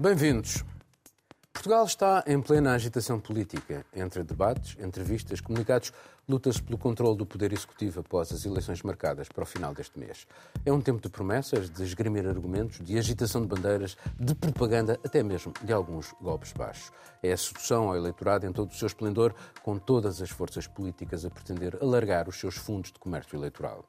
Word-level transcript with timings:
Bem-vindos. 0.00 0.64
Portugal 1.52 1.84
está 1.84 2.22
em 2.24 2.40
plena 2.40 2.72
agitação 2.72 3.18
política. 3.18 3.84
Entre 3.92 4.22
debates, 4.22 4.76
entrevistas, 4.78 5.40
comunicados, 5.40 5.92
luta-se 6.28 6.62
pelo 6.62 6.78
controle 6.78 7.16
do 7.16 7.26
poder 7.26 7.52
executivo 7.52 7.98
após 7.98 8.32
as 8.32 8.44
eleições 8.44 8.80
marcadas 8.84 9.26
para 9.26 9.42
o 9.42 9.44
final 9.44 9.74
deste 9.74 9.98
mês. 9.98 10.24
É 10.64 10.72
um 10.72 10.80
tempo 10.80 11.02
de 11.02 11.08
promessas, 11.08 11.68
de 11.68 11.82
esgrimir 11.82 12.28
argumentos, 12.28 12.78
de 12.78 12.96
agitação 12.96 13.40
de 13.42 13.48
bandeiras, 13.48 13.96
de 14.16 14.36
propaganda, 14.36 15.00
até 15.04 15.20
mesmo 15.20 15.52
de 15.64 15.72
alguns 15.72 16.14
golpes 16.22 16.52
baixos. 16.52 16.92
É 17.20 17.32
a 17.32 17.36
sedução 17.36 17.88
ao 17.88 17.96
eleitorado 17.96 18.46
em 18.46 18.52
todo 18.52 18.70
o 18.70 18.76
seu 18.76 18.86
esplendor, 18.86 19.34
com 19.64 19.80
todas 19.80 20.22
as 20.22 20.30
forças 20.30 20.68
políticas 20.68 21.24
a 21.24 21.30
pretender 21.30 21.76
alargar 21.82 22.28
os 22.28 22.38
seus 22.38 22.56
fundos 22.56 22.92
de 22.92 23.00
comércio 23.00 23.36
eleitoral. 23.36 23.84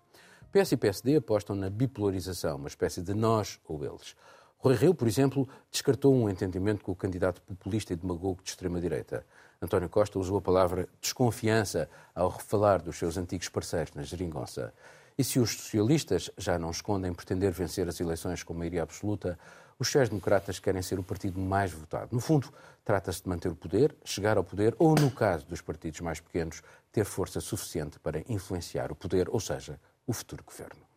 PS 0.52 0.72
e 0.72 0.78
PSD 0.78 1.18
apostam 1.18 1.56
na 1.56 1.70
bipolarização, 1.70 2.56
uma 2.56 2.68
espécie 2.68 3.04
de 3.04 3.14
nós 3.14 3.60
ou 3.68 3.86
eles. 3.86 4.16
Rui 4.62 4.76
Rio, 4.76 4.94
por 4.94 5.08
exemplo, 5.08 5.48
descartou 5.72 6.14
um 6.14 6.30
entendimento 6.30 6.84
com 6.84 6.92
o 6.92 6.96
candidato 6.96 7.42
populista 7.44 7.94
e 7.94 7.96
demagogo 7.96 8.44
de 8.44 8.50
extrema-direita. 8.50 9.26
António 9.62 9.88
Costa 9.88 10.20
usou 10.20 10.38
a 10.38 10.42
palavra 10.42 10.90
desconfiança 11.00 11.90
ao 12.14 12.30
falar 12.30 12.82
dos 12.82 12.98
seus 12.98 13.16
antigos 13.16 13.48
parceiros 13.48 13.94
na 13.94 14.04
geringonça. 14.04 14.74
E 15.18 15.24
se 15.24 15.40
os 15.40 15.52
socialistas 15.52 16.30
já 16.38 16.60
não 16.60 16.72
escondem 16.72 17.14
pretender 17.14 17.54
vencer 17.54 17.88
as 17.88 18.02
eleições 18.02 18.44
com 18.44 18.54
maioria 18.54 18.84
absoluta, 18.84 19.40
os 19.80 19.88
sociais-democratas 19.88 20.60
querem 20.60 20.82
ser 20.82 21.00
o 21.00 21.04
partido 21.04 21.40
mais 21.40 21.72
votado. 21.72 22.10
No 22.12 22.20
fundo, 22.20 22.52
trata-se 22.84 23.24
de 23.24 23.30
manter 23.30 23.50
o 23.50 23.56
poder, 23.56 23.96
chegar 24.04 24.36
ao 24.36 24.44
poder 24.44 24.76
ou, 24.78 24.94
no 24.94 25.10
caso 25.10 25.46
dos 25.46 25.62
partidos 25.62 26.02
mais 26.02 26.20
pequenos, 26.20 26.62
ter 26.92 27.06
força 27.06 27.40
suficiente 27.40 27.98
para 27.98 28.26
influenciar 28.28 28.92
o 28.92 28.96
poder, 28.96 29.30
ou 29.30 29.40
seja, 29.40 29.80
o 30.06 30.12
futuro 30.12 30.44
governo. 30.44 30.90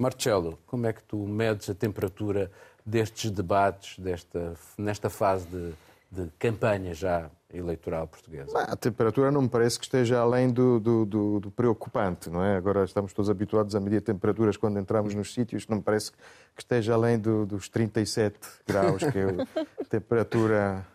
Marcelo, 0.00 0.60
como 0.64 0.86
é 0.86 0.92
que 0.92 1.02
tu 1.02 1.16
medes 1.26 1.68
a 1.68 1.74
temperatura 1.74 2.52
destes 2.88 3.30
debates, 3.30 3.98
desta, 3.98 4.54
nesta 4.76 5.10
fase 5.10 5.46
de, 5.46 5.72
de 6.10 6.30
campanha 6.38 6.94
já 6.94 7.30
eleitoral 7.52 8.06
portuguesa? 8.06 8.58
A 8.58 8.76
temperatura 8.76 9.30
não 9.30 9.42
me 9.42 9.48
parece 9.48 9.78
que 9.78 9.84
esteja 9.84 10.18
além 10.18 10.50
do, 10.50 10.80
do, 10.80 11.04
do, 11.04 11.40
do, 11.40 11.50
preocupante, 11.50 12.30
não 12.30 12.42
é? 12.42 12.56
Agora 12.56 12.84
estamos 12.84 13.12
todos 13.12 13.30
habituados 13.30 13.74
a 13.74 13.80
medir 13.80 14.00
temperaturas 14.00 14.56
quando 14.56 14.78
entramos 14.78 15.14
nos 15.14 15.34
sítios, 15.34 15.66
não 15.66 15.78
me 15.78 15.82
parece 15.82 16.12
que 16.12 16.62
esteja 16.62 16.94
além 16.94 17.18
dos 17.18 17.68
37 17.68 18.38
graus, 18.66 19.02
que 19.02 19.18
é 19.18 19.70
a 19.80 19.84
temperatura 19.88 20.86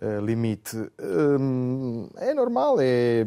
uh, 0.00 0.24
limite. 0.24 0.76
Um, 0.98 2.08
é 2.16 2.32
normal, 2.32 2.80
é, 2.80 3.26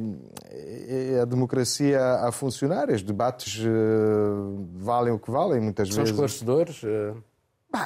é, 0.49 1.19
a 1.21 1.25
democracia 1.25 1.99
a 2.01 2.31
funcionar, 2.31 2.89
os 2.89 3.03
debates 3.03 3.59
uh, 3.59 4.67
valem 4.73 5.13
o 5.13 5.19
que 5.19 5.29
valem, 5.29 5.61
muitas 5.61 5.89
São 5.89 6.03
vezes. 6.03 6.15
São 6.15 6.25
esclarecedores? 6.25 6.81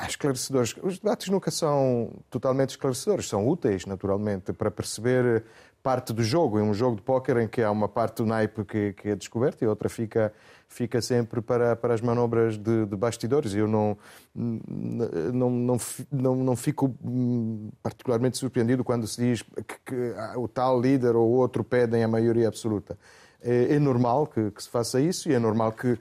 Esclarecedores. 0.08 0.76
Os 0.84 1.00
debates 1.00 1.30
nunca 1.30 1.50
são 1.50 2.12
totalmente 2.30 2.72
esclarecedores, 2.72 3.28
são 3.28 3.48
úteis, 3.48 3.86
naturalmente, 3.86 4.54
para 4.54 4.70
perceber 4.70 5.44
parte 5.82 6.14
do 6.14 6.24
jogo. 6.24 6.60
É 6.60 6.64
um 6.64 6.74
jogo 6.74 6.98
de 6.98 7.02
póquer 7.02 7.38
em 7.38 7.48
que 7.48 7.62
há 7.62 7.72
uma 7.72 7.88
parte 7.88 8.18
do 8.18 8.26
naipe 8.26 8.64
que, 8.66 8.94
que 8.94 9.10
é 9.10 9.16
descoberta 9.16 9.64
e 9.64 9.68
outra 9.68 9.90
fica, 9.90 10.34
fica 10.68 11.02
sempre 11.02 11.42
para, 11.42 11.76
para 11.76 11.94
as 11.94 12.02
manobras 12.02 12.58
de, 12.58 12.86
de 12.86 12.96
bastidores. 12.96 13.54
Eu 13.54 13.68
não, 13.68 13.98
não, 14.36 15.50
não, 15.50 15.78
não, 16.12 16.36
não 16.36 16.56
fico 16.56 16.94
particularmente 17.82 18.38
surpreendido 18.38 18.84
quando 18.84 19.08
se 19.08 19.22
diz 19.22 19.42
que, 19.42 19.80
que 19.86 20.14
o 20.36 20.48
tal 20.48 20.80
líder 20.80 21.16
ou 21.16 21.30
outro 21.30 21.64
pedem 21.64 22.04
a 22.04 22.08
maioria 22.08 22.48
absoluta. 22.48 22.98
É, 23.42 23.76
é 23.76 23.80
normal 23.80 24.28
que, 24.28 24.52
que 24.52 24.62
se 24.62 24.70
faça 24.70 25.00
isso 25.00 25.30
e 25.30 25.34
é 25.34 25.40
normal 25.40 25.72
que 25.72 25.98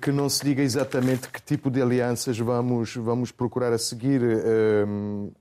que 0.00 0.12
não 0.12 0.28
se 0.28 0.44
diga 0.44 0.62
exatamente 0.62 1.28
que 1.28 1.42
tipo 1.42 1.68
de 1.68 1.82
alianças 1.82 2.38
vamos, 2.38 2.94
vamos 2.94 3.32
procurar 3.32 3.72
a 3.72 3.78
seguir. 3.78 4.22
Eh, 4.22 4.84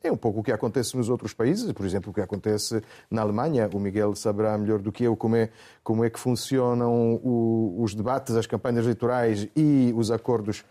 é 0.04 0.12
um 0.12 0.18
pouco 0.18 0.40
o 0.40 0.44
que 0.44 0.52
acontece 0.52 0.98
nos 0.98 1.08
outros 1.08 1.34
países, 1.34 1.72
por 1.72 1.86
exemplo, 1.86 2.10
o 2.10 2.14
que 2.14 2.22
acontece 2.22 2.82
na 3.12 3.22
Alemanha. 3.22 3.70
O 3.72 3.80
Miguel 3.80 4.16
saberá 4.16 4.58
melhor 4.58 4.80
do 4.80 4.92
que 4.92 5.04
eu 5.04 5.16
como 5.16 5.36
é, 5.36 5.50
como 5.84 6.04
é 6.04 6.10
que 6.10 6.20
funcionam 6.20 7.20
os 7.24 7.94
debates, 7.94 8.36
as 8.36 8.48
campanhas 8.48 8.86
eleitorais 8.86 9.48
e 9.56 9.94
os 9.96 10.10
acordos 10.10 10.66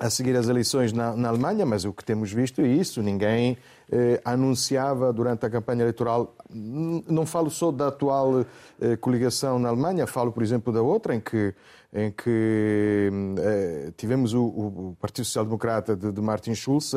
a 0.00 0.10
seguir 0.10 0.36
as 0.36 0.48
eleições 0.48 0.92
na, 0.92 1.14
na, 1.14 1.28
Alemanha, 1.28 1.64
mas 1.64 1.84
o 1.84 1.92
que 1.92 2.04
temos 2.04 2.32
visto 2.32 2.60
é 2.60 2.66
isso. 2.66 3.00
Ninguém 3.00 3.56
eh, 3.90 4.20
anunciava 4.24 5.12
durante 5.12 5.46
a 5.46 5.50
campanha 5.50 5.82
eleitoral. 5.82 6.34
Não 6.50 7.24
falo 7.24 7.48
só 7.48 7.70
da 7.70 7.88
atual 7.88 8.44
eh, 8.80 8.96
coligação 8.96 9.56
na 9.58 9.68
Alemanha, 9.68 10.04
falo, 10.06 10.32
por 10.32 10.42
exemplo, 10.42 10.72
da 10.72 10.82
outra, 10.82 11.14
em 11.14 11.20
que, 11.20 11.54
em 11.94 12.10
que 12.10 13.08
eh, 13.38 13.92
tivemos 13.96 14.34
o, 14.34 14.44
o, 14.44 14.96
Partido 15.00 15.24
Social 15.24 15.44
Democrata 15.44 15.94
de, 15.94 16.10
de 16.10 16.20
Martin 16.20 16.54
Schulz 16.54 16.92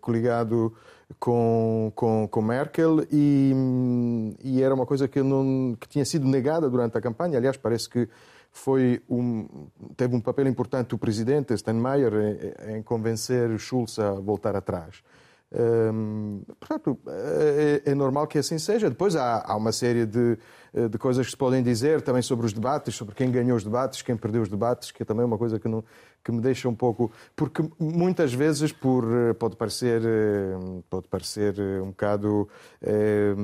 coligado 0.00 0.72
com, 1.20 1.92
com, 1.94 2.26
com 2.26 2.42
Merkel 2.42 3.04
e, 3.12 3.52
e, 4.42 4.62
era 4.62 4.74
uma 4.74 4.86
coisa 4.86 5.06
que, 5.06 5.22
não, 5.22 5.76
que 5.78 5.86
tinha 5.88 6.04
sido 6.04 6.26
negada 6.26 6.68
durante 6.68 6.96
a 6.98 7.00
campanha. 7.00 7.38
Aliás, 7.38 7.56
parece 7.56 7.88
que 7.88 8.08
foi 8.50 9.02
um, 9.08 9.68
teve 9.96 10.16
um 10.16 10.20
papel 10.20 10.48
importante 10.48 10.94
o 10.94 10.98
presidente 10.98 11.56
Steinmeier 11.56 12.12
em, 12.68 12.76
em 12.78 12.82
convencer 12.82 13.58
Schulz 13.58 13.98
a 13.98 14.12
voltar 14.12 14.56
atrás. 14.56 15.02
Hum, 15.52 16.42
portanto, 16.58 16.98
é, 17.06 17.82
é, 17.84 17.94
normal 17.94 18.26
que 18.26 18.38
assim 18.38 18.58
seja. 18.58 18.90
Depois 18.90 19.14
há, 19.14 19.44
há 19.46 19.56
uma 19.56 19.72
série 19.72 20.04
de, 20.04 20.36
de, 20.88 20.98
coisas 20.98 21.24
que 21.24 21.30
se 21.30 21.36
podem 21.36 21.62
dizer 21.62 22.02
também 22.02 22.22
sobre 22.22 22.44
os 22.44 22.52
debates, 22.52 22.94
sobre 22.94 23.14
quem 23.14 23.30
ganhou 23.30 23.56
os 23.56 23.64
debates, 23.64 24.02
quem 24.02 24.16
perdeu 24.16 24.42
os 24.42 24.48
debates, 24.48 24.90
que 24.90 25.02
é 25.02 25.06
também 25.06 25.24
uma 25.24 25.38
coisa 25.38 25.58
que, 25.58 25.66
não, 25.66 25.82
que 26.22 26.30
me 26.30 26.40
deixa 26.40 26.68
um 26.68 26.74
pouco. 26.74 27.10
Porque 27.34 27.64
muitas 27.78 28.34
vezes 28.34 28.72
por, 28.72 29.04
pode, 29.38 29.56
parecer, 29.56 30.02
pode 30.90 31.08
parecer 31.08 31.54
um 31.82 31.88
bocado 31.88 32.48
é, 32.82 33.34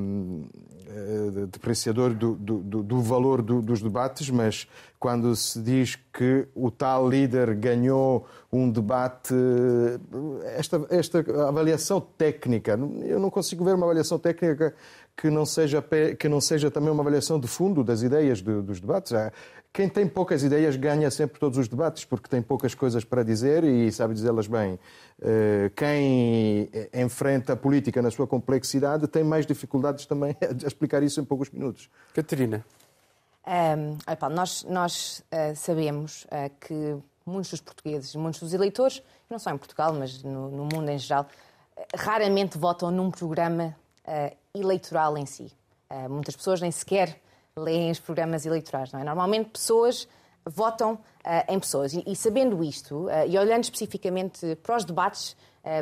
depreciador 1.49 2.13
do, 2.13 2.35
do, 2.35 2.83
do 2.83 3.01
valor 3.01 3.41
do, 3.41 3.63
dos 3.63 3.81
debates, 3.81 4.29
mas 4.29 4.69
quando 4.99 5.35
se 5.35 5.61
diz 5.61 5.99
que 6.13 6.47
o 6.55 6.71
tal 6.71 7.09
líder 7.09 7.55
ganhou 7.55 8.27
um 8.53 8.71
debate, 8.71 9.35
esta, 10.55 10.87
esta 10.91 11.19
avaliação 11.49 12.01
técnica, 12.01 12.79
eu 13.03 13.19
não 13.19 13.31
consigo 13.31 13.65
ver 13.65 13.75
uma 13.75 13.87
avaliação 13.87 14.19
técnica 14.19 14.75
que 15.17 15.31
não 15.31 15.45
seja, 15.45 15.85
que 16.19 16.29
não 16.29 16.41
seja 16.41 16.71
também 16.71 16.91
uma 16.91 17.03
avaliação 17.03 17.39
de 17.39 17.47
fundo 17.47 17.85
das 17.85 18.03
ideias 18.03 18.43
de, 18.43 18.63
dos 18.63 18.81
debates. 18.81 19.13
Quem 19.73 19.89
tem 19.89 20.07
poucas 20.07 20.43
ideias 20.43 20.77
ganha 20.77 21.11
sempre 21.11 21.41
todos 21.41 21.57
os 21.57 21.67
debates, 21.67 22.05
porque 22.05 22.29
tem 22.29 22.43
poucas 22.43 22.75
coisas 22.75 23.05
para 23.05 23.23
dizer 23.23 23.65
e 23.65 23.91
sabe 23.91 24.13
dizê-las 24.13 24.47
bem. 24.47 24.79
Eh, 25.23 25.71
quem 25.75 26.69
enfrenta 26.93 27.55
a 27.55 27.57
política 27.57 28.03
na 28.03 28.11
sua 28.11 28.27
complexidade 28.27 29.09
tem 29.09 29.25
mais 29.25 29.47
dificuldades 29.47 30.05
também 30.05 30.37
a 30.43 30.67
explicar 30.67 31.03
isso 31.03 31.21
em 31.21 31.25
poucos 31.25 31.49
minutos. 31.51 31.89
Catarina. 32.13 32.63
Um, 33.47 33.97
opa, 34.07 34.29
nós 34.29 34.65
nós 34.65 35.25
uh, 35.33 35.57
sabemos 35.57 36.25
uh, 36.25 36.51
que 36.61 36.97
muitos 37.27 37.51
dos 37.51 37.61
portugueses, 37.61 38.15
muitos 38.15 38.41
dos 38.41 38.53
eleitores, 38.53 39.03
não 39.29 39.39
só 39.39 39.51
em 39.51 39.59
Portugal, 39.59 39.93
mas 39.95 40.23
no, 40.23 40.49
no 40.51 40.65
mundo 40.65 40.89
em 40.91 40.99
geral, 40.99 41.27
uh, 41.77 41.83
raramente 41.97 42.57
votam 42.57 42.91
num 42.91 43.11
programa 43.11 43.75
eleitoral 44.55 45.17
em 45.17 45.27
si. 45.27 45.53
muitas 46.09 46.37
pessoas 46.37 46.61
nem 46.61 46.71
sequer 46.71 47.21
leem 47.57 47.91
os 47.91 48.01
programas 48.01 48.47
eleitorais, 48.47 48.93
não 48.93 49.01
é? 49.01 49.05
Normalmente 49.05 49.51
pessoas 49.51 50.09
votam 50.45 50.99
em 51.49 51.59
pessoas. 51.61 51.93
E, 51.93 52.03
e 52.07 52.17
sabendo 52.17 52.63
isto, 52.63 53.09
e 53.29 53.39
olhando 53.39 53.65
especificamente 53.65 54.57
para 54.57 54.77
os 54.77 54.85
debates, 54.85 55.37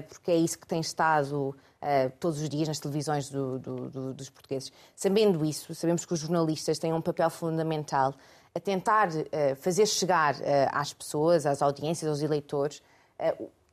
porque 0.08 0.31
é 0.31 0.36
isso 0.36 0.58
que 0.58 0.66
tem 0.66 0.81
estado 0.81 1.54
uh, 1.81 2.12
todos 2.19 2.41
os 2.41 2.48
dias 2.48 2.69
nas 2.69 2.78
televisões 2.78 3.28
do, 3.28 3.58
do, 3.58 3.91
do, 3.91 4.14
dos 4.14 4.31
portugueses. 4.31 4.72
Sabendo 4.94 5.44
isso, 5.44 5.75
sabemos 5.75 6.04
que 6.04 6.12
os 6.12 6.20
jornalistas 6.20 6.78
têm 6.78 6.93
um 6.93 7.00
papel 7.00 7.31
fundamental 7.31 8.14
a 8.55 8.61
tentar 8.61 9.08
uh, 9.08 9.56
fazer 9.56 9.87
chegar 9.87 10.34
uh, 10.34 10.40
às 10.72 10.93
pessoas, 10.93 11.46
às 11.46 11.62
audiências, 11.62 12.08
aos 12.08 12.22
eleitores, 12.22 12.82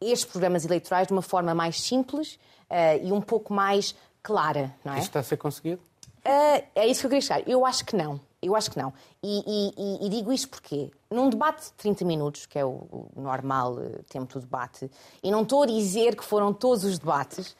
estes 0.01 0.25
programas 0.25 0.65
eleitorais 0.65 1.07
de 1.07 1.13
uma 1.13 1.21
forma 1.21 1.55
mais 1.55 1.79
simples 1.81 2.37
e 3.01 3.13
um 3.13 3.21
pouco 3.21 3.53
mais 3.53 3.95
clara. 4.27 4.75
Não 4.83 4.93
é? 4.93 4.97
Isso 4.97 5.07
está 5.07 5.21
a 5.21 5.23
ser 5.23 5.37
conseguido? 5.37 5.81
é 6.75 6.85
isso 6.85 6.99
que 6.99 7.05
eu 7.05 7.09
queria 7.09 7.21
chegar. 7.21 7.47
Eu 7.47 7.65
acho 7.65 7.85
que 7.85 7.95
não. 7.95 8.19
Eu 8.41 8.53
acho 8.53 8.69
que 8.69 8.77
não. 8.77 8.93
E, 9.23 9.71
e, 9.77 10.05
e, 10.05 10.09
digo 10.09 10.33
isto 10.33 10.49
porque, 10.49 10.91
num 11.09 11.29
debate 11.29 11.63
de 11.67 11.71
30 11.71 12.03
minutos, 12.03 12.45
que 12.45 12.59
é 12.59 12.65
o, 12.65 13.09
o 13.15 13.21
normal 13.21 13.77
tempo 14.09 14.33
do 14.33 14.41
debate, 14.41 14.91
e 15.23 15.31
não 15.31 15.43
estou 15.43 15.63
a 15.63 15.65
dizer 15.65 16.17
que 16.17 16.23
foram 16.25 16.51
todos 16.51 16.83
os 16.83 16.99
debates, 16.99 17.55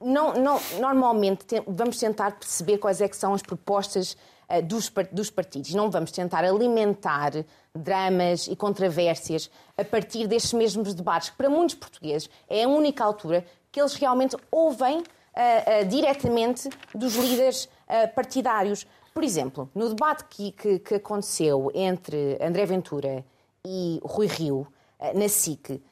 não, 0.00 0.32
não, 0.34 0.58
normalmente 0.80 1.44
vamos 1.66 1.98
tentar 1.98 2.32
perceber 2.38 2.78
quais 2.78 3.02
é 3.02 3.08
que 3.08 3.16
são 3.16 3.34
as 3.34 3.42
propostas 3.42 4.16
uh, 4.48 4.62
dos, 4.62 4.90
dos 5.12 5.30
partidos. 5.30 5.74
Não 5.74 5.90
vamos 5.90 6.10
tentar 6.10 6.42
alimentar 6.42 7.32
dramas 7.74 8.48
e 8.48 8.56
controvérsias 8.56 9.50
a 9.76 9.84
partir 9.84 10.26
destes 10.26 10.54
mesmos 10.54 10.94
debates, 10.94 11.30
que 11.30 11.36
para 11.36 11.50
muitos 11.50 11.74
portugueses 11.74 12.30
é 12.48 12.64
a 12.64 12.68
única 12.68 13.04
altura 13.04 13.44
que 13.70 13.80
eles 13.80 13.94
realmente 13.94 14.36
ouvem 14.50 14.98
uh, 14.98 15.02
uh, 15.02 15.88
diretamente 15.88 16.68
dos 16.94 17.14
líderes 17.16 17.68
partidários. 18.14 18.86
Por 19.12 19.24
exemplo, 19.24 19.68
no 19.74 19.88
debate 19.88 20.24
que, 20.30 20.52
que, 20.52 20.78
que, 20.78 20.94
aconteceu 20.94 21.72
entre 21.74 22.38
André 22.40 22.64
Ventura 22.64 23.24
e 23.66 24.00
Rui 24.04 24.28
Rio, 24.28 24.64
na 25.12 25.28
SIC, 25.28 25.82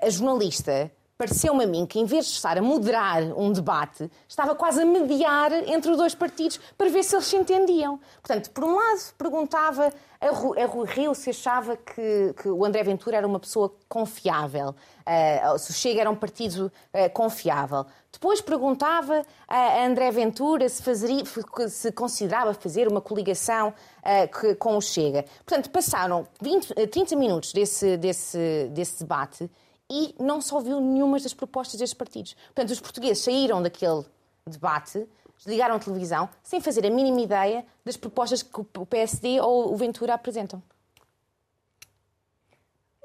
a 0.00 0.08
jornalista 0.08 0.90
pareceu-me 1.18 1.64
a 1.64 1.66
mim 1.66 1.86
que, 1.86 1.98
em 1.98 2.04
vez 2.04 2.26
de 2.26 2.32
estar 2.32 2.58
a 2.58 2.62
moderar 2.62 3.22
um 3.36 3.52
debate, 3.52 4.10
estava 4.28 4.54
quase 4.54 4.82
a 4.82 4.84
mediar 4.84 5.52
entre 5.68 5.90
os 5.90 5.96
dois 5.96 6.14
partidos 6.14 6.60
para 6.76 6.90
ver 6.90 7.02
se 7.02 7.14
eles 7.14 7.26
se 7.26 7.36
entendiam. 7.36 7.98
Portanto, 8.22 8.50
por 8.50 8.64
um 8.64 8.74
lado, 8.76 9.00
perguntava 9.16 9.92
a 10.28 10.66
Rui 10.66 10.86
Rio 10.86 11.14
se 11.14 11.30
achava 11.30 11.76
que, 11.76 12.34
que, 12.40 12.48
o 12.48 12.64
André 12.64 12.82
Ventura 12.82 13.16
era 13.16 13.26
uma 13.26 13.40
pessoa 13.40 13.72
confiável, 13.88 14.70
uh, 14.70 15.58
se 15.58 15.70
o 15.70 15.74
Chega 15.74 16.00
era 16.00 16.10
um 16.10 16.16
partido 16.16 16.72
uh, 16.92 17.10
confiável. 17.12 17.86
Depois 18.12 18.40
perguntava 18.40 19.24
a 19.46 19.84
André 19.84 20.10
Ventura 20.10 20.68
se, 20.68 20.82
fazeria, 20.82 21.22
se 21.68 21.92
considerava 21.92 22.54
fazer 22.54 22.88
uma 22.88 23.00
coligação 23.00 23.68
uh, 23.68 24.40
que, 24.40 24.54
com 24.54 24.76
o 24.76 24.80
Chega. 24.80 25.24
Portanto, 25.44 25.70
passaram 25.70 26.26
20, 26.40 26.74
30 26.88 27.16
minutos 27.16 27.52
desse, 27.52 27.96
desse, 27.96 28.70
desse 28.72 29.00
debate 29.00 29.50
e 29.90 30.14
não 30.18 30.40
se 30.40 30.52
ouviu 30.52 30.80
nenhuma 30.80 31.18
das 31.20 31.34
propostas 31.34 31.78
destes 31.78 31.96
partidos. 31.96 32.34
Portanto, 32.46 32.70
os 32.70 32.80
portugueses 32.80 33.22
saíram 33.22 33.62
daquele 33.62 34.04
debate, 34.46 35.06
desligaram 35.36 35.76
a 35.76 35.78
televisão, 35.78 36.28
sem 36.42 36.60
fazer 36.60 36.86
a 36.86 36.90
mínima 36.90 37.20
ideia 37.20 37.64
das 37.84 37.96
propostas 37.96 38.42
que 38.42 38.60
o 38.60 38.86
PSD 38.86 39.40
ou 39.40 39.72
o 39.72 39.76
Ventura 39.76 40.14
apresentam. 40.14 40.62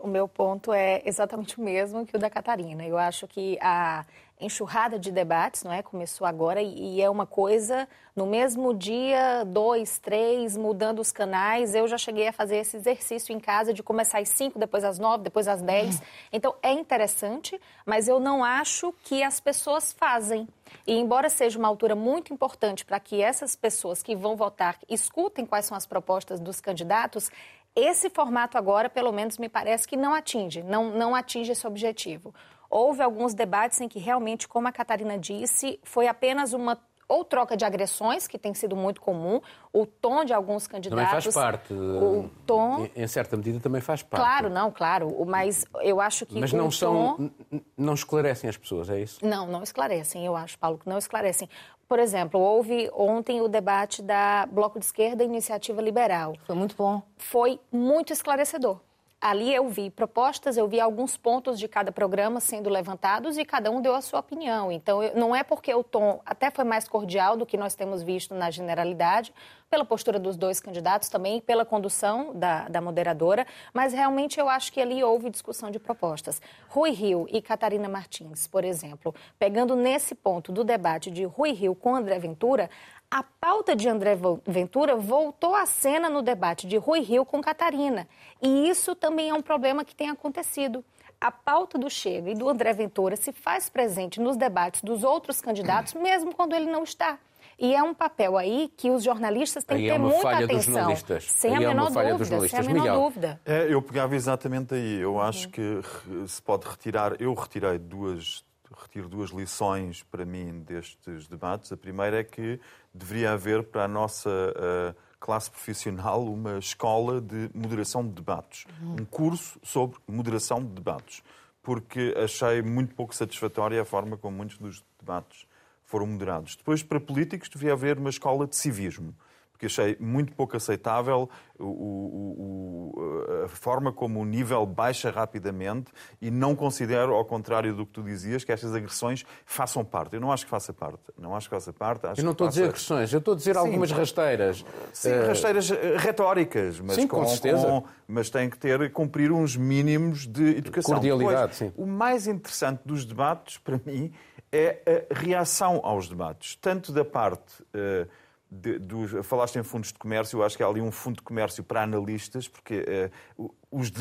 O 0.01 0.07
meu 0.07 0.27
ponto 0.27 0.74
é 0.74 1.01
exatamente 1.06 1.59
o 1.59 1.63
mesmo 1.63 2.06
que 2.06 2.15
o 2.15 2.19
da 2.19 2.30
Catarina. 2.30 2.83
Eu 2.86 2.98
acho 2.98 3.27
que 3.27 3.57
a 3.62 4.06
enxurrada 4.42 4.98
de 4.98 5.12
debates, 5.12 5.63
não 5.63 5.71
é? 5.71 5.83
Começou 5.83 6.25
agora 6.25 6.62
e 6.62 7.00
é 7.00 7.09
uma 7.09 7.25
coisa 7.27 7.88
no 8.15 8.25
mesmo 8.25 8.74
dia, 8.74 9.45
dois, 9.45 10.00
três, 10.00 10.57
mudando 10.57 11.00
os 11.00 11.12
canais. 11.12 11.75
Eu 11.75 11.88
já 11.88 11.98
cheguei 11.98 12.27
a 12.27 12.33
fazer 12.33 12.57
esse 12.57 12.75
exercício 12.75 13.33
em 13.33 13.39
casa 13.39 13.74
de 13.74 13.83
começar 13.83 14.19
às 14.19 14.30
cinco, 14.30 14.57
depois 14.57 14.83
às 14.83 14.98
nove, 14.98 15.24
depois 15.24 15.48
às 15.48 15.62
dez. 15.62 16.01
Então 16.33 16.56
é 16.62 16.71
interessante, 16.71 17.59
mas 17.86 18.07
eu 18.07 18.19
não 18.19 18.44
acho 18.44 18.94
que 19.04 19.21
as 19.21 19.39
pessoas 19.39 19.94
fazem. 19.94 20.47
E 20.88 20.94
embora 20.97 21.30
seja 21.30 21.59
uma 21.59 21.68
altura 21.68 21.95
muito 21.95 22.33
importante 22.33 22.83
para 22.83 23.00
que 23.00 23.21
essas 23.21 23.56
pessoas 23.56 24.01
que 24.01 24.15
vão 24.15 24.36
votar 24.36 24.77
escutem 24.89 25.45
quais 25.45 25.65
são 25.65 25.77
as 25.77 25.86
propostas 25.86 26.39
dos 26.39 26.59
candidatos, 26.59 27.30
esse 27.75 28.09
formato 28.09 28.57
agora, 28.57 28.89
pelo 28.89 29.12
menos, 29.12 29.38
me 29.38 29.47
parece 29.47 29.88
que 29.88 29.95
não 29.95 30.13
atinge, 30.13 30.62
não, 30.63 30.91
não 30.91 31.15
atinge 31.15 31.51
esse 31.51 31.65
objetivo. 31.65 32.33
Houve 32.69 33.01
alguns 33.01 33.33
debates 33.33 33.79
em 33.81 33.88
que 33.88 34.00
realmente, 34.00 34.47
como 34.47 34.68
a 34.68 34.71
Catarina 34.71 35.18
disse, 35.18 35.79
foi 35.83 36.07
apenas 36.07 36.53
uma 36.53 36.77
ou 37.12 37.25
troca 37.25 37.58
de 37.58 37.66
agressões, 37.66 38.25
que 38.25 38.40
tem 38.40 38.54
sido 38.54 38.74
muito 38.74 39.02
comum, 39.02 39.42
o 39.74 39.86
tom 39.86 40.24
de 40.24 40.31
alguns 40.31 40.66
candidatos. 40.66 41.04
Também 41.04 41.22
faz 41.22 41.34
parte. 41.34 41.74
O 41.74 42.30
tom. 42.46 42.88
Em 42.96 43.06
certa 43.06 43.36
medida 43.36 43.60
também 43.60 43.81
faz 43.81 44.02
parte. 44.02 44.24
Claro, 44.24 44.50
não, 44.50 44.72
claro. 44.72 45.25
Mas 45.25 45.66
eu 45.81 46.00
acho 46.00 46.25
que. 46.25 46.40
Mas 46.40 46.54
não 46.54 46.72
são. 46.72 47.18
Tom... 47.18 47.60
Não 47.78 47.94
esclarecem 47.94 48.50
as 48.50 48.56
pessoas, 48.56 48.90
é 48.90 49.02
isso? 49.02 49.25
Não, 49.25 49.46
não 49.46 49.62
esclarecem, 49.62 50.25
eu 50.25 50.38
acho, 50.38 50.58
Paulo, 50.58 50.78
que 50.78 50.88
não 50.88 50.98
esclarecem. 50.98 51.50
Por 51.86 52.00
exemplo, 52.00 52.40
houve 52.40 52.90
ontem 52.94 53.42
o 53.42 53.50
debate 53.50 54.02
da 54.02 54.46
Bloco 54.50 54.80
de 54.80 54.86
Esquerda 54.86 55.24
e 55.24 55.25
Iniciativa 55.25 55.81
Liberal. 55.81 56.34
Foi 56.46 56.56
muito 56.56 56.74
bom. 56.78 57.02
Foi 57.18 57.60
muito 57.69 58.14
esclarecedor 58.14 58.80
ali 59.21 59.53
eu 59.53 59.69
vi 59.69 59.91
propostas, 59.91 60.57
eu 60.57 60.68
vi 60.68 60.79
alguns 60.79 61.15
pontos 61.15 61.59
de 61.59 61.68
cada 61.68 61.91
programa 61.91 62.39
sendo 62.39 62.69
levantados 62.71 63.38
e 63.38 63.45
cada 63.45 63.69
um 63.69 63.79
deu 63.79 63.94
a 63.94 64.01
sua 64.01 64.19
opinião. 64.19 64.71
Então, 64.71 65.03
eu, 65.03 65.15
não 65.15 65.35
é 65.35 65.44
porque 65.44 65.73
o 65.73 65.83
tom 65.83 66.19
até 66.25 66.50
foi 66.50 66.65
mais 66.65 66.88
cordial 66.88 67.38
do 67.38 67.45
que 67.45 67.56
nós 67.56 67.75
temos 67.75 68.01
visto 68.01 68.33
na 68.33 68.50
generalidade, 68.50 69.31
pela 69.69 69.85
postura 69.85 70.19
dos 70.19 70.35
dois 70.35 70.59
candidatos 70.59 71.07
também, 71.07 71.39
pela 71.39 71.63
condução 71.63 72.33
da, 72.33 72.68
da 72.68 72.81
moderadora, 72.81 73.47
mas 73.73 73.94
realmente 73.94 74.38
eu 74.38 74.50
acho 74.50 74.73
que 74.73 74.81
ali 74.81 75.01
houve 75.01 75.29
discussão 75.29 75.71
de 75.71 75.79
propostas. 75.79 76.41
Rui 76.68 76.89
Rio 76.91 77.25
e 77.31 77.41
Catarina 77.41 77.88
Martins, 77.88 78.47
por 78.47 78.65
exemplo, 78.65 79.15
pegando 79.39 79.75
nesse 79.75 80.13
ponto 80.13 80.51
do 80.51 80.65
debate 80.65 81.09
de 81.09 81.23
Rui 81.23 81.51
Rio 81.53 81.73
com 81.73 81.95
André 81.95 82.19
Ventura, 82.19 82.69
a 83.12 83.22
pauta 83.22 83.75
de 83.75 83.90
André 83.90 84.18
Ventura 84.48 84.96
voltou 84.96 85.54
à 85.54 85.66
cena 85.66 86.10
no 86.10 86.22
debate 86.22 86.66
de 86.66 86.78
Rui 86.78 87.02
Rio 87.02 87.25
com 87.25 87.42
Catarina. 87.42 88.08
E 88.42 88.69
isso 88.69 88.96
também 88.96 89.30
é 89.30 89.34
um 89.34 89.42
problema 89.42 89.84
que 89.84 89.94
tem 89.94 90.10
acontecido. 90.10 90.84
A 91.19 91.30
pauta 91.30 91.78
do 91.78 91.90
Chega 91.90 92.31
e 92.31 92.34
do 92.34 92.48
André 92.48 92.72
Ventura 92.72 93.18
se 93.18 93.34
faz 93.34 93.69
presente 93.69 94.22
nos 94.22 94.38
debates 94.38 94.81
dos 94.81 95.04
outros 95.04 95.42
candidatos, 95.42 95.94
mesmo 96.02 96.34
quando 96.34 96.56
ele 96.56 96.72
não 96.72 96.84
está. 96.84 97.19
E 97.60 97.75
é 97.75 97.84
um 97.84 97.94
papel 97.94 98.38
aí 98.38 98.72
que 98.75 98.90
os 98.90 99.04
jornalistas 99.04 99.66
têm 99.66 99.78
aí 99.78 99.84
que 99.84 99.90
ter 99.90 99.96
é 99.96 100.00
muita 100.00 100.38
atenção. 100.38 100.96
Sem 101.19 101.57
aí 101.57 101.66
a 101.66 101.68
menor 101.68 101.96
é 101.98 102.14
dúvida, 102.14 102.48
sem 102.48 102.60
a 102.60 102.64
menor 102.64 102.81
Miguel. 102.81 102.96
dúvida. 102.96 103.42
É, 103.46 103.68
eu 103.69 103.81
pegava 103.81 104.16
exatamente 104.16 104.74
aí. 104.74 105.00
Eu 105.00 105.19
acho 105.19 105.46
uhum. 105.46 105.52
que 105.52 106.28
se 106.28 106.42
pode 106.42 106.66
retirar. 106.68 107.22
Eu 107.22 107.34
retirei 107.34 107.78
duas 107.78 108.44
retiro 108.79 109.09
duas 109.09 109.31
lições 109.31 110.03
para 110.03 110.25
mim 110.25 110.59
destes 110.62 111.27
debates. 111.27 111.71
A 111.71 111.77
primeira 111.77 112.19
é 112.19 112.23
que 112.23 112.59
deveria 112.94 113.33
haver 113.33 113.63
para 113.63 113.85
a 113.85 113.88
nossa 113.88 114.29
uh, 114.29 114.95
classe 115.19 115.50
profissional 115.50 116.23
uma 116.23 116.57
escola 116.57 117.21
de 117.21 117.50
moderação 117.53 118.06
de 118.06 118.13
debates, 118.13 118.65
uhum. 118.81 118.95
um 119.01 119.06
curso 119.06 119.59
sobre 119.63 119.97
moderação 120.07 120.59
de 120.59 120.69
debates, 120.69 121.23
porque 121.62 122.13
achei 122.18 122.62
muito 122.62 122.95
pouco 122.95 123.15
satisfatória 123.15 123.81
a 123.81 123.85
forma 123.85 124.18
como 124.18 124.38
muitos 124.38 124.57
dos 124.57 124.83
debates 125.00 125.45
foram 125.85 126.07
moderados. 126.07 126.56
Depois, 126.56 126.81
para 126.81 127.00
políticos, 127.00 127.50
deveria 127.50 127.73
haver 127.73 127.97
uma 127.97 128.09
escola 128.09 128.47
de 128.47 128.56
civismo 128.56 129.13
que 129.62 129.68
achei 129.68 129.96
muito 130.00 130.34
pouco 130.34 130.58
aceitável 130.58 131.30
o, 131.60 131.66
o, 131.66 132.94
o, 132.98 133.44
a 133.46 133.48
forma 133.48 133.94
como 133.94 134.19
o 134.19 134.25
nível 134.25 134.66
baixa 134.66 135.12
rapidamente 135.12 135.92
e 136.19 136.31
não 136.31 136.56
considero, 136.56 137.13
ao 137.13 137.24
contrário 137.24 137.72
do 137.75 137.86
que 137.86 137.92
tu 137.92 138.02
dizias, 138.02 138.44
que 138.44 138.52
estas 138.52 138.74
agressões 138.74 139.24
façam 139.46 139.86
parte. 139.86 140.16
Eu 140.16 140.19
não 140.19 140.31
acho 140.31 140.46
que 140.46 140.50
faça 140.50 140.74
parte. 140.74 141.04
Não 141.16 141.36
acho 141.36 141.48
que 141.48 141.54
faça 141.54 141.72
parte. 141.72 142.08
eu 142.18 142.24
não 142.24 142.31
estou 142.31 142.48
a 142.48 142.50
dizer 142.50 142.63
agressões, 142.63 143.13
eu 143.13 143.19
estou 143.19 143.36
a 143.36 143.38
dizer 143.38 143.54
Sim, 143.54 143.60
algumas 143.60 143.92
rasteiras. 143.92 144.66
Sim, 144.92 145.12
uh... 145.12 145.28
rasteiras 145.28 145.69
eh, 145.69 145.96
retóricas, 146.00 146.80
mas 146.80 146.96
sim, 146.96 147.07
com, 147.07 147.19
com 147.19 147.28
certeza. 147.28 147.68
Com, 147.68 147.84
mas 148.07 148.31
tem 148.31 148.50
que 148.50 148.57
ter, 148.57 148.92
cumprir 148.92 149.31
uns 149.31 149.56
mínimos 149.56 150.25
de 150.25 150.57
educação. 150.57 150.96
Cordialidade, 150.96 151.52
Depois, 151.52 151.56
sim. 151.56 151.72
O 151.78 151.86
mais 151.86 152.25
interessante 152.25 152.81
dos 152.84 153.06
debates, 153.06 153.60
para 153.60 153.80
mim, 153.86 154.12
é 154.52 155.06
a 155.12 155.14
reação 155.14 155.80
aos 155.84 156.10
debates, 156.10 156.56
tanto 156.56 156.92
da 156.92 157.06
parte 157.06 157.62
uh, 157.62 158.10
de, 158.51 159.24
falaste 159.24 159.57
em 159.57 159.63
fundos 159.63 159.94
de 159.94 159.98
comércio, 159.98 160.40
eu 160.40 160.44
acho 160.44 160.57
que 160.57 160.64
há 160.64 160.68
ali 160.68 160.81
um 160.81 160.92
fundo 160.92 161.16
de 161.16 161.21
comércio 161.21 161.64
para 161.64 161.81
analistas, 161.81 162.49
porque 162.49 163.09
uh, 163.37 163.54
os 163.71 163.92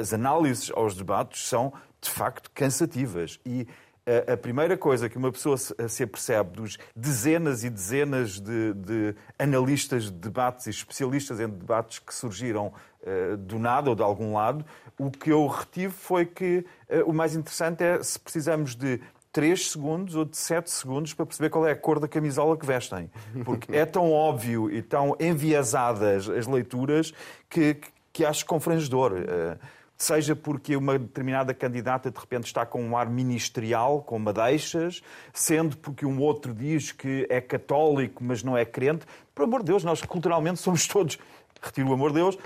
as 0.00 0.12
análises 0.12 0.70
aos 0.72 0.94
debates 0.94 1.48
são, 1.48 1.72
de 2.00 2.08
facto, 2.08 2.48
cansativas. 2.52 3.40
E 3.44 3.66
uh, 4.06 4.32
a 4.34 4.36
primeira 4.36 4.76
coisa 4.76 5.08
que 5.08 5.18
uma 5.18 5.32
pessoa 5.32 5.58
se, 5.58 5.74
se 5.88 6.04
apercebe 6.04 6.52
dos 6.52 6.78
dezenas 6.94 7.64
e 7.64 7.70
dezenas 7.70 8.38
de, 8.38 8.74
de, 8.74 9.14
analistas 9.36 10.04
de 10.04 10.12
debates 10.12 10.68
e 10.68 10.70
especialistas 10.70 11.40
em 11.40 11.48
debates 11.48 11.98
que 11.98 12.14
surgiram 12.14 12.72
uh, 13.02 13.36
do 13.36 13.58
nada 13.58 13.90
ou 13.90 13.96
de 13.96 14.02
algum 14.02 14.34
lado, 14.34 14.64
o 14.96 15.10
que 15.10 15.32
eu 15.32 15.44
retive 15.48 15.92
foi 15.92 16.24
que 16.24 16.64
o 17.04 17.12
mais 17.12 17.36
interessante 17.36 17.82
é 17.82 18.02
se 18.02 18.18
precisamos 18.18 18.74
de 18.74 18.98
3 19.36 19.70
segundos 19.70 20.14
ou 20.14 20.24
de 20.24 20.34
7 20.34 20.70
segundos 20.70 21.12
para 21.12 21.26
perceber 21.26 21.50
qual 21.50 21.66
é 21.66 21.72
a 21.72 21.76
cor 21.76 22.00
da 22.00 22.08
camisola 22.08 22.56
que 22.56 22.64
vestem. 22.64 23.10
Porque 23.44 23.76
é 23.76 23.84
tão 23.84 24.10
óbvio 24.10 24.70
e 24.72 24.80
tão 24.80 25.14
enviesadas 25.20 26.26
as 26.26 26.46
leituras 26.46 27.12
que, 27.46 27.76
que 28.14 28.24
acho 28.24 28.46
confrangedor. 28.46 29.12
Eh, 29.14 29.58
seja 29.94 30.34
porque 30.34 30.74
uma 30.74 30.98
determinada 30.98 31.52
candidata 31.52 32.10
de 32.10 32.18
repente 32.18 32.46
está 32.46 32.64
com 32.64 32.82
um 32.82 32.96
ar 32.96 33.10
ministerial, 33.10 34.00
com 34.00 34.18
madeixas, 34.18 35.02
sendo 35.34 35.76
porque 35.76 36.06
um 36.06 36.18
outro 36.18 36.54
diz 36.54 36.90
que 36.90 37.26
é 37.28 37.38
católico, 37.38 38.24
mas 38.24 38.42
não 38.42 38.56
é 38.56 38.64
crente. 38.64 39.04
Por 39.34 39.44
amor 39.44 39.60
de 39.60 39.66
Deus, 39.66 39.84
nós 39.84 40.00
culturalmente 40.00 40.60
somos 40.60 40.86
todos, 40.88 41.18
retiro 41.60 41.90
o 41.90 41.92
amor 41.92 42.08
de 42.08 42.20
Deus, 42.20 42.38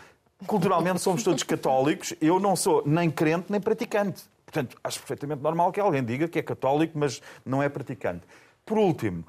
culturalmente 0.44 1.00
somos 1.00 1.22
todos 1.22 1.44
católicos. 1.44 2.12
Eu 2.20 2.40
não 2.40 2.56
sou 2.56 2.82
nem 2.84 3.08
crente 3.08 3.46
nem 3.48 3.60
praticante. 3.60 4.24
Portanto, 4.50 4.76
acho 4.82 4.98
perfeitamente 4.98 5.42
normal 5.42 5.70
que 5.70 5.80
alguém 5.80 6.04
diga 6.04 6.26
que 6.26 6.38
é 6.38 6.42
católico, 6.42 6.98
mas 6.98 7.22
não 7.44 7.62
é 7.62 7.68
praticante. 7.68 8.26
Por 8.64 8.78
último, 8.78 9.24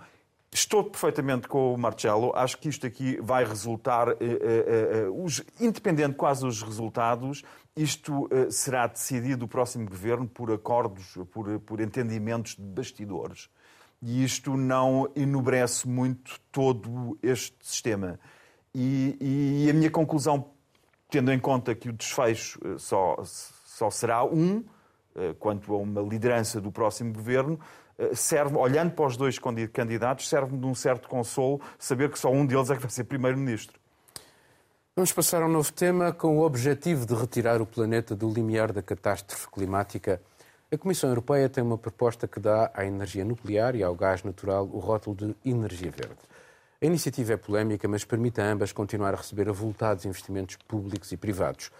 Estou 0.53 0.83
perfeitamente 0.83 1.47
com 1.47 1.73
o 1.73 1.77
Marcelo. 1.77 2.33
Acho 2.35 2.57
que 2.57 2.67
isto 2.67 2.85
aqui 2.85 3.17
vai 3.21 3.45
resultar, 3.45 4.09
eh, 4.09 4.15
eh, 4.19 4.65
eh, 5.05 5.09
os, 5.09 5.41
independente 5.61 6.15
quase 6.15 6.41
dos 6.41 6.61
resultados, 6.61 7.41
isto 7.73 8.27
eh, 8.29 8.51
será 8.51 8.85
decidido 8.85 9.45
o 9.45 9.47
próximo 9.47 9.87
governo 9.87 10.27
por 10.27 10.51
acordos, 10.51 11.17
por, 11.31 11.57
por 11.61 11.79
entendimentos 11.79 12.55
de 12.55 12.63
bastidores. 12.63 13.49
E 14.01 14.23
isto 14.23 14.57
não 14.57 15.09
enobrece 15.15 15.87
muito 15.87 16.37
todo 16.51 17.17
este 17.23 17.55
sistema. 17.61 18.19
E, 18.75 19.65
e 19.65 19.69
a 19.69 19.73
minha 19.73 19.89
conclusão, 19.89 20.51
tendo 21.09 21.31
em 21.31 21.39
conta 21.39 21.73
que 21.73 21.87
o 21.87 21.93
desfecho 21.93 22.59
eh, 22.65 22.77
só, 22.77 23.17
só 23.23 23.89
será 23.89 24.25
um, 24.25 24.57
eh, 24.57 24.80
quanto 25.39 25.73
a 25.73 25.77
uma 25.77 26.01
liderança 26.01 26.61
do 26.61 26.71
próximo 26.71 27.13
governo, 27.13 27.59
eh, 27.97 28.15
serve, 28.15 28.57
olhando 28.57 28.91
para 28.91 29.05
os 29.05 29.15
dois 29.15 29.37
candidatos, 29.71 30.27
serve-me 30.27 30.59
de 30.59 30.65
um 30.65 30.73
certo 30.73 31.07
consolo 31.07 31.61
saber 31.77 32.09
que 32.09 32.17
só 32.17 32.31
um 32.31 32.45
deles 32.45 32.71
é 32.71 32.75
que 32.75 32.81
vai 32.81 32.89
ser 32.89 33.03
primeiro-ministro. 33.03 33.79
Vamos 34.95 35.11
passar 35.13 35.41
a 35.43 35.45
um 35.45 35.49
novo 35.49 35.71
tema 35.71 36.11
com 36.11 36.39
o 36.39 36.41
objetivo 36.41 37.05
de 37.05 37.13
retirar 37.13 37.61
o 37.61 37.65
planeta 37.65 38.15
do 38.15 38.29
limiar 38.29 38.73
da 38.73 38.81
catástrofe 38.81 39.47
climática. 39.49 40.21
A 40.71 40.77
Comissão 40.77 41.09
Europeia 41.09 41.47
tem 41.47 41.63
uma 41.63 41.77
proposta 41.77 42.27
que 42.27 42.39
dá 42.39 42.71
à 42.73 42.85
energia 42.85 43.23
nuclear 43.23 43.75
e 43.75 43.83
ao 43.83 43.95
gás 43.95 44.23
natural 44.23 44.67
o 44.71 44.79
rótulo 44.79 45.15
de 45.15 45.35
energia 45.45 45.91
verde. 45.91 46.19
A 46.81 46.85
iniciativa 46.85 47.33
é 47.33 47.37
polémica, 47.37 47.87
mas 47.87 48.03
permite 48.03 48.41
a 48.41 48.51
ambas 48.51 48.71
continuar 48.71 49.13
a 49.13 49.17
receber 49.17 49.47
avultados 49.47 50.03
investimentos 50.05 50.55
públicos 50.67 51.11
e 51.11 51.17
privados. 51.17 51.71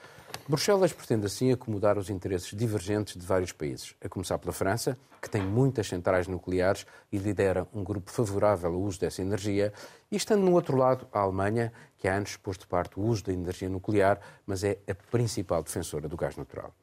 Bruxelas 0.51 0.91
pretende 0.91 1.27
assim 1.27 1.49
acomodar 1.49 1.97
os 1.97 2.09
interesses 2.09 2.53
divergentes 2.53 3.15
de 3.15 3.25
vários 3.25 3.53
países, 3.53 3.95
a 4.03 4.09
começar 4.09 4.37
pela 4.37 4.51
França, 4.51 4.97
que 5.21 5.29
tem 5.29 5.41
muitas 5.41 5.87
centrais 5.87 6.27
nucleares 6.27 6.85
e 7.09 7.17
lidera 7.17 7.65
um 7.73 7.85
grupo 7.85 8.11
favorável 8.11 8.73
ao 8.73 8.81
uso 8.81 8.99
dessa 8.99 9.21
energia, 9.21 9.71
e 10.11 10.17
estando 10.17 10.41
no 10.43 10.51
outro 10.51 10.75
lado 10.75 11.07
a 11.13 11.21
Alemanha, 11.21 11.71
que 11.97 12.05
há 12.05 12.15
anos 12.15 12.35
pôs 12.35 12.57
de 12.57 12.67
parte 12.67 12.99
o 12.99 13.01
uso 13.01 13.23
da 13.23 13.31
energia 13.31 13.69
nuclear, 13.69 14.19
mas 14.45 14.65
é 14.65 14.77
a 14.89 14.93
principal 14.93 15.63
defensora 15.63 16.09
do 16.09 16.17
gás 16.17 16.35
natural. 16.35 16.75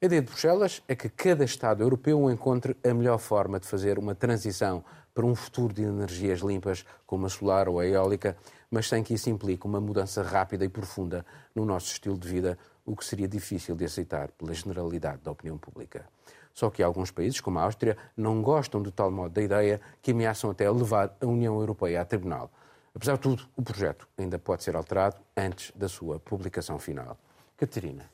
A 0.00 0.06
ideia 0.06 0.22
de 0.22 0.28
Bruxelas 0.28 0.80
é 0.86 0.94
que 0.94 1.08
cada 1.08 1.42
Estado 1.42 1.82
europeu 1.82 2.30
encontre 2.30 2.76
a 2.88 2.94
melhor 2.94 3.18
forma 3.18 3.58
de 3.58 3.66
fazer 3.66 3.98
uma 3.98 4.14
transição 4.14 4.84
para 5.12 5.26
um 5.26 5.34
futuro 5.34 5.74
de 5.74 5.82
energias 5.82 6.40
limpas, 6.40 6.84
como 7.04 7.26
a 7.26 7.28
solar 7.28 7.68
ou 7.68 7.80
a 7.80 7.86
eólica, 7.86 8.36
mas 8.70 8.86
sem 8.88 9.02
que 9.02 9.14
isso 9.14 9.30
implique 9.30 9.66
uma 9.66 9.80
mudança 9.80 10.22
rápida 10.22 10.64
e 10.64 10.68
profunda 10.68 11.24
no 11.54 11.64
nosso 11.64 11.86
estilo 11.86 12.18
de 12.18 12.28
vida, 12.28 12.58
o 12.86 12.96
que 12.96 13.04
seria 13.04 13.28
difícil 13.28 13.74
de 13.74 13.84
aceitar 13.84 14.30
pela 14.32 14.54
generalidade 14.54 15.20
da 15.22 15.30
opinião 15.30 15.58
pública. 15.58 16.06
Só 16.54 16.70
que 16.70 16.82
alguns 16.82 17.10
países, 17.10 17.40
como 17.40 17.58
a 17.58 17.62
Áustria, 17.64 17.98
não 18.16 18.40
gostam 18.40 18.80
de 18.80 18.90
tal 18.90 19.10
modo 19.10 19.34
da 19.34 19.42
ideia 19.42 19.80
que 20.00 20.12
ameaçam 20.12 20.50
até 20.50 20.70
levar 20.70 21.14
a 21.20 21.26
União 21.26 21.58
Europeia 21.60 22.00
a 22.00 22.04
tribunal. 22.04 22.50
Apesar 22.94 23.16
de 23.16 23.20
tudo, 23.20 23.46
o 23.54 23.60
projeto 23.60 24.08
ainda 24.16 24.38
pode 24.38 24.62
ser 24.62 24.74
alterado 24.74 25.16
antes 25.36 25.70
da 25.76 25.86
sua 25.86 26.18
publicação 26.18 26.78
final. 26.78 27.18
Catarina. 27.58 28.08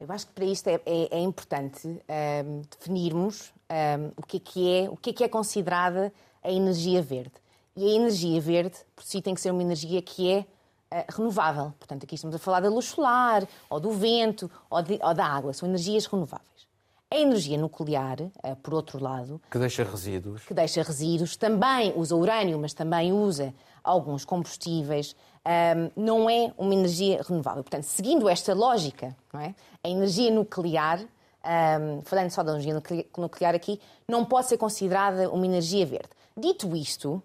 Eu 0.00 0.10
acho 0.10 0.26
que 0.26 0.32
para 0.32 0.44
isto 0.46 0.66
é, 0.68 0.80
é, 0.86 1.18
é 1.18 1.20
importante 1.20 1.86
um, 1.86 1.98
ehm, 2.08 2.62
definirmos 2.70 3.52
um, 3.70 3.74
ehm, 3.74 4.12
o, 4.16 4.22
que 4.22 4.38
é 4.38 4.40
que 4.40 4.74
é, 4.74 4.90
o 4.90 4.96
que 4.96 5.10
é 5.10 5.12
que 5.12 5.24
é 5.24 5.28
considerada 5.28 6.12
a 6.42 6.50
energia 6.50 7.02
verde. 7.02 7.34
E 7.76 7.86
a 7.86 7.94
energia 7.94 8.40
verde, 8.40 8.76
por 8.96 9.04
si, 9.04 9.22
tem 9.22 9.34
que 9.34 9.40
ser 9.40 9.50
uma 9.50 9.62
energia 9.62 10.02
que 10.02 10.30
é 10.30 10.46
renovável. 11.08 11.72
Portanto, 11.78 12.04
aqui 12.04 12.14
estamos 12.14 12.34
a 12.34 12.38
falar 12.38 12.60
da 12.60 12.68
luz 12.68 12.86
solar, 12.86 13.46
ou 13.68 13.80
do 13.80 13.90
vento, 13.92 14.50
ou, 14.68 14.82
de, 14.82 14.98
ou 15.02 15.14
da 15.14 15.26
água. 15.26 15.52
São 15.52 15.68
energias 15.68 16.06
renováveis. 16.06 16.50
A 17.10 17.16
energia 17.16 17.58
nuclear, 17.58 18.20
uh, 18.20 18.56
por 18.62 18.72
outro 18.72 19.02
lado... 19.02 19.40
Que 19.50 19.58
deixa 19.58 19.84
resíduos. 19.84 20.44
Que 20.44 20.54
deixa 20.54 20.82
resíduos. 20.82 21.36
Também 21.36 21.92
usa 21.94 22.16
urânio, 22.16 22.58
mas 22.58 22.72
também 22.72 23.12
usa 23.12 23.52
alguns 23.84 24.24
combustíveis 24.24 25.14
um, 25.44 26.04
não 26.04 26.30
é 26.30 26.52
uma 26.56 26.72
energia 26.72 27.20
renovável. 27.22 27.62
Portanto, 27.62 27.84
seguindo 27.84 28.28
esta 28.28 28.54
lógica, 28.54 29.16
é? 29.34 29.54
a 29.82 29.88
energia 29.88 30.30
nuclear, 30.30 31.00
um, 31.00 32.02
falando 32.02 32.30
só 32.30 32.42
da 32.42 32.52
energia 32.52 32.80
nuclear 33.18 33.54
aqui, 33.54 33.80
não 34.06 34.24
pode 34.24 34.48
ser 34.48 34.56
considerada 34.56 35.28
uma 35.30 35.44
energia 35.44 35.84
verde. 35.84 36.10
Dito 36.36 36.74
isto, 36.76 37.22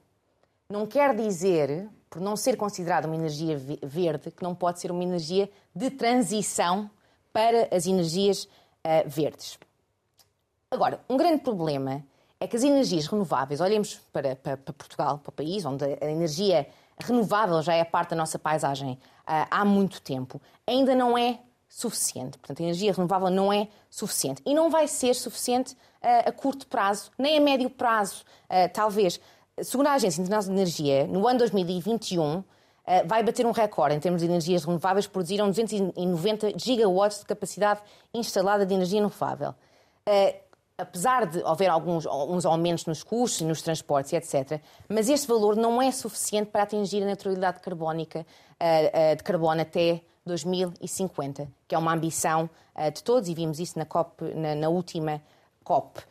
não 0.70 0.86
quer 0.86 1.16
dizer, 1.16 1.88
por 2.10 2.22
não 2.22 2.36
ser 2.36 2.56
considerada 2.56 3.08
uma 3.08 3.16
energia 3.16 3.58
verde, 3.84 4.32
que 4.32 4.44
não 4.44 4.56
pode 4.56 4.80
ser 4.80 4.92
uma 4.92 5.04
energia 5.04 5.50
de 5.76 5.90
transição 5.90 6.90
para 7.34 7.68
as 7.72 7.86
energias 7.86 8.46
uh, 8.46 9.08
verdes. 9.08 9.60
Agora, 10.72 11.00
um 11.10 11.18
grande 11.18 11.42
problema 11.44 12.04
é 12.40 12.48
que 12.48 12.56
as 12.56 12.64
energias 12.64 13.08
renováveis, 13.08 13.62
olhemos 13.62 14.00
para, 14.12 14.36
para, 14.36 14.58
para 14.58 14.74
Portugal, 14.74 15.20
para 15.20 15.30
o 15.30 15.34
país, 15.34 15.66
onde 15.66 15.86
a 15.86 16.10
energia 16.10 16.68
renovável 16.98 17.62
já 17.62 17.74
é 17.74 17.84
parte 17.84 18.12
da 18.12 18.16
nossa 18.16 18.40
paisagem 18.40 18.94
uh, 18.94 19.48
há 19.52 19.66
muito 19.66 20.02
tempo, 20.02 20.42
ainda 20.66 20.96
não 20.96 21.18
é 21.18 21.40
suficiente. 21.70 22.38
Portanto, 22.38 22.62
a 22.62 22.64
energia 22.64 22.94
renovável 22.94 23.30
não 23.30 23.52
é 23.52 23.68
suficiente. 23.90 24.42
E 24.46 24.54
não 24.54 24.70
vai 24.70 24.88
ser 24.88 25.14
suficiente 25.14 25.74
uh, 25.74 26.30
a 26.30 26.32
curto 26.32 26.66
prazo, 26.68 27.12
nem 27.18 27.38
a 27.38 27.42
médio 27.42 27.70
prazo, 27.70 28.24
talvez. 28.74 29.20
Segundo 29.64 29.88
a 29.88 29.94
Agência 29.94 30.22
Internacional 30.22 30.56
de 30.56 30.62
Energia, 30.62 31.08
no 31.08 31.28
ano 31.28 31.40
2021, 31.40 32.44
vai 33.06 33.24
bater 33.24 33.46
um 33.46 33.52
recorde 33.52 33.96
em 33.96 34.00
termos 34.00 34.22
de 34.22 34.28
energias 34.28 34.64
renováveis, 34.64 35.08
produziram 35.08 35.48
290 35.48 36.58
gigawatts 36.58 37.20
de 37.20 37.26
capacidade 37.26 37.82
instalada 38.14 38.66
de 38.66 38.74
energia 38.74 39.00
renovável 39.00 39.56
apesar 40.78 41.26
de 41.26 41.42
haver 41.44 41.70
alguns 41.70 42.06
uns 42.06 42.46
aumentos 42.46 42.86
nos 42.86 43.02
custos, 43.02 43.42
nos 43.42 43.62
transportes, 43.62 44.14
etc., 44.14 44.62
mas 44.88 45.10
este 45.10 45.28
valor 45.28 45.56
não 45.56 45.82
é 45.82 45.92
suficiente 45.92 46.52
para 46.52 46.64
atingir 46.64 47.02
a 47.02 47.06
neutralidade 47.06 47.60
carbónica 47.60 48.20
uh, 48.22 49.16
de 49.16 49.24
carbono 49.24 49.62
até 49.62 50.02
2050, 50.26 51.48
que 51.68 51.74
é 51.74 51.78
uma 51.78 51.94
ambição 51.94 52.50
de 52.94 53.02
todos, 53.02 53.28
e 53.30 53.34
vimos 53.34 53.60
isso 53.60 53.80
na, 53.80 53.86
COP, 53.86 54.24
na, 54.36 54.54
na 54.54 54.70
última 54.70 55.22
COP. 55.64 56.02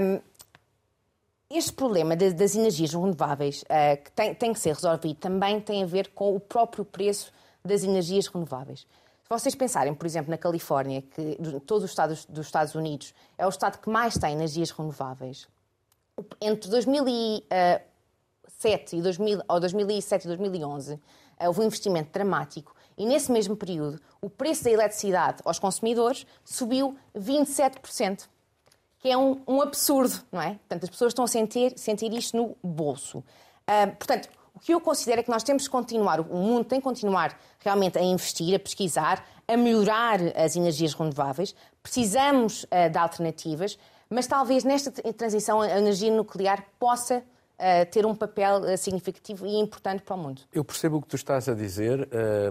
Um, 0.00 0.20
este 1.48 1.72
problema 1.72 2.16
das 2.16 2.56
energias 2.56 2.92
renováveis, 2.92 3.64
que 4.04 4.34
tem, 4.34 4.52
que 4.52 4.58
ser 4.58 4.74
resolvido, 4.74 5.16
também 5.16 5.60
tem 5.60 5.82
a 5.82 5.86
ver 5.86 6.08
com 6.08 6.34
o 6.34 6.40
próprio 6.40 6.84
preço 6.84 7.32
das 7.64 7.84
energias 7.84 8.26
renováveis. 8.26 8.80
Se 8.80 9.28
vocês 9.28 9.54
pensarem, 9.54 9.92
por 9.92 10.06
exemplo, 10.06 10.30
na 10.30 10.38
Califórnia, 10.38 11.02
que 11.02 11.36
todos 11.66 11.84
os 11.84 11.90
estados 11.90 12.24
dos 12.26 12.46
Estados 12.46 12.76
Unidos 12.76 13.12
é 13.36 13.44
o 13.44 13.48
estado 13.48 13.78
que 13.78 13.90
mais 13.90 14.14
tem 14.14 14.32
energias 14.32 14.70
renováveis, 14.70 15.48
entre 16.40 16.70
2007 16.70 18.96
e 18.96 19.02
2000, 19.02 19.42
ou 19.48 19.60
2007 19.60 20.24
e 20.24 20.28
2011 20.28 21.00
eh, 21.38 21.48
houve 21.48 21.60
um 21.60 21.64
investimento 21.64 22.10
dramático 22.12 22.74
e 22.96 23.04
nesse 23.04 23.30
mesmo 23.30 23.56
período 23.56 24.00
o 24.20 24.30
preço 24.30 24.64
da 24.64 24.70
eletricidade 24.70 25.42
aos 25.44 25.58
consumidores 25.58 26.26
subiu 26.44 26.96
27%, 27.14 28.28
que 29.06 29.12
é 29.12 29.16
um, 29.16 29.40
um 29.46 29.62
absurdo, 29.62 30.20
não 30.32 30.42
é? 30.42 30.54
Portanto, 30.54 30.82
as 30.82 30.90
pessoas 30.90 31.10
estão 31.10 31.24
a 31.24 31.28
sentir, 31.28 31.72
sentir 31.78 32.12
isto 32.12 32.36
no 32.36 32.56
bolso. 32.60 33.18
Uh, 33.18 33.94
portanto, 33.96 34.28
o 34.52 34.58
que 34.58 34.74
eu 34.74 34.80
considero 34.80 35.20
é 35.20 35.22
que 35.22 35.30
nós 35.30 35.44
temos 35.44 35.62
que 35.64 35.70
continuar, 35.70 36.18
o 36.18 36.24
mundo 36.24 36.64
tem 36.64 36.80
que 36.80 36.84
continuar 36.84 37.38
realmente 37.60 37.96
a 37.98 38.02
investir, 38.02 38.56
a 38.56 38.58
pesquisar, 38.58 39.24
a 39.46 39.56
melhorar 39.56 40.18
as 40.34 40.56
energias 40.56 40.92
renováveis. 40.92 41.54
Precisamos 41.84 42.64
uh, 42.64 42.90
de 42.90 42.98
alternativas, 42.98 43.78
mas 44.10 44.26
talvez 44.26 44.64
nesta 44.64 44.90
transição 45.12 45.60
a 45.60 45.78
energia 45.78 46.10
nuclear 46.10 46.64
possa 46.76 47.18
uh, 47.18 47.90
ter 47.92 48.04
um 48.04 48.14
papel 48.14 48.62
uh, 48.62 48.76
significativo 48.76 49.46
e 49.46 49.54
importante 49.56 50.02
para 50.02 50.16
o 50.16 50.18
mundo. 50.18 50.42
Eu 50.52 50.64
percebo 50.64 50.96
o 50.96 51.02
que 51.02 51.06
tu 51.06 51.14
estás 51.14 51.48
a 51.48 51.54
dizer, 51.54 52.08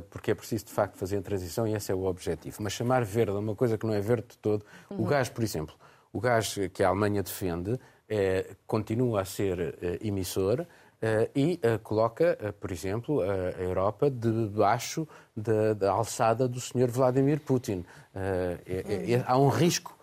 porque 0.09 0.31
é 0.31 0.35
preciso 0.35 0.63
de 0.63 0.71
facto 0.71 0.95
fazer 0.95 1.17
a 1.17 1.21
transição 1.21 1.67
e 1.67 1.74
esse 1.74 1.91
é 1.91 1.95
o 1.95 2.05
objetivo. 2.05 2.63
Mas 2.63 2.71
chamar 2.71 3.03
verde 3.03 3.31
a 3.31 3.39
uma 3.39 3.55
coisa 3.55 3.77
que 3.77 3.85
não 3.85 3.93
é 3.93 4.00
verde 4.00 4.27
de 4.29 4.38
todo, 4.38 4.65
uhum. 4.89 5.01
o 5.01 5.05
gás, 5.05 5.27
por 5.27 5.43
exemplo, 5.43 5.75
o 6.15 6.19
gás 6.22 6.55
que 6.74 6.81
a 6.81 6.88
Alemanha 6.88 7.22
defende 7.22 7.77
é, 8.07 8.55
continua 8.65 9.22
a 9.22 9.25
ser 9.25 10.00
emissor. 10.01 10.65
Uh, 10.95 11.29
e 11.36 11.60
coloca, 11.84 12.55
por 12.60 12.72
exemplo, 12.72 13.22
a 13.22 13.62
Europa 13.62 14.10
debaixo 14.10 15.05
da, 15.36 15.74
da, 15.74 15.91
alçada 15.91 16.48
do 16.48 16.60
Sr. 16.60 16.89
Vladimir 16.89 17.41
Putin. 17.41 17.86
É, 18.15 18.57
é, 18.65 19.12
é, 19.12 19.24
há 19.27 19.38
um 19.38 19.50
risco 19.50 19.93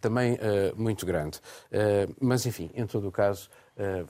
também 0.00 0.38
muito 0.76 1.04
grande. 1.04 1.40
mas, 2.20 2.46
enfim, 2.46 2.70
em 2.74 2.86
todo 2.86 3.08
o 3.08 3.10
caso, 3.10 3.48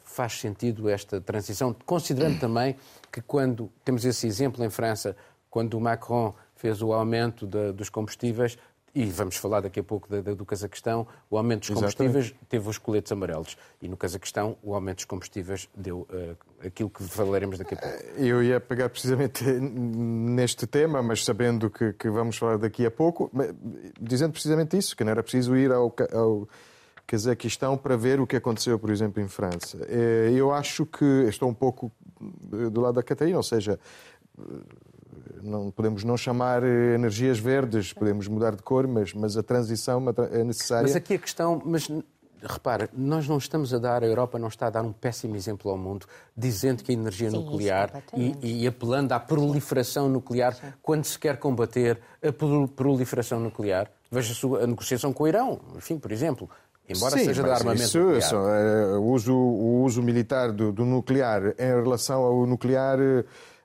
faz 0.02 0.34
sentido 0.34 0.90
esta 0.90 1.20
transição, 1.20 1.74
considerando 1.86 2.38
também 2.40 2.76
que 3.10 3.22
quando 3.22 3.70
temos 3.84 4.04
esse 4.04 4.26
exemplo 4.26 4.62
em 4.62 4.68
França, 4.68 5.16
quando 5.48 5.78
o 5.78 5.80
Macron 5.80 6.34
fez 6.56 6.82
o 6.82 6.92
aumento 6.92 7.46
de, 7.46 7.72
dos 7.72 7.88
combustíveis, 7.88 8.58
e 8.94 9.04
vamos 9.06 9.36
falar 9.36 9.60
daqui 9.60 9.80
a 9.80 9.82
pouco 9.82 10.08
do, 10.08 10.36
do 10.36 10.46
Cazaquistão, 10.46 11.06
o 11.28 11.36
aumento 11.36 11.60
dos 11.62 11.70
combustíveis 11.70 12.26
Exatamente. 12.26 12.48
teve 12.48 12.68
os 12.68 12.78
coletes 12.78 13.10
amarelos. 13.10 13.56
E 13.82 13.88
no 13.88 13.96
Cazaquistão, 13.96 14.56
o 14.62 14.74
aumento 14.74 14.96
dos 14.96 15.04
combustíveis 15.04 15.68
deu 15.74 16.06
uh, 16.10 16.36
aquilo 16.64 16.88
que 16.88 17.02
falaremos 17.02 17.58
daqui 17.58 17.74
a 17.74 17.76
pouco. 17.76 17.96
Eh, 17.96 18.12
eu 18.18 18.42
ia 18.42 18.60
pegar 18.60 18.88
precisamente 18.88 19.42
neste 19.50 20.66
tema, 20.66 21.02
mas 21.02 21.24
sabendo 21.24 21.68
que, 21.68 21.92
que 21.94 22.08
vamos 22.08 22.36
falar 22.36 22.56
daqui 22.56 22.86
a 22.86 22.90
pouco, 22.90 23.30
dizendo 24.00 24.32
precisamente 24.32 24.76
isso, 24.76 24.96
que 24.96 25.02
não 25.02 25.10
era 25.10 25.22
preciso 25.22 25.56
ir 25.56 25.72
ao, 25.72 25.92
ao 26.12 26.48
Cazaquistão 27.06 27.76
para 27.76 27.96
ver 27.96 28.20
o 28.20 28.26
que 28.26 28.36
aconteceu, 28.36 28.78
por 28.78 28.90
exemplo, 28.90 29.20
em 29.20 29.26
França. 29.26 29.78
Eh, 29.88 30.30
eu 30.34 30.52
acho 30.52 30.86
que 30.86 31.04
estou 31.28 31.48
um 31.48 31.54
pouco 31.54 31.90
do 32.20 32.80
lado 32.80 32.94
da 32.94 33.02
Catarina, 33.02 33.36
ou 33.36 33.42
seja, 33.42 33.78
não 35.42 35.70
podemos 35.70 36.04
não 36.04 36.16
chamar 36.16 36.62
eh, 36.62 36.94
energias 36.94 37.38
verdes, 37.38 37.92
podemos 37.92 38.28
mudar 38.28 38.54
de 38.54 38.62
cor, 38.62 38.86
mas, 38.86 39.12
mas 39.12 39.36
a 39.36 39.42
transição 39.42 40.02
é 40.30 40.44
necessária. 40.44 40.84
Mas 40.84 40.96
aqui 40.96 41.14
a 41.14 41.18
questão, 41.18 41.60
mas 41.64 41.88
repara, 42.46 42.88
nós 42.92 43.26
não 43.28 43.38
estamos 43.38 43.72
a 43.72 43.78
dar, 43.78 44.02
a 44.02 44.06
Europa 44.06 44.38
não 44.38 44.48
está 44.48 44.66
a 44.66 44.70
dar 44.70 44.82
um 44.82 44.92
péssimo 44.92 45.36
exemplo 45.36 45.70
ao 45.70 45.78
mundo, 45.78 46.06
dizendo 46.36 46.82
que 46.82 46.92
a 46.92 46.94
energia 46.94 47.30
Sim, 47.30 47.36
nuclear 47.36 48.02
e, 48.14 48.62
e, 48.62 48.66
apelando 48.66 49.12
à 49.14 49.20
proliferação 49.20 50.08
nuclear, 50.08 50.54
Sim. 50.54 50.72
quando 50.82 51.04
se 51.04 51.18
quer 51.18 51.38
combater 51.38 51.98
a 52.22 52.32
proliferação 52.68 53.40
nuclear. 53.40 53.90
Veja 54.10 54.34
a 54.62 54.66
negociação 54.66 55.12
com 55.12 55.24
o 55.24 55.28
Irão, 55.28 55.60
enfim, 55.76 55.98
por 55.98 56.12
exemplo. 56.12 56.48
Embora 56.88 57.16
Sim, 57.16 57.24
seja 57.24 57.42
de 57.42 57.50
armamento 57.50 57.82
isso, 57.82 57.98
nuclear. 57.98 58.18
Isso, 58.18 58.36
é, 58.36 58.98
o, 58.98 59.04
uso, 59.04 59.34
o 59.34 59.82
uso 59.82 60.02
militar 60.02 60.52
do, 60.52 60.70
do 60.70 60.84
nuclear 60.84 61.54
em 61.58 61.82
relação 61.82 62.22
ao 62.22 62.46
nuclear 62.46 62.98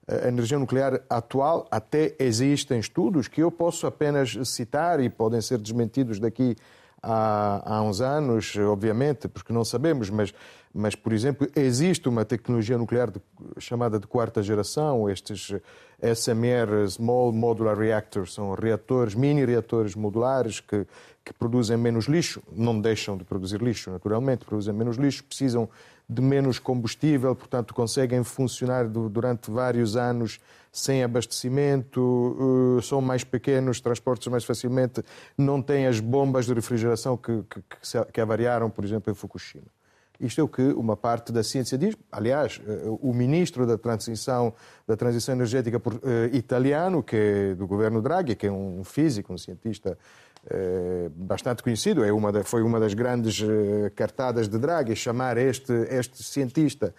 a 0.10 0.28
energia 0.28 0.58
nuclear 0.58 1.01
atual, 1.08 1.68
até 1.70 2.16
existem 2.18 2.80
estudos 2.80 3.28
que 3.28 3.42
eu 3.42 3.51
posso 3.51 3.86
apenas 3.86 4.36
citar 4.46 5.00
e 5.00 5.10
podem 5.10 5.39
ser 5.39 5.60
desmentidos 5.60 6.20
daqui 6.20 6.56
há 7.01 7.82
uns 7.82 8.01
anos, 8.01 8.56
obviamente, 8.58 9.28
porque 9.28 9.54
não 9.54 9.63
sabemos, 9.63 10.10
mas, 10.10 10.34
mas 10.74 10.96
por 10.96 11.13
exemplo, 11.13 11.48
existe 11.56 12.10
uma 12.10 12.25
tecnologia 12.25 12.78
nuclear 12.78 13.10
de, 13.10 13.22
chamada 13.58 14.00
de 14.00 14.08
quarta 14.08 14.44
geração, 14.44 15.10
estes 15.10 15.54
SMR, 16.01 16.88
Small 16.89 17.32
Modular 17.32 17.78
Reactors, 17.78 18.34
são 18.34 18.54
reatores, 18.54 19.16
mini 19.16 19.46
reatores 19.46 19.96
modulares 19.96 20.60
que, 20.60 20.86
que 21.24 21.34
produzem 21.34 21.78
menos 21.78 22.06
lixo, 22.06 22.42
não 22.51 22.82
deixam 22.82 23.16
de 23.16 23.24
produzir 23.24 23.62
lixo, 23.62 23.92
naturalmente, 23.92 24.44
produzem 24.44 24.74
menos 24.74 24.98
lixo, 24.98 25.24
precisam 25.24 25.70
de 26.10 26.22
menos 26.22 26.58
combustível, 26.58 27.36
portanto, 27.36 27.74
conseguem 27.74 28.24
funcionar 28.24 28.88
durante 28.88 29.51
vários 29.51 29.96
anos 29.96 30.39
sem 30.72 31.04
abastecimento, 31.04 32.78
eh, 32.80 32.82
são 32.82 33.00
mais 33.00 33.24
pequenos, 33.24 33.80
transportam 33.80 34.32
mais 34.32 34.44
facilmente, 34.44 35.04
não 35.38 35.62
têm 35.62 35.86
as 35.86 36.00
bombas 36.00 36.48
de 36.48 36.54
refrigeração 36.54 37.16
que, 37.16 37.44
que, 37.44 37.62
que 38.12 38.22
avariaram, 38.22 38.70
por 38.70 38.84
exemplo, 38.84 39.12
em 39.12 39.16
Fukushima. 39.16 39.68
Isto 40.20 40.42
é 40.42 40.44
o 40.44 40.50
que 40.50 40.62
uma 40.62 40.98
parte 40.98 41.32
da 41.32 41.42
ciência 41.42 41.78
diz. 41.78 41.96
Aliás, 42.12 42.60
eh, 42.68 42.82
o 42.88 43.13
ministro 43.13 43.66
da 43.66 43.78
transição, 43.78 44.54
da 44.86 44.98
transição 44.98 45.34
energética 45.34 45.82
eh, 46.04 46.30
italiano, 46.34 47.01
que 47.01 47.16
é 47.16 47.56
do 47.56 47.66
governo 47.66 48.01
Draghi, 48.01 48.36
que 48.36 48.48
é 48.48 48.51
um 48.51 48.84
físico, 48.84 49.32
um 49.32 49.38
cientista 49.38 49.98
bastante 51.15 51.62
conhecido, 51.62 52.03
é 52.03 52.12
uma 52.12 52.44
foi 52.44 52.62
uma 52.62 52.79
das 52.79 52.94
grandes 52.94 53.44
cartadas 53.96 54.48
de 54.48 54.58
Draghi, 54.58 54.96
chamar 54.96 55.38
este, 55.38 55.74
este 55.89 56.24
cientista 56.24 56.94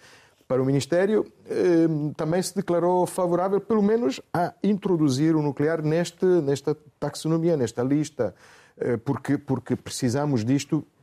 para 0.51 0.61
o 0.61 0.65
Ministério, 0.65 1.25
ehm, 1.49 2.11
também 2.11 2.41
se 2.41 2.53
declarou 2.53 3.07
favorável, 3.07 3.61
pelo 3.61 3.81
menos, 3.81 4.19
a 4.33 4.53
introduzir 4.61 5.33
o 5.33 5.41
nuclear 5.41 5.81
neste, 5.81 6.25
nesta 6.25 6.75
taxonomia, 6.99 7.55
nesta 7.55 7.81
lista, 7.81 8.35
eh, 8.77 8.97
porque, 8.97 9.37
porque 9.37 9.77
precisamos 9.77 10.43
disto 10.43 10.85
eh, 10.85 11.00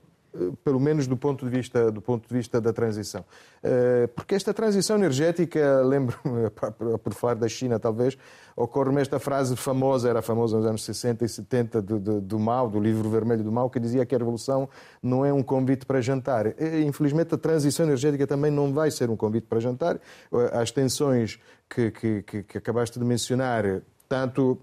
pelo 0.63 0.79
menos 0.79 1.07
do 1.07 1.17
ponto 1.17 1.45
de 1.45 1.51
vista 1.51 1.91
do 1.91 2.01
ponto 2.01 2.29
de 2.29 2.35
vista 2.35 2.61
da 2.61 2.73
transição. 2.73 3.25
Eh, 3.63 4.09
porque 4.15 4.35
esta 4.35 4.53
transição 4.53 4.97
energética 4.97 5.81
lembro-me 5.85 6.51
por 7.03 7.15
falar 7.15 7.35
da 7.35 7.49
China 7.49 7.79
talvez 7.79 8.17
ocorre-me 8.57 9.01
esta 9.01 9.19
frase 9.19 9.57
famosa 9.57 10.09
era 10.09 10.23
famosa 10.23 10.57
nos 10.57 10.67
anos 10.67 10.85
60 10.85 11.25
e 11.25 11.29
70 11.29 11.83
do, 11.83 11.99
do, 11.99 12.21
do 12.21 12.39
Mao 12.39 12.69
do 12.69 12.79
livro 12.79 13.09
vermelho 13.09 13.43
do 13.43 13.53
Mao 13.53 13.71
que 13.71 13.81
dizia 13.81 14.05
que 14.05 14.15
a 14.15 14.19
revolução 14.19 14.69
não 15.03 15.25
é 15.25 15.33
um 15.33 15.43
convite 15.43 15.87
para 15.87 16.01
jantar. 16.01 16.47
Infelizmente 16.87 17.35
a 17.35 17.39
transição 17.39 17.87
energética 17.87 18.27
também 18.27 18.51
não 18.51 18.73
vai 18.73 18.91
ser 18.91 19.11
um 19.11 19.17
convite 19.17 19.47
para 19.47 19.61
jantar. 19.61 19.99
As 20.53 20.71
tensões 20.71 21.39
que, 21.69 21.91
que, 21.91 22.43
que 22.43 22.59
acabaste 22.59 22.99
de 22.99 23.05
mencionar 23.05 23.83
tanto 24.09 24.59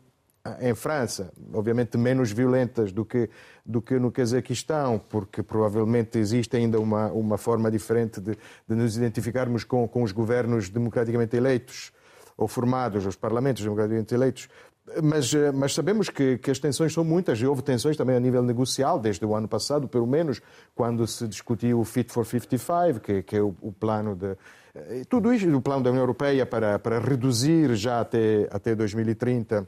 em 0.60 0.75
França, 0.75 1.32
obviamente 1.54 1.98
menos 1.98 2.32
violentas 2.32 2.92
do 2.92 3.04
que, 3.04 3.30
do 3.66 3.82
que 3.82 3.98
no 3.98 4.12
Cazaquistão, 4.12 5.02
porque 5.10 5.42
provavelmente 5.42 6.20
existe 6.20 6.56
ainda 6.56 6.80
uma, 6.80 7.08
uma 7.12 7.38
forma 7.38 7.72
diferente 7.72 8.22
de, 8.22 8.38
de 8.68 8.75
nos 8.75 8.96
identificarmos 8.96 9.64
com, 9.64 9.88
com 9.88 10.04
os 10.04 10.12
governos 10.12 10.70
democraticamente 10.70 11.36
eleitos 11.36 11.92
ou 12.38 12.48
formados, 12.48 13.06
os 13.06 13.16
parlamentos 13.16 13.64
democraticamente 13.64 14.14
eleitos. 14.14 14.50
Mas, 15.02 15.34
mas 15.56 15.74
sabemos 15.74 16.10
que, 16.10 16.38
que, 16.38 16.52
as 16.52 16.60
tensões 16.60 16.94
são 16.94 17.04
muitas 17.04 17.40
e 17.40 17.46
houve 17.48 17.64
tensões 17.64 17.98
também 17.98 18.16
a 18.16 18.20
nível 18.20 18.44
negocial, 18.44 19.00
desde 19.00 19.25
o 19.25 19.34
ano 19.34 19.48
passado, 19.48 19.88
pelo 19.88 20.06
menos, 20.06 20.40
quando 20.75 21.08
se 21.08 21.28
discutiu 21.28 21.80
o 21.80 21.84
Fit 21.84 22.12
for 22.12 22.24
55, 22.24 23.00
que, 23.00 23.24
que 23.24 23.36
é 23.36 23.42
o, 23.42 23.56
o 23.62 23.72
plano 23.72 24.16
de. 24.16 24.38
Tudo 25.10 25.34
isto, 25.34 25.50
o 25.56 25.62
plano 25.62 25.82
da 25.82 25.90
União 25.90 26.04
Europeia 26.04 26.46
para, 26.46 26.78
para 26.78 27.00
reduzir 27.00 27.74
já 27.75 28.02
até, 28.02 28.48
até 28.52 28.75
2030 28.75 29.66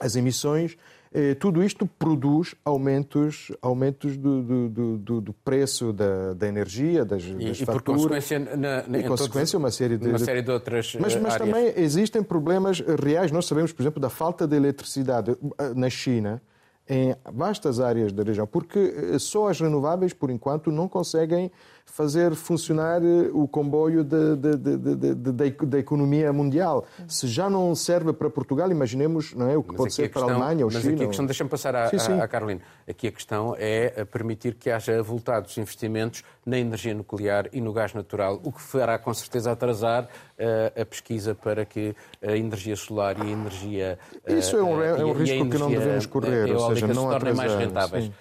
as 0.00 0.16
emissões, 0.16 0.76
eh, 1.12 1.34
tudo 1.34 1.62
isto 1.62 1.86
produz 1.86 2.54
aumentos, 2.64 3.50
aumentos 3.62 4.16
do, 4.16 4.42
do, 4.68 4.98
do, 4.98 5.20
do 5.20 5.32
preço 5.32 5.92
da, 5.92 6.34
da, 6.34 6.46
energia, 6.46 7.04
das, 7.04 7.22
e, 7.22 7.32
das 7.32 7.60
e 7.60 7.64
faturas. 7.64 7.82
por 7.82 8.10
consequência, 8.10 8.38
na, 8.38 8.86
na, 8.86 8.98
e 8.98 9.04
consequência 9.04 9.58
uma 9.58 9.70
série 9.70 9.96
de, 9.96 10.08
uma 10.08 10.18
série 10.18 10.42
de 10.42 10.50
outras 10.50 10.94
mas, 11.00 11.16
mas 11.16 11.36
também 11.36 11.72
existem 11.76 12.22
problemas 12.22 12.80
reais. 12.80 13.30
Nós 13.30 13.46
sabemos, 13.46 13.72
por 13.72 13.82
exemplo, 13.82 14.00
da 14.00 14.10
falta 14.10 14.46
de 14.46 14.56
eletricidade 14.56 15.30
eh, 15.58 15.72
na 15.74 15.88
China 15.88 16.42
em 16.88 17.16
vastas 17.32 17.80
áreas 17.80 18.12
da 18.12 18.22
região, 18.22 18.46
porque 18.46 18.78
eh, 18.78 19.18
só 19.18 19.48
as 19.48 19.60
renováveis, 19.60 20.12
por 20.12 20.30
enquanto, 20.30 20.70
não 20.70 20.88
conseguem 20.88 21.50
fazer 21.86 22.34
funcionar 22.34 23.02
eh, 23.02 23.30
o 23.32 23.48
comboio 23.48 24.04
da 24.04 25.78
economia 25.78 26.32
mundial. 26.32 26.84
Se 27.08 27.26
já 27.26 27.48
não 27.48 27.74
serve 27.74 28.12
para 28.12 28.28
Portugal, 28.28 28.70
imaginemos 28.70 29.32
não 29.32 29.48
é, 29.48 29.56
o 29.56 29.62
que 29.62 29.70
mas 29.70 29.76
pode 29.78 29.94
ser 29.94 30.10
para 30.10 30.22
a 30.22 30.24
Alemanha 30.24 30.66
ou 30.66 30.70
mas 30.70 30.82
China. 30.82 30.92
Mas 30.92 30.94
aqui 30.94 31.04
a 31.04 31.06
questão, 31.06 31.26
deixa-me 31.26 31.48
passar 31.48 31.74
à, 31.74 31.88
sim, 31.88 31.98
sim. 31.98 32.20
à 32.20 32.28
Carolina, 32.28 32.60
aqui 32.86 33.06
a 33.06 33.12
questão 33.12 33.54
é 33.58 34.04
permitir 34.04 34.54
que 34.54 34.70
haja 34.70 34.98
avultados 34.98 35.56
investimentos 35.56 36.22
na 36.44 36.58
energia 36.58 36.92
nuclear 36.92 37.48
e 37.52 37.60
no 37.60 37.72
gás 37.72 37.94
natural, 37.94 38.40
o 38.44 38.52
que 38.52 38.60
fará 38.60 38.98
com 38.98 39.14
certeza 39.14 39.52
atrasar 39.52 40.04
uh, 40.04 40.80
a 40.80 40.84
pesquisa 40.84 41.34
para 41.34 41.64
que 41.64 41.94
a 42.20 42.36
energia 42.36 42.76
solar 42.76 43.16
e 43.18 43.22
a 43.22 43.30
energia... 43.30 43.98
Uh, 44.28 44.34
Isso 44.34 44.56
é 44.56 44.62
um, 44.62 44.82
é 44.82 45.04
um 45.04 45.12
risco 45.12 45.48
que 45.48 45.58
não 45.58 45.70
devemos 45.70 46.06
correr, 46.06 46.52
ou 46.52 46.68
seja, 46.68 46.86
não 46.88 47.04
se 47.04 47.10
tornem 47.10 47.34
mais 47.34 47.54
rentáveis. 47.54 48.04
Sim. 48.04 48.12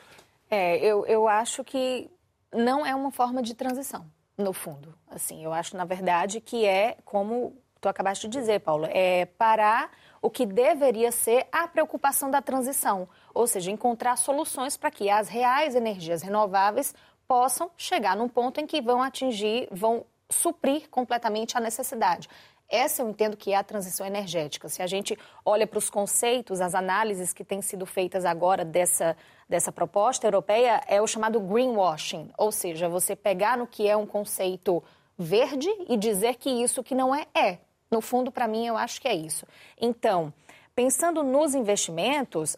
É, 0.49 0.77
eu, 0.77 1.05
eu 1.07 1.27
acho 1.27 1.63
que 1.63 2.07
não 2.53 2.85
é 2.85 2.95
uma 2.95 3.11
forma 3.11 3.41
de 3.41 3.53
transição, 3.53 4.05
no 4.37 4.53
fundo. 4.53 4.97
Assim, 5.09 5.43
eu 5.43 5.53
acho, 5.53 5.75
na 5.75 5.85
verdade, 5.85 6.41
que 6.41 6.65
é 6.65 6.97
como 7.05 7.55
tu 7.79 7.89
acabaste 7.89 8.27
de 8.27 8.39
dizer, 8.39 8.61
Paulo, 8.61 8.87
é 8.89 9.25
parar 9.25 9.91
o 10.21 10.29
que 10.29 10.45
deveria 10.45 11.11
ser 11.11 11.47
a 11.51 11.67
preocupação 11.67 12.31
da 12.31 12.41
transição, 12.41 13.07
ou 13.33 13.45
seja, 13.45 13.69
encontrar 13.69 14.15
soluções 14.15 14.75
para 14.75 14.89
que 14.89 15.09
as 15.09 15.29
reais 15.29 15.75
energias 15.75 16.23
renováveis 16.23 16.95
possam 17.27 17.69
chegar 17.77 18.15
num 18.15 18.27
ponto 18.27 18.59
em 18.59 18.65
que 18.65 18.81
vão 18.81 19.01
atingir, 19.01 19.67
vão 19.71 20.05
suprir 20.29 20.89
completamente 20.89 21.55
a 21.57 21.59
necessidade. 21.59 22.27
Essa 22.67 23.03
eu 23.03 23.09
entendo 23.09 23.37
que 23.37 23.51
é 23.51 23.55
a 23.55 23.63
transição 23.63 24.05
energética. 24.05 24.67
Se 24.67 24.81
a 24.81 24.87
gente 24.87 25.17
olha 25.45 25.67
para 25.67 25.77
os 25.77 25.89
conceitos, 25.89 26.61
as 26.61 26.73
análises 26.73 27.31
que 27.31 27.43
têm 27.43 27.61
sido 27.61 27.85
feitas 27.85 28.25
agora 28.25 28.65
dessa, 28.65 29.15
dessa 29.47 29.71
proposta 29.71 30.27
europeia, 30.27 30.81
é 30.87 31.01
o 31.01 31.07
chamado 31.07 31.39
greenwashing, 31.39 32.31
ou 32.37 32.51
seja, 32.51 32.89
você 32.89 33.15
pegar 33.15 33.57
no 33.57 33.67
que 33.67 33.87
é 33.87 33.95
um 33.95 34.05
conceito 34.05 34.83
verde 35.17 35.69
e 35.87 35.95
dizer 35.95 36.35
que 36.35 36.49
isso 36.49 36.83
que 36.83 36.95
não 36.95 37.13
é, 37.15 37.25
é. 37.33 37.59
No 37.89 38.01
fundo, 38.01 38.31
para 38.31 38.47
mim, 38.47 38.65
eu 38.65 38.75
acho 38.75 38.99
que 38.99 39.07
é 39.07 39.15
isso. 39.15 39.45
Então, 39.79 40.33
pensando 40.75 41.23
nos 41.23 41.53
investimentos, 41.53 42.57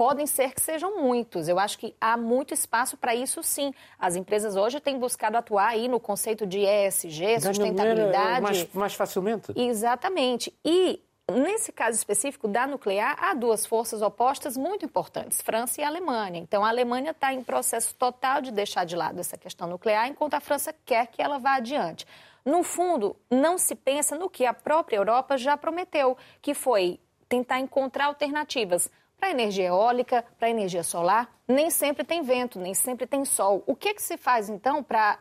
podem 0.00 0.26
ser 0.26 0.54
que 0.54 0.62
sejam 0.62 1.02
muitos. 1.02 1.46
Eu 1.46 1.58
acho 1.58 1.78
que 1.78 1.94
há 2.00 2.16
muito 2.16 2.54
espaço 2.54 2.96
para 2.96 3.14
isso, 3.14 3.42
sim. 3.42 3.74
As 3.98 4.16
empresas 4.16 4.56
hoje 4.56 4.80
têm 4.80 4.98
buscado 4.98 5.36
atuar 5.36 5.68
aí 5.68 5.88
no 5.88 6.00
conceito 6.00 6.46
de 6.46 6.60
ESG, 6.60 7.40
sustentabilidade. 7.40 8.40
Mais, 8.40 8.72
mais 8.72 8.94
facilmente. 8.94 9.52
Exatamente. 9.54 10.54
E 10.64 11.02
Nesse 11.30 11.70
caso 11.70 11.96
específico 11.96 12.48
da 12.48 12.66
nuclear, 12.66 13.16
há 13.20 13.34
duas 13.34 13.64
forças 13.64 14.02
opostas 14.02 14.56
muito 14.56 14.84
importantes, 14.84 15.40
França 15.40 15.80
e 15.80 15.84
Alemanha. 15.84 16.38
Então, 16.38 16.64
a 16.64 16.68
Alemanha 16.68 17.12
está 17.12 17.32
em 17.32 17.42
processo 17.42 17.94
total 17.94 18.42
de 18.42 18.50
deixar 18.50 18.84
de 18.84 18.96
lado 18.96 19.20
essa 19.20 19.38
questão 19.38 19.68
nuclear, 19.68 20.08
enquanto 20.08 20.34
a 20.34 20.40
França 20.40 20.74
quer 20.84 21.06
que 21.06 21.22
ela 21.22 21.38
vá 21.38 21.56
adiante. 21.56 22.06
No 22.44 22.62
fundo, 22.62 23.14
não 23.30 23.58
se 23.58 23.74
pensa 23.74 24.16
no 24.16 24.28
que 24.28 24.44
a 24.44 24.52
própria 24.52 24.96
Europa 24.96 25.36
já 25.38 25.56
prometeu, 25.56 26.16
que 26.42 26.54
foi 26.54 26.98
tentar 27.28 27.60
encontrar 27.60 28.06
alternativas 28.06 28.90
para 29.18 29.30
energia 29.30 29.66
eólica, 29.66 30.24
para 30.38 30.50
energia 30.50 30.82
solar, 30.82 31.30
nem 31.46 31.70
sempre 31.70 32.02
tem 32.02 32.22
vento, 32.22 32.58
nem 32.58 32.74
sempre 32.74 33.06
tem 33.06 33.24
sol. 33.24 33.62
O 33.66 33.76
que, 33.76 33.94
que 33.94 34.02
se 34.02 34.16
faz, 34.16 34.48
então, 34.48 34.82
para 34.82 35.18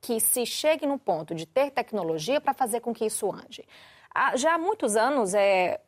que 0.00 0.18
se 0.20 0.46
chegue 0.46 0.86
no 0.86 0.98
ponto 0.98 1.34
de 1.34 1.44
ter 1.44 1.70
tecnologia 1.70 2.40
para 2.40 2.54
fazer 2.54 2.80
com 2.80 2.94
que 2.94 3.04
isso 3.04 3.30
ande? 3.30 3.64
Já 4.36 4.54
há 4.54 4.58
muitos 4.58 4.96
anos, 4.96 5.34
é, 5.34 5.80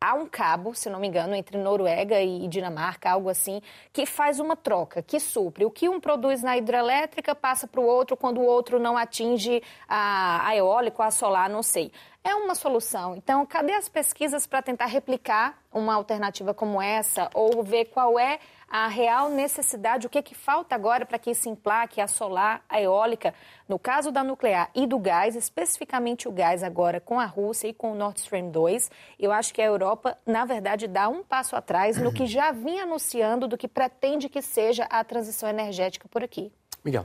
há 0.00 0.14
um 0.14 0.26
cabo, 0.26 0.74
se 0.74 0.88
não 0.88 0.98
me 0.98 1.06
engano, 1.06 1.34
entre 1.34 1.58
Noruega 1.58 2.20
e 2.20 2.48
Dinamarca, 2.48 3.10
algo 3.10 3.28
assim, 3.28 3.60
que 3.92 4.06
faz 4.06 4.40
uma 4.40 4.56
troca, 4.56 5.02
que 5.02 5.20
supre. 5.20 5.64
O 5.64 5.70
que 5.70 5.88
um 5.88 6.00
produz 6.00 6.42
na 6.42 6.56
hidrelétrica 6.56 7.34
passa 7.34 7.66
para 7.66 7.80
o 7.80 7.84
outro 7.84 8.16
quando 8.16 8.38
o 8.38 8.44
outro 8.44 8.78
não 8.78 8.96
atinge 8.96 9.62
a, 9.86 10.48
a 10.48 10.56
eólica 10.56 11.04
a 11.04 11.10
solar, 11.10 11.50
não 11.50 11.62
sei 11.62 11.92
é 12.22 12.34
uma 12.34 12.54
solução. 12.54 13.16
Então, 13.16 13.44
cadê 13.46 13.72
as 13.72 13.88
pesquisas 13.88 14.46
para 14.46 14.62
tentar 14.62 14.86
replicar 14.86 15.58
uma 15.72 15.94
alternativa 15.94 16.52
como 16.52 16.80
essa 16.80 17.30
ou 17.34 17.62
ver 17.62 17.86
qual 17.86 18.18
é 18.18 18.38
a 18.70 18.86
real 18.86 19.28
necessidade, 19.28 20.06
o 20.06 20.10
que, 20.10 20.18
é 20.18 20.22
que 20.22 20.34
falta 20.34 20.76
agora 20.76 21.04
para 21.04 21.18
que 21.18 21.34
se 21.34 21.48
emplaque 21.48 22.00
a 22.00 22.06
solar, 22.06 22.64
a 22.68 22.80
eólica, 22.80 23.34
no 23.68 23.80
caso 23.80 24.12
da 24.12 24.22
nuclear 24.22 24.70
e 24.76 24.86
do 24.86 24.96
gás, 24.96 25.34
especificamente 25.34 26.28
o 26.28 26.32
gás 26.32 26.62
agora 26.62 27.00
com 27.00 27.18
a 27.18 27.24
Rússia 27.24 27.66
e 27.66 27.74
com 27.74 27.90
o 27.90 27.94
Nord 27.96 28.20
Stream 28.20 28.50
2, 28.50 28.88
eu 29.18 29.32
acho 29.32 29.52
que 29.52 29.60
a 29.60 29.66
Europa, 29.66 30.16
na 30.24 30.44
verdade, 30.44 30.86
dá 30.86 31.08
um 31.08 31.24
passo 31.24 31.56
atrás 31.56 31.96
no 31.96 32.12
que 32.12 32.26
já 32.28 32.52
vinha 32.52 32.84
anunciando 32.84 33.48
do 33.48 33.58
que 33.58 33.66
pretende 33.66 34.28
que 34.28 34.40
seja 34.40 34.84
a 34.84 35.02
transição 35.02 35.48
energética 35.48 36.08
por 36.08 36.22
aqui. 36.22 36.52
Miguel. 36.84 37.04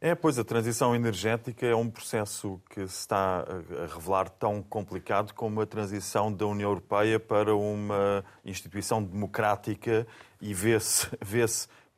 É, 0.00 0.14
pois 0.14 0.38
a 0.38 0.44
transição 0.44 0.94
energética 0.94 1.66
é 1.66 1.74
um 1.74 1.90
processo 1.90 2.60
que 2.70 2.86
se 2.86 3.00
está 3.00 3.40
a 3.40 3.92
revelar 3.92 4.28
tão 4.28 4.62
complicado 4.62 5.34
como 5.34 5.60
a 5.60 5.66
transição 5.66 6.32
da 6.32 6.46
União 6.46 6.70
Europeia 6.70 7.18
para 7.18 7.56
uma 7.56 8.24
instituição 8.44 9.02
democrática 9.02 10.06
e 10.40 10.54
vê-se 10.54 11.08
vê 11.20 11.44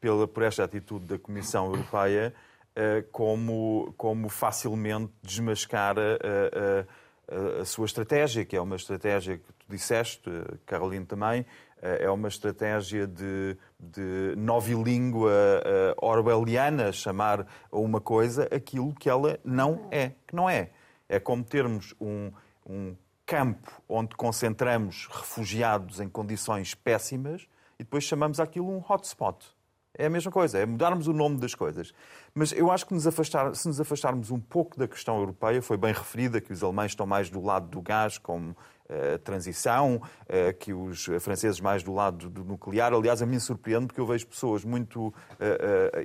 pela, 0.01 0.27
por 0.27 0.43
esta 0.43 0.65
atitude 0.65 1.05
da 1.05 1.19
Comissão 1.19 1.67
Europeia 1.67 2.35
uh, 2.71 3.07
como, 3.13 3.93
como 3.99 4.31
facilmente 4.31 5.13
desmascar 5.23 5.99
a, 5.99 6.01
a, 6.01 7.59
a, 7.59 7.61
a, 7.61 7.65
sua 7.67 7.85
estratégia, 7.85 8.47
que 8.47 8.57
é 8.57 8.61
uma 8.63 8.77
estratégia 8.77 9.37
que 9.37 9.45
tu 9.45 9.67
disseste, 9.69 10.31
Caroline 10.65 11.05
também, 11.05 11.45
é 11.81 12.11
uma 12.11 12.29
estratégia 12.29 13.07
de, 13.07 13.57
de 13.79 14.35
novilíngua 14.37 15.31
uh, 15.31 16.07
orwelliana, 16.07 16.93
chamar 16.93 17.47
a 17.71 17.79
uma 17.79 18.01
coisa 18.01 18.49
aquilo 18.55 18.95
que 18.95 19.09
ela 19.09 19.39
não 19.45 19.89
é, 19.91 20.13
que 20.27 20.35
não 20.35 20.49
é. 20.49 20.71
É 21.09 21.19
como 21.19 21.43
termos 21.43 21.95
um, 22.01 22.31
um 22.67 22.95
campo 23.25 23.71
onde 23.89 24.15
concentramos 24.17 25.09
refugiados 25.11 26.01
em 26.01 26.09
condições 26.09 26.75
péssimas 26.75 27.47
e 27.79 27.85
depois 27.85 28.05
chamamos 28.05 28.41
aquilo 28.41 28.69
um 28.69 28.83
hotspot. 28.87 29.47
É 29.95 30.07
a 30.07 30.11
mesma 30.11 30.31
coisa, 30.31 30.59
é 30.59 30.67
mudarmos 30.67 31.09
o 31.09 31.13
nome 31.13 31.39
das 31.39 31.55
coisas. 31.55 31.93
Mas 32.35 32.53
eu 32.53 32.71
acho 32.71 32.87
que 32.87 32.95
nos 32.95 33.07
afastar, 33.07 33.55
se 33.55 33.67
nos 33.67 33.81
afastarmos 33.81 34.31
um 34.31 34.39
pouco 34.39 34.79
da 34.79 34.87
questão 34.87 35.19
europeia, 35.19 35.61
foi 35.61 35.77
bem 35.77 35.93
referida 35.93 36.41
que 36.41 36.53
os 36.53 36.63
alemães 36.63 36.93
estão 36.93 37.07
mais 37.07 37.29
do 37.29 37.41
lado 37.41 37.69
do 37.69 37.81
gás 37.83 38.17
como 38.19 38.57
uh, 38.91 39.19
transição, 39.21 39.97
uh, 39.97 40.59
que 40.59 40.73
os 40.73 41.07
franceses 41.21 41.61
mais 41.61 41.83
do 41.83 41.95
lado 41.95 42.29
do 42.29 42.45
nuclear. 42.45 42.93
Aliás, 42.93 43.23
a 43.23 43.27
mim 43.27 43.39
surpreende 43.39 43.87
porque 43.87 44.01
eu 44.01 44.07
vejo 44.07 44.27
pessoas 44.27 44.65
muito 44.65 45.09
uh, 45.09 45.15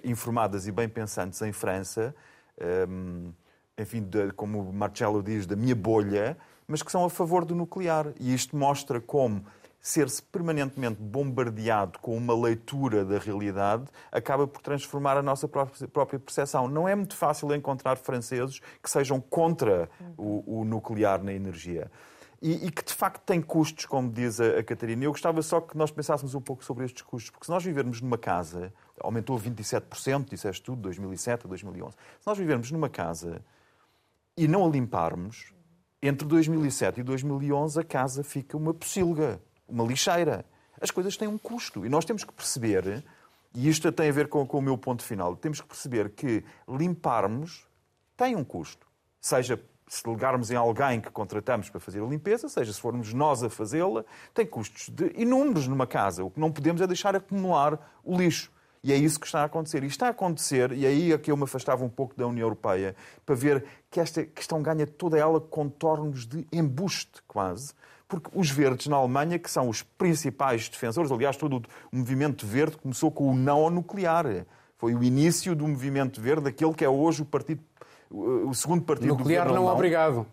informadas 0.03 0.67
e 0.67 0.71
bem 0.71 0.87
pensantes 0.87 1.41
em 1.41 1.51
França, 1.51 2.15
um, 2.87 3.33
enfim, 3.77 4.07
como 4.35 4.71
Marcelo 4.71 5.21
diz, 5.21 5.45
da 5.45 5.55
minha 5.55 5.75
bolha, 5.75 6.37
mas 6.67 6.81
que 6.81 6.91
são 6.91 7.03
a 7.03 7.09
favor 7.09 7.43
do 7.43 7.53
nuclear. 7.53 8.13
E 8.19 8.33
isto 8.33 8.55
mostra 8.55 9.01
como 9.01 9.45
ser-se 9.85 10.23
permanentemente 10.23 10.99
bombardeado 10.99 11.99
com 11.99 12.17
uma 12.17 12.33
leitura 12.33 13.05
da 13.05 13.19
realidade 13.19 13.83
acaba 14.11 14.47
por 14.47 14.59
transformar 14.59 15.15
a 15.15 15.21
nossa 15.21 15.47
própria 15.47 16.17
percepção. 16.17 16.67
Não 16.67 16.87
é 16.87 16.95
muito 16.95 17.15
fácil 17.15 17.53
encontrar 17.53 17.95
franceses 17.97 18.59
que 18.81 18.89
sejam 18.89 19.21
contra 19.21 19.87
o, 20.17 20.61
o 20.61 20.65
nuclear 20.65 21.23
na 21.23 21.31
energia. 21.33 21.91
E, 22.47 22.67
e, 22.67 22.69
que 22.69 22.85
de 22.85 22.93
facto 22.93 23.23
tem 23.23 23.41
custos, 23.41 23.87
como 23.87 24.07
diz 24.07 24.39
a, 24.39 24.59
a 24.59 24.63
Catarina. 24.63 25.03
Eu 25.03 25.09
gostava 25.09 25.41
só 25.41 25.59
que 25.59 25.75
nós 25.75 25.89
pensássemos 25.89 26.35
um 26.35 26.41
pouco 26.41 26.63
sobre 26.63 26.85
estes 26.85 27.01
custos, 27.01 27.31
porque 27.31 27.47
se 27.47 27.51
nós 27.51 27.63
vivermos 27.63 28.01
numa 28.01 28.19
casa, 28.19 28.71
aumentou 28.99 29.35
27%, 29.35 30.29
disseste 30.29 30.61
tudo, 30.61 30.79
2007 30.83 31.47
a 31.47 31.49
2011. 31.49 31.95
Se 32.19 32.27
nós 32.27 32.37
vivermos 32.37 32.69
numa 32.69 32.87
casa 32.87 33.41
e 34.37 34.47
não 34.47 34.63
a 34.63 34.69
limparmos, 34.69 35.55
entre 36.03 36.27
2007 36.27 36.99
e 36.99 37.03
2011 37.03 37.79
a 37.79 37.83
casa 37.83 38.23
fica 38.23 38.55
uma 38.55 38.75
pocilga, 38.75 39.41
uma 39.67 39.83
lixeira. 39.83 40.45
As 40.79 40.91
coisas 40.91 41.17
têm 41.17 41.27
um 41.27 41.39
custo 41.39 41.83
e 41.83 41.89
nós 41.89 42.05
temos 42.05 42.23
que 42.23 42.31
perceber, 42.31 43.03
e 43.55 43.67
isto 43.67 43.91
tem 43.91 44.07
a 44.07 44.13
ver 44.13 44.27
com, 44.27 44.45
com 44.45 44.59
o 44.59 44.61
meu 44.61 44.77
ponto 44.77 45.01
final, 45.01 45.35
temos 45.35 45.61
que 45.61 45.67
perceber 45.67 46.11
que 46.11 46.45
limparmos 46.69 47.67
tem 48.15 48.35
um 48.35 48.43
custo. 48.43 48.85
Seja 49.19 49.59
se 49.87 50.09
ligarmos 50.09 50.49
em 50.51 50.55
alguém 50.55 50.99
que 50.99 51.09
contratamos 51.11 51.69
para 51.69 51.79
fazer 51.79 52.01
a 52.01 52.05
limpeza, 52.05 52.49
seja 52.49 52.73
se 52.73 52.79
formos 52.79 53.13
nós 53.13 53.43
a 53.43 53.49
fazê-la, 53.49 54.03
tem 54.33 54.45
custos 54.45 54.89
inúmeros 55.15 55.67
numa 55.67 55.85
casa. 55.85 56.23
O 56.23 56.29
que 56.29 56.39
não 56.39 56.51
podemos 56.51 56.81
é 56.81 56.87
deixar 56.87 57.15
acumular 57.15 57.79
o 58.03 58.17
lixo. 58.17 58.51
E 58.83 58.93
é 58.93 58.95
isso 58.95 59.19
que 59.19 59.25
está 59.25 59.41
a 59.41 59.45
acontecer. 59.45 59.83
E 59.83 59.87
está 59.87 60.07
a 60.07 60.09
acontecer, 60.11 60.71
e 60.71 60.85
aí 60.85 61.11
é 61.11 61.17
que 61.17 61.31
eu 61.31 61.37
me 61.37 61.43
afastava 61.43 61.83
um 61.83 61.89
pouco 61.89 62.15
da 62.15 62.27
União 62.27 62.45
Europeia, 62.45 62.95
para 63.25 63.33
ver 63.33 63.65
que 63.89 63.99
esta 63.99 64.23
questão 64.23 64.61
ganha 64.61 64.85
toda 64.85 65.17
ela 65.17 65.39
contornos 65.41 66.27
de 66.27 66.47
embuste, 66.51 67.21
quase. 67.27 67.73
Porque 68.07 68.29
os 68.33 68.51
verdes 68.51 68.85
na 68.85 68.97
Alemanha, 68.97 69.39
que 69.39 69.49
são 69.49 69.69
os 69.69 69.81
principais 69.81 70.69
defensores, 70.69 71.11
aliás, 71.11 71.35
todo 71.35 71.63
o 71.91 71.97
movimento 71.97 72.45
verde 72.45 72.77
começou 72.77 73.09
com 73.09 73.31
o 73.31 73.35
não 73.35 73.61
ao 73.61 73.71
nuclear. 73.71 74.45
Foi 74.77 74.93
o 74.93 75.03
início 75.03 75.55
do 75.55 75.67
movimento 75.67 76.21
verde, 76.21 76.49
aquele 76.49 76.73
que 76.73 76.85
é 76.85 76.89
hoje 76.89 77.23
o 77.23 77.25
partido, 77.25 77.63
o 78.15 78.53
segundo 78.53 78.83
partido 78.83 79.09
nuclear 79.09 79.45
do 79.45 79.53
Nuclear 79.53 79.65
não, 79.65 79.73
obrigado. 79.73 80.25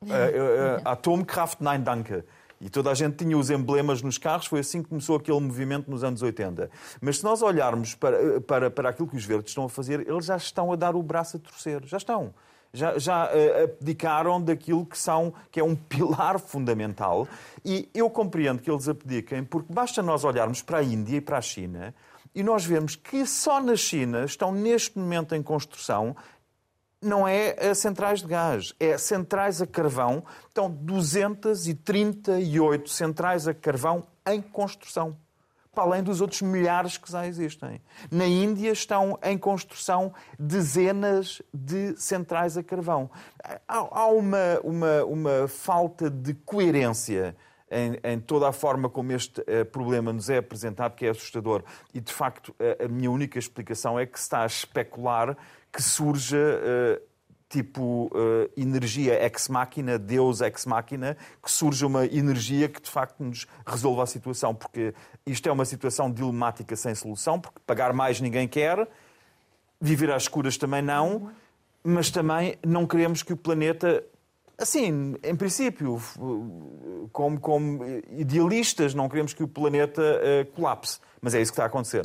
Uh, 0.00 0.06
uh, 0.06 0.88
Atomkraft, 0.88 1.60
nein, 1.60 1.80
danke. 1.80 2.22
E 2.60 2.68
toda 2.68 2.90
a 2.90 2.94
gente 2.94 3.16
tinha 3.16 3.38
os 3.38 3.50
emblemas 3.50 4.02
nos 4.02 4.18
carros, 4.18 4.46
foi 4.46 4.60
assim 4.60 4.82
que 4.82 4.88
começou 4.88 5.16
aquele 5.16 5.38
movimento 5.38 5.88
nos 5.90 6.02
anos 6.02 6.22
80. 6.22 6.70
Mas 7.00 7.18
se 7.18 7.24
nós 7.24 7.40
olharmos 7.40 7.94
para, 7.94 8.40
para, 8.40 8.70
para 8.70 8.88
aquilo 8.90 9.06
que 9.06 9.16
os 9.16 9.24
verdes 9.24 9.50
estão 9.50 9.64
a 9.64 9.68
fazer, 9.68 10.06
eles 10.08 10.24
já 10.24 10.36
estão 10.36 10.72
a 10.72 10.76
dar 10.76 10.96
o 10.96 11.02
braço 11.02 11.36
a 11.36 11.40
torcer. 11.40 11.84
Já 11.86 11.96
estão. 11.96 12.34
Já, 12.72 12.98
já 12.98 13.26
uh, 13.26 13.64
abdicaram 13.64 14.42
daquilo 14.42 14.84
que, 14.84 14.98
são, 14.98 15.32
que 15.50 15.58
é 15.60 15.64
um 15.64 15.74
pilar 15.74 16.38
fundamental. 16.40 17.26
E 17.64 17.88
eu 17.94 18.10
compreendo 18.10 18.60
que 18.60 18.70
eles 18.70 18.88
abdiquem, 18.88 19.44
porque 19.44 19.72
basta 19.72 20.02
nós 20.02 20.24
olharmos 20.24 20.60
para 20.60 20.78
a 20.78 20.82
Índia 20.82 21.16
e 21.16 21.20
para 21.20 21.38
a 21.38 21.42
China 21.42 21.94
e 22.34 22.42
nós 22.42 22.64
vemos 22.64 22.94
que 22.94 23.26
só 23.26 23.60
na 23.60 23.74
China 23.74 24.24
estão 24.24 24.52
neste 24.52 24.98
momento 24.98 25.34
em 25.34 25.42
construção 25.42 26.14
não 27.00 27.28
é 27.28 27.72
centrais 27.74 28.20
de 28.20 28.26
gás, 28.26 28.74
é 28.78 28.98
centrais 28.98 29.62
a 29.62 29.66
carvão. 29.66 30.22
Estão 30.48 30.70
238 30.70 32.90
centrais 32.90 33.46
a 33.46 33.54
carvão 33.54 34.04
em 34.26 34.42
construção, 34.42 35.16
para 35.72 35.84
além 35.84 36.02
dos 36.02 36.20
outros 36.20 36.42
milhares 36.42 36.98
que 36.98 37.10
já 37.10 37.26
existem. 37.26 37.80
Na 38.10 38.26
Índia 38.26 38.72
estão 38.72 39.18
em 39.22 39.38
construção 39.38 40.12
dezenas 40.38 41.40
de 41.54 41.96
centrais 41.96 42.58
a 42.58 42.62
carvão. 42.62 43.10
Há 43.66 44.06
uma, 44.06 44.60
uma, 44.64 45.04
uma 45.04 45.48
falta 45.48 46.10
de 46.10 46.34
coerência 46.34 47.34
em, 47.70 47.98
em, 48.02 48.18
toda 48.18 48.48
a 48.48 48.52
forma 48.52 48.88
como 48.88 49.12
este 49.12 49.40
uh, 49.42 49.64
problema 49.66 50.12
nos 50.12 50.30
é 50.30 50.38
apresentado, 50.38 50.94
que 50.94 51.06
é 51.06 51.10
assustador. 51.10 51.62
E, 51.92 52.00
de 52.00 52.12
facto, 52.12 52.54
a, 52.58 52.86
a 52.86 52.88
minha 52.88 53.10
única 53.10 53.38
explicação 53.38 53.98
é 53.98 54.06
que 54.06 54.18
se 54.18 54.24
está 54.24 54.42
a 54.42 54.46
especular 54.46 55.36
que 55.72 55.82
surja 55.82 56.36
uh, 56.36 57.08
tipo 57.48 58.06
uh, 58.06 58.50
energia 58.56 59.22
ex 59.24 59.48
máquina, 59.48 59.98
Deus 59.98 60.40
ex 60.40 60.66
máquina, 60.66 61.16
que 61.42 61.50
surja 61.50 61.86
uma 61.86 62.04
energia 62.06 62.68
que 62.68 62.80
de 62.80 62.90
facto 62.90 63.22
nos 63.22 63.46
resolva 63.66 64.02
a 64.02 64.06
situação, 64.06 64.54
porque 64.54 64.94
isto 65.26 65.48
é 65.48 65.52
uma 65.52 65.64
situação 65.64 66.10
dilemática 66.10 66.76
sem 66.76 66.94
solução, 66.94 67.40
porque 67.40 67.58
pagar 67.66 67.92
mais 67.92 68.20
ninguém 68.20 68.46
quer, 68.46 68.88
viver 69.80 70.10
às 70.10 70.24
escuras 70.24 70.56
também 70.56 70.82
não, 70.82 71.30
mas 71.82 72.10
também 72.10 72.58
não 72.64 72.86
queremos 72.86 73.22
que 73.22 73.32
o 73.32 73.36
planeta 73.36 74.04
Assim, 74.60 75.14
em 75.22 75.36
princípio, 75.36 76.02
como, 77.12 77.38
como 77.38 77.80
idealistas, 78.10 78.92
não 78.92 79.08
queremos 79.08 79.32
que 79.32 79.44
o 79.44 79.46
planeta 79.46 80.02
uh, 80.02 80.52
colapse, 80.52 80.98
mas 81.22 81.32
é 81.32 81.40
isso 81.40 81.52
que 81.52 81.54
está 81.54 81.62
a 81.62 81.66
acontecer. 81.68 82.04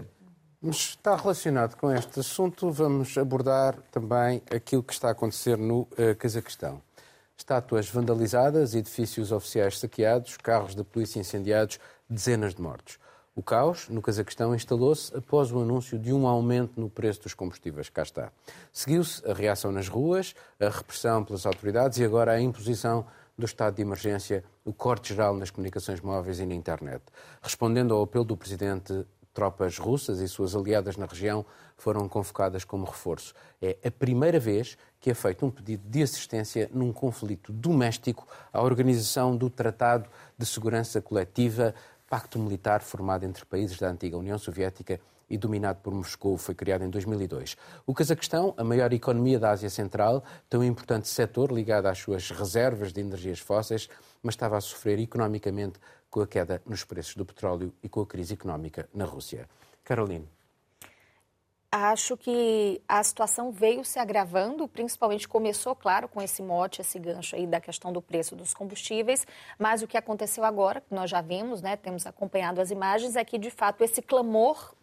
Mas 0.65 0.77
está 0.77 1.17
relacionado 1.17 1.75
com 1.75 1.91
este 1.91 2.21
assunto, 2.21 2.71
vamos 2.71 3.17
abordar 3.17 3.75
também 3.91 4.41
aquilo 4.49 4.81
que 4.81 4.93
está 4.93 5.09
a 5.09 5.11
acontecer 5.11 5.57
no 5.57 5.81
uh, 5.81 6.15
Cazaquistão. 6.17 6.81
Estátuas 7.35 7.89
vandalizadas, 7.89 8.73
edifícios 8.73 9.33
oficiais 9.33 9.77
saqueados, 9.77 10.37
carros 10.37 10.73
da 10.73 10.85
polícia 10.85 11.19
incendiados, 11.19 11.81
dezenas 12.09 12.55
de 12.55 12.61
mortos. 12.61 12.97
O 13.35 13.43
caos 13.43 13.89
no 13.89 14.01
Cazaquistão 14.01 14.55
instalou-se 14.55 15.13
após 15.13 15.51
o 15.51 15.59
anúncio 15.59 15.99
de 15.99 16.13
um 16.13 16.25
aumento 16.25 16.79
no 16.79 16.89
preço 16.89 17.23
dos 17.23 17.33
combustíveis. 17.33 17.89
Cá 17.89 18.03
está. 18.03 18.31
Seguiu-se 18.71 19.21
a 19.29 19.33
reação 19.33 19.69
nas 19.69 19.89
ruas, 19.89 20.33
a 20.61 20.69
repressão 20.69 21.25
pelas 21.25 21.45
autoridades 21.45 21.97
e 21.97 22.05
agora 22.05 22.31
a 22.31 22.39
imposição 22.39 23.05
do 23.37 23.45
estado 23.45 23.75
de 23.75 23.81
emergência, 23.81 24.45
o 24.63 24.71
corte 24.71 25.09
geral 25.09 25.35
nas 25.35 25.51
comunicações 25.51 25.99
móveis 25.99 26.39
e 26.39 26.45
na 26.45 26.55
internet. 26.55 27.03
Respondendo 27.41 27.93
ao 27.93 28.03
apelo 28.03 28.23
do 28.23 28.37
presidente 28.37 29.05
tropas 29.33 29.77
russas 29.77 30.19
e 30.19 30.27
suas 30.27 30.55
aliadas 30.55 30.95
na 30.95 31.05
região 31.05 31.45
foram 31.75 32.07
convocadas 32.07 32.63
como 32.63 32.85
reforço. 32.85 33.33
É 33.61 33.77
a 33.83 33.91
primeira 33.91 34.39
vez 34.39 34.77
que 34.99 35.09
é 35.09 35.13
feito 35.13 35.45
um 35.45 35.51
pedido 35.51 35.83
de 35.89 36.03
assistência 36.03 36.69
num 36.73 36.93
conflito 36.93 37.51
doméstico 37.51 38.27
à 38.53 38.61
organização 38.61 39.35
do 39.35 39.49
Tratado 39.49 40.09
de 40.37 40.45
Segurança 40.45 41.01
Coletiva, 41.01 41.73
pacto 42.09 42.37
militar 42.37 42.81
formado 42.81 43.25
entre 43.25 43.43
países 43.43 43.77
da 43.79 43.89
antiga 43.89 44.17
União 44.17 44.37
Soviética 44.37 44.99
e 45.29 45.37
dominado 45.37 45.79
por 45.81 45.93
Moscou, 45.93 46.37
foi 46.37 46.53
criado 46.53 46.83
em 46.83 46.89
2002. 46.89 47.57
O 47.87 47.93
Cazaquistão, 47.93 48.53
a 48.55 48.63
maior 48.63 48.93
economia 48.93 49.39
da 49.39 49.49
Ásia 49.49 49.69
Central, 49.69 50.23
tem 50.47 50.59
um 50.59 50.63
importante 50.63 51.07
setor 51.07 51.51
ligado 51.51 51.87
às 51.87 51.97
suas 51.97 52.29
reservas 52.29 52.93
de 52.93 53.01
energias 53.01 53.39
fósseis, 53.39 53.89
mas 54.21 54.35
estava 54.35 54.57
a 54.57 54.61
sofrer 54.61 54.99
economicamente 54.99 55.79
com 56.13 56.21
a 56.21 56.27
queda 56.27 56.61
nos 56.63 56.83
preços 56.83 57.15
do 57.15 57.25
petróleo 57.25 57.73
e 57.81 57.89
com 57.89 58.01
a 58.01 58.05
crise 58.05 58.35
económica 58.35 58.87
na 58.93 59.03
Rússia. 59.03 59.49
Caroline. 59.83 60.29
Acho 61.71 62.15
que 62.15 62.79
a 62.87 63.03
situação 63.03 63.51
veio 63.51 63.83
se 63.83 63.97
agravando, 63.97 64.67
principalmente 64.67 65.27
começou, 65.27 65.75
claro, 65.75 66.07
com 66.07 66.21
esse 66.21 66.43
mote, 66.43 66.81
esse 66.81 66.99
gancho 66.99 67.35
aí 67.35 67.47
da 67.47 67.59
questão 67.59 67.91
do 67.91 67.99
preço 67.99 68.35
dos 68.35 68.53
combustíveis, 68.53 69.25
mas 69.57 69.81
o 69.81 69.87
que 69.87 69.97
aconteceu 69.97 70.43
agora, 70.43 70.81
que 70.81 70.93
nós 70.93 71.09
já 71.09 71.19
vimos, 71.19 71.63
né, 71.63 71.75
temos 71.75 72.05
acompanhado 72.05 72.61
as 72.61 72.69
imagens, 72.69 73.15
é 73.15 73.25
que 73.25 73.39
de 73.39 73.49
fato 73.49 73.83
esse 73.83 73.99
clamor 73.99 74.75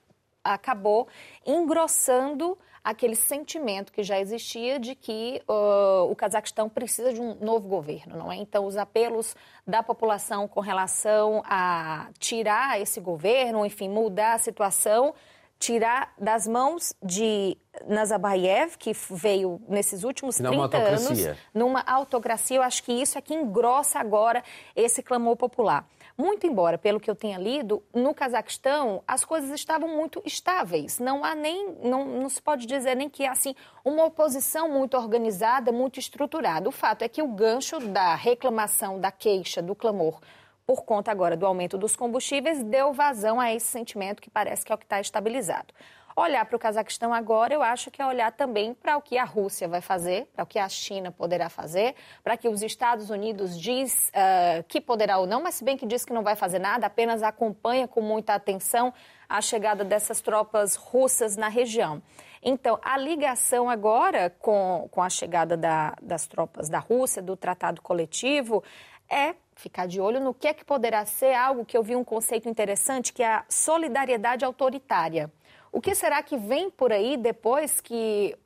acabou 0.54 1.08
engrossando 1.46 2.56
aquele 2.82 3.14
sentimento 3.14 3.92
que 3.92 4.02
já 4.02 4.18
existia 4.18 4.78
de 4.78 4.94
que 4.94 5.42
uh, 5.48 6.10
o 6.10 6.16
Cazaquistão 6.16 6.68
precisa 6.68 7.12
de 7.12 7.20
um 7.20 7.34
novo 7.34 7.68
governo, 7.68 8.16
não 8.16 8.32
é? 8.32 8.36
Então, 8.36 8.66
os 8.66 8.76
apelos 8.76 9.36
da 9.66 9.82
população 9.82 10.48
com 10.48 10.60
relação 10.60 11.42
a 11.44 12.08
tirar 12.18 12.80
esse 12.80 12.98
governo, 13.00 13.66
enfim, 13.66 13.88
mudar 13.88 14.34
a 14.34 14.38
situação, 14.38 15.14
tirar 15.58 16.14
das 16.18 16.48
mãos 16.48 16.94
de 17.02 17.56
Nazarbayev, 17.86 18.78
que 18.78 18.92
veio 19.10 19.60
nesses 19.68 20.02
últimos 20.02 20.36
30 20.36 20.78
anos, 20.78 21.18
numa 21.52 21.82
autocracia. 21.82 22.56
Eu 22.56 22.62
acho 22.62 22.82
que 22.82 22.92
isso 22.92 23.18
é 23.18 23.20
que 23.20 23.34
engrossa 23.34 23.98
agora 23.98 24.42
esse 24.74 25.02
clamor 25.02 25.36
popular. 25.36 25.86
Muito 26.20 26.46
embora, 26.46 26.76
pelo 26.76 27.00
que 27.00 27.10
eu 27.10 27.16
tenha 27.16 27.38
lido, 27.38 27.82
no 27.94 28.12
Cazaquistão 28.12 29.02
as 29.08 29.24
coisas 29.24 29.50
estavam 29.52 29.88
muito 29.88 30.20
estáveis. 30.26 30.98
Não 30.98 31.24
há 31.24 31.34
nem, 31.34 31.74
não, 31.82 32.04
não 32.04 32.28
se 32.28 32.42
pode 32.42 32.66
dizer 32.66 32.94
nem 32.94 33.08
que 33.08 33.24
há 33.24 33.32
assim 33.32 33.54
uma 33.82 34.04
oposição 34.04 34.68
muito 34.68 34.98
organizada, 34.98 35.72
muito 35.72 35.98
estruturada. 35.98 36.68
O 36.68 36.72
fato 36.72 37.00
é 37.00 37.08
que 37.08 37.22
o 37.22 37.28
gancho 37.28 37.80
da 37.80 38.14
reclamação, 38.14 39.00
da 39.00 39.10
queixa, 39.10 39.62
do 39.62 39.74
clamor 39.74 40.20
por 40.66 40.84
conta 40.84 41.10
agora 41.10 41.38
do 41.38 41.46
aumento 41.46 41.78
dos 41.78 41.96
combustíveis, 41.96 42.62
deu 42.62 42.92
vazão 42.92 43.40
a 43.40 43.52
esse 43.54 43.68
sentimento 43.68 44.20
que 44.20 44.28
parece 44.28 44.62
que 44.62 44.70
é 44.70 44.74
o 44.74 44.78
que 44.78 44.84
está 44.84 45.00
estabilizado. 45.00 45.72
Olhar 46.16 46.44
para 46.44 46.56
o 46.56 46.58
Cazaquistão 46.58 47.14
agora, 47.14 47.54
eu 47.54 47.62
acho 47.62 47.90
que 47.90 48.02
é 48.02 48.06
olhar 48.06 48.32
também 48.32 48.74
para 48.74 48.96
o 48.96 49.02
que 49.02 49.16
a 49.16 49.24
Rússia 49.24 49.68
vai 49.68 49.80
fazer, 49.80 50.26
para 50.34 50.42
o 50.42 50.46
que 50.46 50.58
a 50.58 50.68
China 50.68 51.12
poderá 51.12 51.48
fazer, 51.48 51.94
para 52.22 52.36
que 52.36 52.48
os 52.48 52.62
Estados 52.62 53.10
Unidos 53.10 53.58
diz 53.58 54.10
uh, 54.10 54.62
que 54.64 54.80
poderá 54.80 55.18
ou 55.18 55.26
não, 55.26 55.42
mas 55.42 55.54
se 55.56 55.64
bem 55.64 55.76
que 55.76 55.86
diz 55.86 56.04
que 56.04 56.12
não 56.12 56.22
vai 56.22 56.34
fazer 56.34 56.58
nada, 56.58 56.86
apenas 56.86 57.22
acompanha 57.22 57.86
com 57.86 58.00
muita 58.00 58.34
atenção 58.34 58.92
a 59.28 59.40
chegada 59.40 59.84
dessas 59.84 60.20
tropas 60.20 60.74
russas 60.74 61.36
na 61.36 61.48
região. 61.48 62.02
Então, 62.42 62.80
a 62.82 62.96
ligação 62.96 63.70
agora 63.70 64.30
com, 64.40 64.88
com 64.90 65.02
a 65.02 65.08
chegada 65.08 65.56
da, 65.56 65.94
das 66.02 66.26
tropas 66.26 66.68
da 66.68 66.78
Rússia, 66.78 67.22
do 67.22 67.36
tratado 67.36 67.80
coletivo, 67.80 68.64
é 69.08 69.34
ficar 69.54 69.86
de 69.86 70.00
olho 70.00 70.20
no 70.20 70.32
que 70.32 70.48
é 70.48 70.54
que 70.54 70.64
poderá 70.64 71.04
ser 71.04 71.34
algo 71.34 71.64
que 71.64 71.76
eu 71.76 71.82
vi 71.82 71.94
um 71.94 72.04
conceito 72.04 72.48
interessante, 72.48 73.12
que 73.12 73.22
é 73.22 73.28
a 73.28 73.44
solidariedade 73.48 74.44
autoritária. 74.44 75.30
O 75.72 75.80
que 75.80 75.94
será 75.94 76.22
que 76.22 76.36
vem 76.36 76.70
por 76.70 76.92
aí 76.92 77.16
depois 77.16 77.80
que 77.80 78.36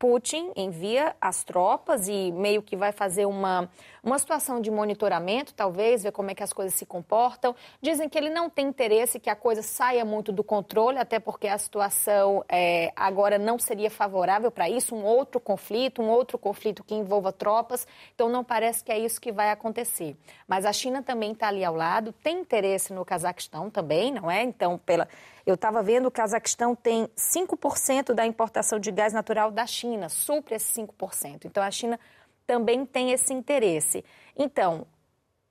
Putin 0.00 0.50
envia 0.56 1.14
as 1.20 1.44
tropas 1.44 2.08
e 2.08 2.32
meio 2.32 2.62
que 2.62 2.74
vai 2.74 2.90
fazer 2.90 3.26
uma, 3.26 3.68
uma 4.02 4.18
situação 4.18 4.58
de 4.58 4.70
monitoramento, 4.70 5.52
talvez, 5.52 6.02
ver 6.02 6.10
como 6.10 6.30
é 6.30 6.34
que 6.34 6.42
as 6.42 6.54
coisas 6.54 6.72
se 6.72 6.86
comportam. 6.86 7.54
Dizem 7.82 8.08
que 8.08 8.16
ele 8.16 8.30
não 8.30 8.48
tem 8.48 8.68
interesse 8.68 9.20
que 9.20 9.28
a 9.28 9.36
coisa 9.36 9.60
saia 9.60 10.02
muito 10.02 10.32
do 10.32 10.42
controle, 10.42 10.96
até 10.96 11.18
porque 11.18 11.46
a 11.46 11.58
situação 11.58 12.42
é, 12.48 12.90
agora 12.96 13.38
não 13.38 13.58
seria 13.58 13.90
favorável 13.90 14.50
para 14.50 14.70
isso, 14.70 14.94
um 14.94 15.04
outro 15.04 15.38
conflito, 15.38 16.00
um 16.00 16.08
outro 16.08 16.38
conflito 16.38 16.82
que 16.82 16.94
envolva 16.94 17.30
tropas. 17.30 17.86
Então, 18.14 18.30
não 18.30 18.42
parece 18.42 18.82
que 18.82 18.90
é 18.90 18.98
isso 18.98 19.20
que 19.20 19.30
vai 19.30 19.50
acontecer. 19.50 20.16
Mas 20.48 20.64
a 20.64 20.72
China 20.72 21.02
também 21.02 21.32
está 21.32 21.48
ali 21.48 21.62
ao 21.62 21.74
lado, 21.74 22.10
tem 22.10 22.40
interesse 22.40 22.90
no 22.94 23.04
Cazaquistão 23.04 23.68
também, 23.68 24.10
não 24.10 24.30
é? 24.30 24.42
Então, 24.42 24.78
pela 24.78 25.06
eu 25.46 25.54
estava 25.54 25.82
vendo 25.82 26.06
o 26.06 26.10
Cazaquistão 26.10 26.74
tem 26.74 27.06
5% 27.16 28.12
da 28.12 28.26
importação 28.26 28.78
de 28.78 28.90
gás 28.90 29.12
natural 29.12 29.50
da 29.50 29.66
China, 29.66 30.08
supre 30.08 30.54
esse 30.56 30.80
5%. 30.80 31.44
Então, 31.44 31.62
a 31.62 31.70
China 31.70 31.98
também 32.46 32.84
tem 32.84 33.12
esse 33.12 33.32
interesse. 33.32 34.04
Então, 34.36 34.86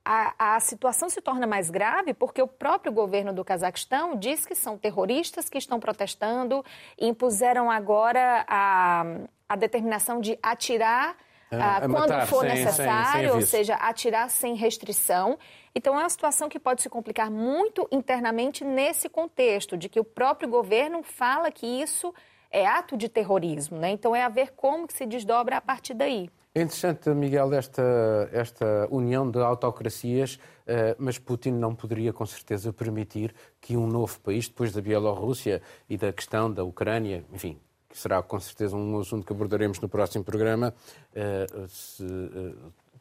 a, 0.03 0.55
a, 0.55 0.59
situação 0.59 1.09
se 1.09 1.21
torna 1.21 1.45
mais 1.45 1.69
grave 1.69 2.13
porque 2.13 2.41
o 2.41 2.47
próprio 2.47 2.91
governo 2.91 3.31
do 3.31 3.45
Cazaquistão 3.45 4.15
diz 4.15 4.45
que 4.45 4.55
são 4.55 4.77
terroristas 4.77 5.49
que 5.49 5.57
estão 5.57 5.79
protestando 5.79 6.65
e 6.97 7.07
impuseram 7.07 7.69
agora 7.69 8.45
a, 8.47 9.03
a 9.47 9.55
determinação 9.55 10.19
de 10.19 10.37
atirar 10.41 11.15
ah, 11.51 11.79
quando 11.79 11.91
matar, 11.91 12.27
for 12.27 12.41
sem, 12.41 12.49
necessário, 12.49 13.11
sem, 13.11 13.21
sem 13.21 13.31
ou 13.31 13.41
seja, 13.41 13.75
atirar 13.75 14.29
sem 14.29 14.55
restrição. 14.55 15.37
Então, 15.73 15.95
é 15.95 15.99
uma 15.99 16.09
situação 16.09 16.49
que 16.49 16.59
pode 16.59 16.81
se 16.81 16.89
complicar 16.89 17.31
muito 17.31 17.87
internamente 17.91 18.63
nesse 18.63 19.09
contexto, 19.09 19.77
de 19.77 19.89
que 19.89 19.99
o 19.99 20.03
próprio 20.03 20.49
governo 20.49 21.01
fala 21.03 21.51
que 21.51 21.65
isso 21.65 22.13
é 22.51 22.65
ato 22.65 22.97
de 22.97 23.07
terrorismo. 23.07 23.77
Né? 23.77 23.91
Então, 23.91 24.15
é 24.15 24.23
a 24.23 24.29
ver 24.29 24.51
como 24.55 24.87
que 24.87 24.93
se 24.93 25.05
desdobra 25.05 25.57
a 25.57 25.61
partir 25.61 25.93
daí. 25.93 26.29
É 26.53 26.61
interessante, 26.61 27.07
Miguel, 27.11 27.53
esta, 27.53 28.29
esta 28.33 28.87
união 28.89 29.29
de 29.29 29.39
autocracias, 29.39 30.39
eh, 30.65 30.95
mas 30.97 31.19
Putin 31.19 31.51
não 31.51 31.75
poderia, 31.75 32.11
com 32.11 32.25
certeza, 32.25 32.73
permitir 32.73 33.35
que 33.61 33.77
um 33.77 33.85
novo 33.85 34.19
país, 34.19 34.49
depois 34.49 34.73
da 34.73 34.81
Bielorrússia 34.81 35.61
e 35.87 35.95
da 35.95 36.11
questão 36.11 36.51
da 36.51 36.63
Ucrânia, 36.63 37.23
enfim, 37.31 37.59
que 37.89 37.97
será 37.97 38.21
com 38.21 38.39
certeza 38.39 38.75
um 38.75 38.99
assunto 38.99 39.25
que 39.25 39.33
abordaremos 39.33 39.79
no 39.79 39.89
próximo 39.89 40.23
programa, 40.23 40.73
eh, 41.13 41.47
se, 41.67 42.03
eh, 42.03 42.53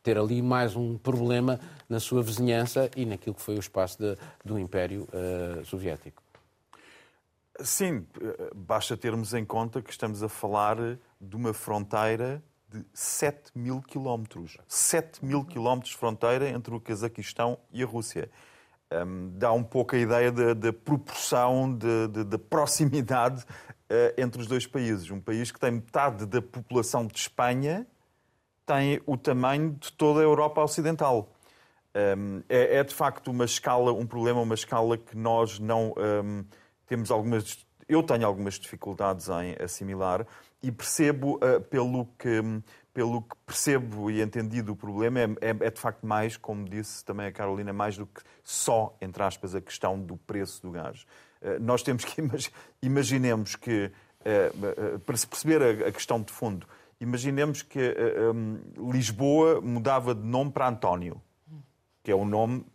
ter 0.02 0.16
ali 0.16 0.40
mais 0.40 0.74
um 0.74 0.96
problema 0.96 1.60
na 1.88 2.00
sua 2.00 2.22
vizinhança 2.22 2.90
e 2.96 3.04
naquilo 3.04 3.34
que 3.34 3.42
foi 3.42 3.56
o 3.56 3.60
espaço 3.60 3.98
de, 3.98 4.16
do 4.44 4.58
Império 4.58 5.06
uh, 5.12 5.64
Soviético. 5.66 6.22
Sim, 7.60 8.06
basta 8.54 8.96
termos 8.96 9.34
em 9.34 9.44
conta 9.44 9.82
que 9.82 9.90
estamos 9.90 10.22
a 10.22 10.28
falar 10.28 10.76
de 11.20 11.36
uma 11.36 11.52
fronteira 11.52 12.42
de 12.68 12.84
7 12.94 13.50
mil 13.54 13.82
quilómetros. 13.82 14.58
7 14.68 15.24
mil 15.24 15.44
quilómetros 15.44 15.92
de 15.92 15.98
fronteira 15.98 16.48
entre 16.48 16.74
o 16.74 16.80
Cazaquistão 16.80 17.58
e 17.72 17.82
a 17.82 17.86
Rússia. 17.86 18.30
Um, 18.90 19.32
dá 19.36 19.52
um 19.52 19.62
pouco 19.62 19.94
a 19.94 19.98
ideia 19.98 20.32
da, 20.32 20.72
proporção, 20.72 21.76
da 21.76 22.38
proximidade 22.38 23.42
uh, 23.42 24.14
entre 24.16 24.40
os 24.40 24.46
dois 24.46 24.66
países. 24.66 25.10
Um 25.10 25.20
país 25.20 25.50
que 25.50 25.60
tem 25.60 25.72
metade 25.72 26.24
da 26.24 26.40
população 26.40 27.06
de 27.06 27.18
Espanha 27.18 27.86
tem 28.64 29.00
o 29.06 29.16
tamanho 29.16 29.72
de 29.72 29.92
toda 29.92 30.20
a 30.20 30.22
Europa 30.22 30.62
Ocidental. 30.62 31.32
Um, 31.94 32.42
é, 32.48 32.76
é, 32.76 32.84
de 32.84 32.94
facto 32.94 33.30
uma 33.30 33.44
escala, 33.44 33.92
um 33.92 34.06
problema, 34.06 34.40
uma 34.40 34.54
escala 34.54 34.96
que 34.96 35.16
nós 35.16 35.58
não 35.58 35.94
um, 35.96 36.44
temos 36.86 37.10
algumas. 37.10 37.66
Eu 37.88 38.02
tenho 38.02 38.26
algumas 38.26 38.58
dificuldades 38.58 39.28
em 39.28 39.56
assimilar 39.62 40.26
e 40.62 40.70
percebo, 40.70 41.36
uh, 41.36 41.60
pelo, 41.62 42.06
que, 42.18 42.42
pelo 42.98 43.22
que 43.22 43.36
percebo 43.46 44.10
e 44.10 44.20
entendido 44.20 44.72
o 44.72 44.76
problema, 44.76 45.20
é, 45.20 45.24
é, 45.40 45.50
é, 45.50 45.70
de 45.70 45.80
facto 45.80 46.04
mais, 46.04 46.36
como 46.36 46.68
disse 46.68 47.04
também 47.04 47.26
a 47.26 47.32
Carolina, 47.32 47.72
mais 47.72 47.96
do 47.96 48.04
que 48.04 48.20
só, 48.42 48.92
entre 49.00 49.22
aspas, 49.22 49.54
a 49.54 49.60
questão 49.60 49.96
do 49.96 50.16
preço 50.16 50.60
do 50.60 50.72
gás. 50.72 51.06
Uh, 51.40 51.60
nós 51.60 51.80
temos 51.84 52.04
que 52.04 52.20
imaginemos 52.82 53.54
que, 53.54 53.92
uh, 54.20 54.98
para 54.98 55.16
se 55.16 55.28
perceber 55.28 55.62
a, 55.62 55.88
a 55.90 55.92
questão 55.92 56.20
de 56.20 56.32
fundo, 56.32 56.66
Imaginemos 57.00 57.62
que 57.62 57.78
uh, 57.78 58.32
um, 58.34 58.90
Lisboa 58.90 59.60
mudava 59.60 60.12
de 60.12 60.26
nome 60.26 60.50
para 60.50 60.66
António, 60.66 61.22
que 62.02 62.10
é 62.10 62.14
o 62.16 62.24
nome 62.24 62.66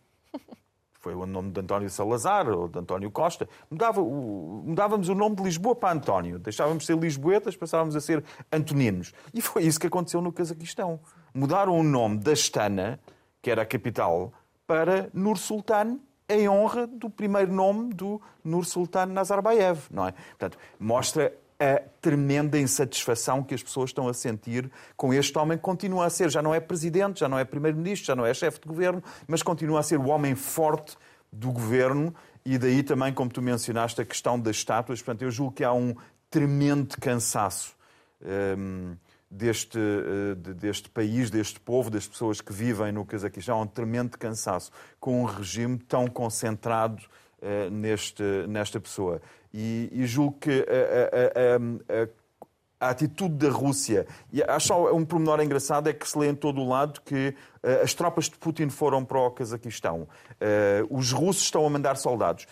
foi 1.03 1.13
o 1.13 1.25
nome 1.25 1.51
de 1.51 1.59
António 1.59 1.89
Salazar 1.89 2.47
ou 2.47 2.69
de 2.69 2.79
António 2.79 3.11
Costa. 3.11 3.47
Mudava 3.69 4.01
o, 4.01 4.63
mudávamos 4.65 5.09
o 5.09 5.13
nome 5.13 5.35
de 5.35 5.43
Lisboa 5.43 5.75
para 5.75 5.93
António. 5.93 6.39
Deixávamos 6.39 6.83
de 6.83 6.87
ser 6.87 6.97
Lisboetas, 6.97 7.57
passávamos 7.57 7.93
a 7.93 7.99
ser 7.99 8.23
Antoninos. 8.49 9.13
E 9.33 9.41
foi 9.41 9.63
isso 9.63 9.77
que 9.77 9.87
aconteceu 9.87 10.21
no 10.21 10.31
Cazaquistão. 10.31 11.01
Mudaram 11.33 11.77
o 11.77 11.83
nome 11.83 12.19
da 12.19 12.31
Astana, 12.31 13.01
que 13.41 13.51
era 13.51 13.63
a 13.63 13.65
capital, 13.65 14.31
para 14.65 15.09
Nur 15.13 15.37
Sultan, 15.37 15.99
em 16.29 16.47
honra 16.47 16.87
do 16.87 17.09
primeiro 17.09 17.51
nome 17.51 17.93
do 17.93 18.21
Nur 18.41 18.63
Sultan 18.63 19.07
Nazarbayev. 19.07 19.81
Não 19.91 20.07
é? 20.07 20.13
Portanto, 20.13 20.57
mostra 20.79 21.33
a 21.59 21.81
tremenda 22.01 22.59
insatisfação 22.59 23.43
que 23.43 23.53
as 23.53 23.63
pessoas 23.63 23.89
estão 23.89 24.07
a 24.07 24.13
sentir 24.13 24.69
com 24.95 25.13
este 25.13 25.37
homem 25.37 25.57
que 25.57 25.63
continua 25.63 26.05
a 26.05 26.09
ser, 26.09 26.29
já 26.29 26.41
não 26.41 26.53
é 26.53 26.59
presidente, 26.59 27.19
já 27.19 27.29
não 27.29 27.39
é 27.39 27.45
primeiro-ministro, 27.45 28.07
já 28.07 28.15
não 28.15 28.25
é 28.25 28.33
chefe 28.33 28.59
de 28.59 28.67
governo, 28.67 29.03
mas 29.27 29.41
continua 29.41 29.79
a 29.79 29.83
ser 29.83 29.99
o 29.99 30.07
homem 30.07 30.35
forte 30.35 30.97
do 31.31 31.51
governo 31.51 32.13
e 32.45 32.57
daí 32.57 32.83
também, 32.83 33.13
como 33.13 33.31
tu 33.31 33.41
mencionaste, 33.41 34.01
a 34.01 34.05
questão 34.05 34.39
das 34.39 34.57
estátuas. 34.57 35.01
Portanto, 35.01 35.21
eu 35.21 35.31
julgo 35.31 35.53
que 35.53 35.63
há 35.63 35.73
um 35.73 35.95
tremendo 36.29 36.97
cansaço 36.99 37.75
um, 38.57 38.95
deste, 39.29 39.77
uh, 39.77 40.35
deste 40.35 40.89
país, 40.89 41.29
deste 41.29 41.59
povo, 41.59 41.89
das 41.89 42.07
pessoas 42.07 42.41
que 42.41 42.51
vivem 42.51 42.91
no 42.91 43.05
Cazaquistão, 43.05 43.59
há 43.59 43.61
um 43.61 43.67
tremendo 43.67 44.17
cansaço 44.17 44.71
com 44.99 45.21
um 45.21 45.25
regime 45.25 45.77
tão 45.77 46.07
concentrado 46.07 47.03
uh, 47.43 47.69
neste, 47.69 48.23
nesta 48.47 48.79
pessoa. 48.79 49.21
E, 49.53 49.89
e 49.91 50.07
julgo 50.07 50.37
que 50.39 50.65
a, 50.67 51.99
a, 51.99 52.01
a, 52.01 52.03
a, 52.79 52.89
atitude 52.89 53.35
da 53.35 53.49
Rússia, 53.49 54.07
e 54.31 54.41
acho 54.41 54.67
só 54.67 54.93
um 54.93 55.05
pormenor 55.05 55.41
engraçado, 55.41 55.87
é 55.87 55.93
que 55.93 56.07
se 56.07 56.17
lê 56.17 56.29
em 56.29 56.35
todo 56.35 56.59
o 56.59 56.67
lado 56.67 57.01
que 57.01 57.29
uh, 57.63 57.83
as 57.83 57.93
tropas 57.93 58.25
de 58.25 58.37
Putin 58.37 58.69
foram 58.69 59.05
para 59.05 59.19
o 59.19 59.29
Cazaquistão. 59.29 60.01
Uh, 60.01 60.87
os 60.89 61.11
russos 61.11 61.43
estão 61.43 61.65
a 61.65 61.69
mandar 61.69 61.97
soldados. 61.97 62.47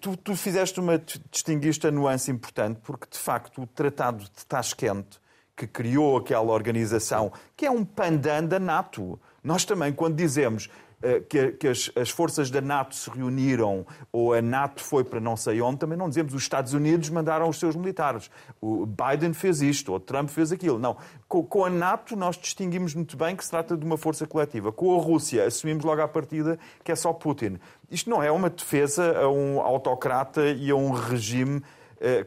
Tu, 0.00 0.16
tu 0.16 0.36
fizeste 0.36 0.78
uma, 0.78 1.02
distinguiste 1.30 1.86
a 1.86 1.90
nuance 1.90 2.30
importante, 2.30 2.80
porque 2.82 3.06
de 3.10 3.18
facto 3.18 3.62
o 3.62 3.66
Tratado 3.66 4.24
de 4.24 4.46
Tashkent, 4.46 5.20
que 5.56 5.66
criou 5.66 6.16
aquela 6.16 6.52
organização, 6.52 7.32
que 7.56 7.66
é 7.66 7.70
um 7.70 7.84
pandan 7.84 8.44
da 8.44 8.58
NATO. 8.58 9.18
Nós 9.42 9.64
também, 9.64 9.92
quando 9.92 10.16
dizemos 10.16 10.68
eh, 10.68 10.91
que, 11.28 11.52
que 11.52 11.68
as, 11.68 11.90
as, 11.96 12.10
forças 12.10 12.50
da 12.50 12.60
NATO 12.60 12.94
se 12.94 13.10
reuniram 13.10 13.84
ou 14.12 14.32
a 14.32 14.40
NATO 14.40 14.82
foi 14.82 15.02
para 15.02 15.20
não 15.20 15.36
sei 15.36 15.60
onde, 15.60 15.78
também 15.78 15.98
não 15.98 16.08
dizemos 16.08 16.32
os 16.32 16.42
Estados 16.42 16.72
Unidos 16.72 17.08
mandaram 17.10 17.48
os 17.48 17.58
seus 17.58 17.74
militares. 17.74 18.30
O 18.60 18.86
Biden 18.86 19.32
fez 19.32 19.60
isto, 19.60 19.92
ou 19.92 20.00
Trump 20.00 20.28
fez 20.28 20.52
aquilo. 20.52 20.78
Não. 20.78 20.96
Com, 21.26 21.42
com 21.44 21.64
a 21.64 21.70
NATO 21.70 22.14
nós 22.14 22.36
distinguimos 22.36 22.94
muito 22.94 23.16
bem 23.16 23.34
que 23.34 23.44
se 23.44 23.50
trata 23.50 23.76
de 23.76 23.84
uma 23.84 23.96
força 23.96 24.26
coletiva. 24.26 24.70
Com 24.70 24.98
a 24.98 25.02
Rússia 25.02 25.44
assumimos 25.44 25.84
logo 25.84 26.00
à 26.00 26.08
partida 26.08 26.58
que 26.84 26.92
é 26.92 26.96
só 26.96 27.12
Putin. 27.12 27.58
Isto 27.90 28.08
não 28.08 28.22
é 28.22 28.30
uma 28.30 28.48
defesa 28.48 29.18
a 29.18 29.28
um 29.28 29.60
autocrata 29.60 30.46
e 30.46 30.70
a 30.70 30.76
um 30.76 30.90
regime 30.90 31.62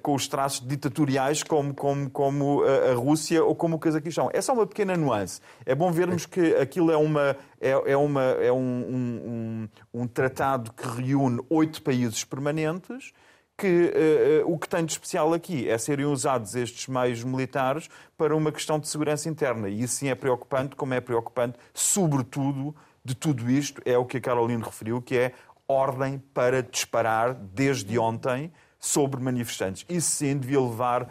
com 0.02 0.14
os 0.14 0.28
traços 0.28 0.66
ditatoriais 0.66 1.44
como, 1.44 1.74
como, 1.74 2.10
como 2.10 2.64
a 2.64 2.94
Rússia 2.94 3.44
ou 3.44 3.56
como 3.56 3.76
o 3.76 3.80
Cazaquistão. 3.80 4.30
É 4.34 4.42
só 4.42 4.54
uma 4.54 4.66
pequena 4.66 4.96
nuance. 4.96 5.42
É 5.66 5.76
bom 5.76 5.92
vermos 5.92 6.26
que 6.26 6.56
aquilo 6.56 6.92
é, 6.92 6.98
uma, 6.98 7.36
é, 7.60 7.72
é, 7.72 7.98
uma, 7.98 8.24
é 8.24 8.52
um, 8.52 8.58
um, 8.58 9.68
um, 9.94 10.02
um 10.02 10.08
tratado 10.08 10.72
que 10.72 10.88
reúne 10.88 11.42
oito 11.50 11.82
países 11.82 12.24
permanentes 12.24 13.12
que 13.58 14.44
uh, 14.44 14.52
o 14.52 14.58
que 14.60 14.68
tem 14.68 14.84
de 14.84 14.92
especial 14.92 15.34
aqui 15.34 15.70
é 15.70 15.78
serem 15.78 16.06
usados 16.06 16.56
estes 16.56 16.88
meios 16.88 17.24
militares 17.24 17.90
para 18.18 18.36
uma 18.36 18.52
questão 18.52 18.80
de 18.80 18.88
segurança 18.88 19.30
interna. 19.30 19.70
E 19.70 19.82
isso 19.82 19.96
sim 19.96 20.10
é 20.10 20.16
preocupante, 20.16 20.76
como 20.76 20.94
é 20.94 21.00
preocupante, 21.00 21.58
sobretudo, 21.74 22.76
de 23.04 23.16
tudo 23.16 23.50
isto, 23.50 23.82
é 23.86 23.98
o 23.98 24.06
que 24.06 24.18
a 24.18 24.22
Caroline 24.22 24.62
referiu, 24.62 25.02
que 25.02 25.18
é 25.18 25.32
ordem 25.68 26.22
para 26.34 26.62
disparar 26.62 27.34
desde 27.34 27.98
ontem 27.98 28.52
sobre 28.86 29.20
manifestantes. 29.20 29.84
Isso 29.90 30.12
sim 30.12 30.38
devia 30.38 30.62
levar 30.62 31.10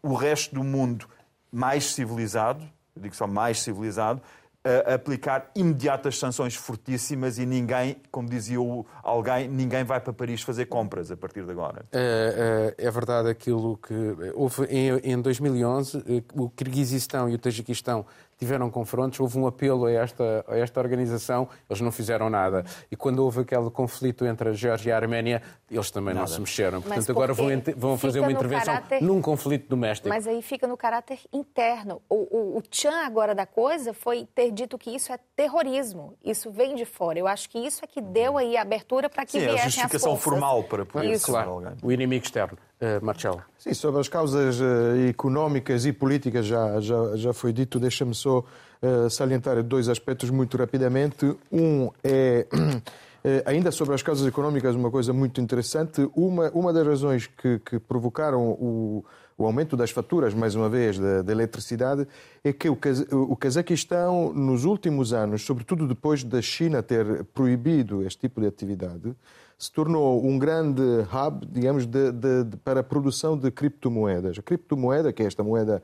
o 0.00 0.14
resto 0.14 0.54
do 0.54 0.62
mundo 0.62 1.08
mais 1.50 1.92
civilizado, 1.92 2.64
digo 2.96 3.16
só 3.16 3.26
mais 3.26 3.60
civilizado, 3.60 4.22
a 4.64 4.94
aplicar 4.94 5.50
imediatas 5.54 6.18
sanções 6.18 6.56
fortíssimas 6.56 7.38
e 7.38 7.46
ninguém, 7.46 7.96
como 8.10 8.28
dizia 8.28 8.58
alguém, 9.02 9.48
ninguém 9.48 9.84
vai 9.84 10.00
para 10.00 10.12
Paris 10.12 10.42
fazer 10.42 10.66
compras 10.66 11.10
a 11.10 11.16
partir 11.16 11.44
de 11.44 11.50
agora. 11.52 11.84
É, 11.92 12.74
é, 12.78 12.86
é 12.86 12.90
verdade 12.90 13.28
aquilo 13.28 13.76
que 13.76 13.94
houve 14.34 14.64
em, 14.64 15.20
2011, 15.20 15.98
eh, 15.98 16.22
o 16.34 16.50
Kirguizistão 16.50 17.28
e 17.28 17.34
o 17.34 17.38
Tajiquistão 17.38 18.04
tiveram 18.38 18.70
confrontos, 18.70 19.18
houve 19.20 19.38
um 19.38 19.46
apelo 19.46 19.86
a 19.86 19.92
esta, 19.92 20.44
a 20.48 20.56
esta 20.56 20.80
organização, 20.80 21.48
eles 21.68 21.80
não 21.80 21.90
fizeram 21.90 22.28
nada. 22.28 22.64
E 22.90 22.96
quando 22.96 23.20
houve 23.20 23.40
aquele 23.40 23.70
conflito 23.70 24.24
entre 24.26 24.50
a 24.50 24.52
Geórgia 24.52 24.90
e 24.90 24.92
a 24.92 24.96
Arménia, 24.96 25.42
eles 25.70 25.90
também 25.90 26.14
nada. 26.14 26.26
não 26.26 26.34
se 26.34 26.40
mexeram. 26.40 26.82
Portanto, 26.82 27.10
agora 27.10 27.32
vão, 27.32 27.46
vão 27.76 27.98
fazer 27.98 28.20
uma 28.20 28.32
intervenção 28.32 28.74
caráter... 28.74 29.02
num 29.02 29.20
conflito 29.20 29.68
doméstico. 29.68 30.08
Mas 30.08 30.26
aí 30.26 30.42
fica 30.42 30.66
no 30.66 30.76
caráter 30.76 31.18
interno. 31.32 32.00
O, 32.08 32.14
o, 32.14 32.58
o 32.58 32.62
tchan 32.62 33.04
agora 33.04 33.34
da 33.34 33.46
coisa 33.46 33.92
foi 33.92 34.26
ter 34.34 34.50
dito 34.50 34.76
que 34.78 34.90
isso 34.90 35.12
é 35.12 35.18
terrorismo. 35.34 36.14
Isso 36.24 36.50
vem 36.50 36.74
de 36.74 36.84
fora. 36.84 37.18
Eu 37.18 37.26
acho 37.26 37.48
que 37.48 37.58
isso 37.58 37.84
é 37.84 37.86
que 37.86 38.00
deu 38.00 38.36
aí 38.36 38.56
a 38.56 38.62
abertura 38.62 39.08
para 39.08 39.24
que 39.24 39.32
Sim, 39.32 39.40
viessem 39.40 39.60
a 39.60 39.64
justificação 39.64 40.16
formal 40.16 40.64
para 40.64 40.84
poder 40.84 41.12
isso. 41.12 41.26
Claro, 41.26 41.62
o 41.82 41.90
inimigo 41.90 42.24
externo. 42.24 42.58
Uh, 42.78 43.02
Marcelo. 43.02 43.42
Sim, 43.58 43.72
sobre 43.72 44.00
as 44.00 44.08
causas 44.08 44.60
uh, 44.60 45.08
económicas 45.08 45.86
e 45.86 45.92
políticas 45.94 46.44
já, 46.44 46.78
já, 46.78 47.16
já 47.16 47.32
foi 47.32 47.50
dito. 47.50 47.80
Deixa-me 47.80 48.14
só 48.14 48.40
uh, 48.40 49.08
salientar 49.08 49.62
dois 49.62 49.88
aspectos 49.88 50.28
muito 50.28 50.58
rapidamente. 50.58 51.34
Um 51.50 51.90
é, 52.04 52.46
ainda 53.46 53.72
sobre 53.72 53.94
as 53.94 54.02
causas 54.02 54.26
económicas, 54.26 54.76
uma 54.76 54.90
coisa 54.90 55.14
muito 55.14 55.40
interessante. 55.40 56.06
Uma, 56.14 56.50
uma 56.50 56.70
das 56.70 56.86
razões 56.86 57.26
que, 57.26 57.58
que 57.60 57.78
provocaram 57.78 58.42
o, 58.42 59.02
o 59.38 59.46
aumento 59.46 59.74
das 59.74 59.90
faturas, 59.90 60.34
mais 60.34 60.54
uma 60.54 60.68
vez, 60.68 60.98
da, 60.98 61.22
da 61.22 61.32
eletricidade, 61.32 62.06
é 62.44 62.52
que 62.52 62.68
o, 62.68 62.78
o 63.12 63.36
Cazaquistão, 63.36 64.34
nos 64.34 64.64
últimos 64.64 65.14
anos, 65.14 65.42
sobretudo 65.42 65.88
depois 65.88 66.22
da 66.22 66.42
China 66.42 66.82
ter 66.82 67.24
proibido 67.32 68.02
este 68.06 68.20
tipo 68.20 68.40
de 68.40 68.46
atividade, 68.46 69.14
se 69.58 69.72
tornou 69.72 70.24
um 70.24 70.38
grande 70.38 70.82
hub, 70.82 71.46
digamos, 71.50 71.86
de, 71.86 72.12
de, 72.12 72.44
de, 72.44 72.56
para 72.58 72.80
a 72.80 72.82
produção 72.82 73.38
de 73.38 73.50
criptomoedas. 73.50 74.38
A 74.38 74.42
criptomoeda, 74.42 75.12
que 75.12 75.22
é 75.22 75.26
esta 75.26 75.42
moeda 75.42 75.82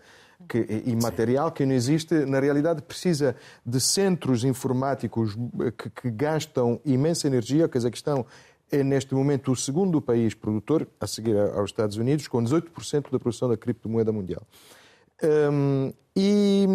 que, 0.48 0.82
imaterial 0.84 1.50
que 1.50 1.64
não 1.64 1.74
existe, 1.74 2.26
na 2.26 2.38
realidade 2.38 2.82
precisa 2.82 3.34
de 3.64 3.80
centros 3.80 4.44
informáticos 4.44 5.36
que, 5.78 5.90
que 5.90 6.10
gastam 6.10 6.80
imensa 6.84 7.26
energia. 7.26 7.64
O 7.64 7.68
Cazaquistão 7.68 8.26
é, 8.70 8.82
neste 8.82 9.14
momento, 9.14 9.52
o 9.52 9.56
segundo 9.56 10.00
país 10.00 10.34
produtor, 10.34 10.86
a 11.00 11.06
seguir 11.06 11.36
aos 11.36 11.70
Estados 11.70 11.96
Unidos, 11.96 12.28
com 12.28 12.42
18% 12.42 13.10
da 13.10 13.18
produção 13.18 13.48
da 13.48 13.56
criptomoeda 13.56 14.10
mundial. 14.12 14.42
Um, 15.22 15.92
e, 16.14 16.66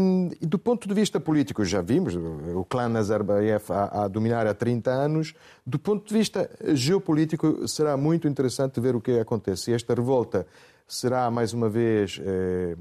do 0.41 0.57
ponto 0.57 0.87
de 0.87 0.93
vista 0.95 1.19
político, 1.19 1.63
já 1.63 1.79
vimos 1.79 2.15
o 2.15 2.65
clã 2.65 2.89
Nazarbayev 2.89 3.65
a, 3.69 4.05
a, 4.05 4.07
dominar 4.07 4.47
há 4.47 4.53
30 4.53 4.89
anos. 4.89 5.33
Do 5.65 5.77
ponto 5.77 6.07
de 6.07 6.13
vista 6.13 6.49
geopolítico, 6.73 7.67
será 7.67 7.95
muito 7.95 8.27
interessante 8.27 8.79
ver 8.79 8.95
o 8.95 9.01
que 9.01 9.19
acontece. 9.19 9.73
Esta 9.73 9.93
revolta 9.93 10.47
será, 10.87 11.29
mais 11.29 11.53
uma 11.53 11.69
vez, 11.69 12.19
eh, 12.23 12.75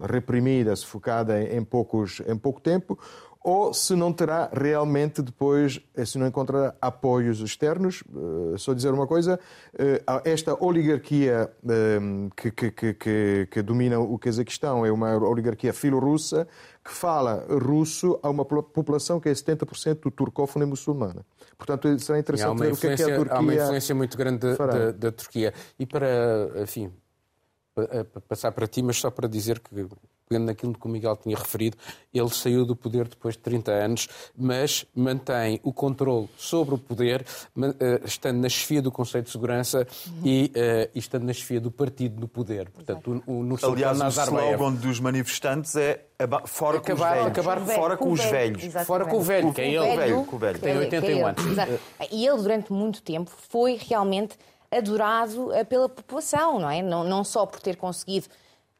reprimida, 0.00 0.74
sufocada 0.74 1.40
em, 1.40 1.62
poucos, 1.62 2.20
em 2.26 2.36
pouco 2.36 2.60
tempo, 2.60 2.98
ou 3.44 3.74
se 3.74 3.94
não 3.94 4.12
terá 4.12 4.48
realmente 4.52 5.20
depois, 5.20 5.80
eh, 5.94 6.04
se 6.04 6.18
não 6.18 6.26
encontrará 6.26 6.74
apoios 6.80 7.40
externos. 7.40 8.02
Uh, 8.12 8.56
só 8.58 8.72
dizer 8.72 8.92
uma 8.92 9.06
coisa, 9.06 9.38
uh, 9.74 10.20
esta 10.24 10.54
oligarquia 10.62 11.50
uh, 11.62 12.30
que, 12.36 12.50
que, 12.50 12.94
que, 12.94 13.48
que, 13.50 13.62
domina 13.62 13.98
o 13.98 14.18
Cazaquistão 14.18 14.86
é 14.86 14.92
uma 14.92 15.16
oligarquia 15.16 15.72
filo-russa 15.72 16.46
que 16.84 16.92
fala 16.92 17.46
russo 17.48 18.18
a 18.22 18.30
uma 18.30 18.44
população 18.44 19.20
que 19.20 19.28
é 19.28 19.32
70% 19.32 20.12
turcófona 20.12 20.64
e 20.64 20.68
muçulmana. 20.68 21.24
Portanto, 21.56 21.98
será 22.00 22.18
interessante 22.18 22.58
ver 22.58 22.72
o 22.72 22.76
que 22.76 22.86
é, 22.88 22.96
que 22.96 23.02
a 23.02 23.16
Turquia 23.16 23.36
Há 23.36 23.40
uma 23.40 23.54
influência 23.54 23.94
muito 23.94 24.16
grande 24.16 24.56
da, 24.56 24.90
da 24.90 25.12
Turquia. 25.12 25.54
E 25.78 25.86
para, 25.86 26.50
enfim, 26.60 26.92
passar 28.28 28.52
para 28.52 28.66
ti, 28.66 28.82
mas 28.82 28.98
só 28.98 29.10
para 29.10 29.28
dizer 29.28 29.60
que 29.60 29.70
pegando 30.32 30.46
naquilo 30.46 30.74
que 30.74 30.86
o 30.86 30.88
Miguel 30.88 31.16
tinha 31.16 31.36
referido, 31.36 31.76
ele 32.12 32.30
saiu 32.30 32.64
do 32.64 32.74
poder 32.74 33.06
depois 33.06 33.34
de 33.34 33.40
30 33.40 33.70
anos, 33.70 34.08
mas 34.36 34.86
mantém 34.94 35.60
o 35.62 35.72
controle 35.72 36.28
sobre 36.36 36.74
o 36.74 36.78
poder, 36.78 37.24
eh, 37.80 38.00
estando 38.04 38.40
na 38.40 38.48
chefia 38.48 38.80
do 38.80 38.90
Conselho 38.90 39.24
de 39.24 39.30
Segurança 39.30 39.86
uhum. 40.06 40.22
e, 40.24 40.44
uh, 40.46 40.90
e, 40.94 40.98
estando 40.98 41.24
na 41.24 41.32
chefia 41.32 41.60
do 41.60 41.70
partido 41.70 42.20
no 42.20 42.28
poder. 42.28 42.70
Portanto, 42.70 43.22
o, 43.26 43.42
no 43.42 43.58
Aliás, 43.62 44.00
o 44.00 44.06
slogan 44.08 44.72
dos 44.72 45.00
manifestantes 45.00 45.76
é 45.76 46.06
fora 46.46 46.78
acabar, 46.78 46.78
com 46.78 46.94
os 46.94 46.98
velhos. 47.00 47.26
Acabar 47.26 47.60
fora 47.60 47.96
com, 47.96 48.04
com 48.06 48.12
os 48.12 48.24
velhos. 48.24 48.62
Exatamente. 48.62 48.86
Fora 48.86 49.04
com 49.04 49.16
o 49.16 49.22
velho, 49.22 49.52
que 49.52 49.60
é 49.60 49.74
ele. 49.74 49.96
Velho, 49.96 50.20
o. 50.20 50.26
Que 50.26 50.58
tem 50.60 50.78
81 50.78 51.00
que 51.00 51.12
é 51.12 51.24
anos. 51.24 51.46
Exato. 51.46 51.80
E 52.10 52.26
ele, 52.26 52.42
durante 52.42 52.72
muito 52.72 53.02
tempo, 53.02 53.30
foi 53.48 53.78
realmente 53.80 54.36
adorado 54.78 55.52
eh, 55.52 55.64
pela 55.64 55.88
população, 55.88 56.58
não 56.58 56.70
é? 56.70 56.82
Não, 56.82 57.04
não 57.04 57.24
só 57.24 57.46
por 57.46 57.60
ter 57.60 57.76
conseguido 57.76 58.26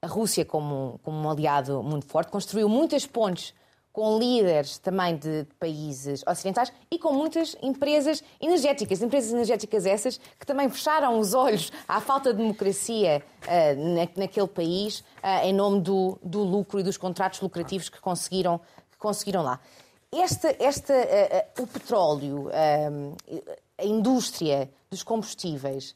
a 0.00 0.06
Rússia, 0.06 0.44
como, 0.44 0.98
como 1.02 1.16
um 1.16 1.30
aliado 1.30 1.82
muito 1.82 2.06
forte, 2.06 2.30
construiu 2.30 2.68
muitas 2.68 3.06
pontes 3.06 3.54
com 3.92 4.18
líderes 4.18 4.78
também 4.78 5.16
de 5.16 5.46
países 5.60 6.24
ocidentais 6.26 6.72
e 6.90 6.98
com 6.98 7.12
muitas 7.12 7.54
empresas 7.62 8.24
energéticas. 8.40 9.02
Empresas 9.02 9.32
energéticas 9.32 9.84
essas 9.84 10.18
que 10.38 10.46
também 10.46 10.68
fecharam 10.70 11.18
os 11.18 11.34
olhos 11.34 11.70
à 11.86 12.00
falta 12.00 12.32
de 12.32 12.38
democracia 12.38 13.22
uh, 13.42 13.94
na, 13.94 14.08
naquele 14.16 14.48
país 14.48 15.00
uh, 15.00 15.44
em 15.44 15.52
nome 15.52 15.80
do, 15.80 16.18
do, 16.22 16.42
lucro 16.42 16.80
e 16.80 16.82
dos 16.82 16.96
contratos 16.96 17.40
lucrativos 17.40 17.88
que 17.88 18.00
conseguiram, 18.00 18.58
que 18.90 18.96
conseguiram 18.98 19.42
lá. 19.42 19.60
Esta, 20.10 20.56
esta, 20.58 20.94
uh, 20.94 21.62
o 21.62 21.66
petróleo, 21.66 22.50
a 23.82 23.86
indústria 23.86 24.70
dos 24.90 25.02
combustíveis 25.02 25.94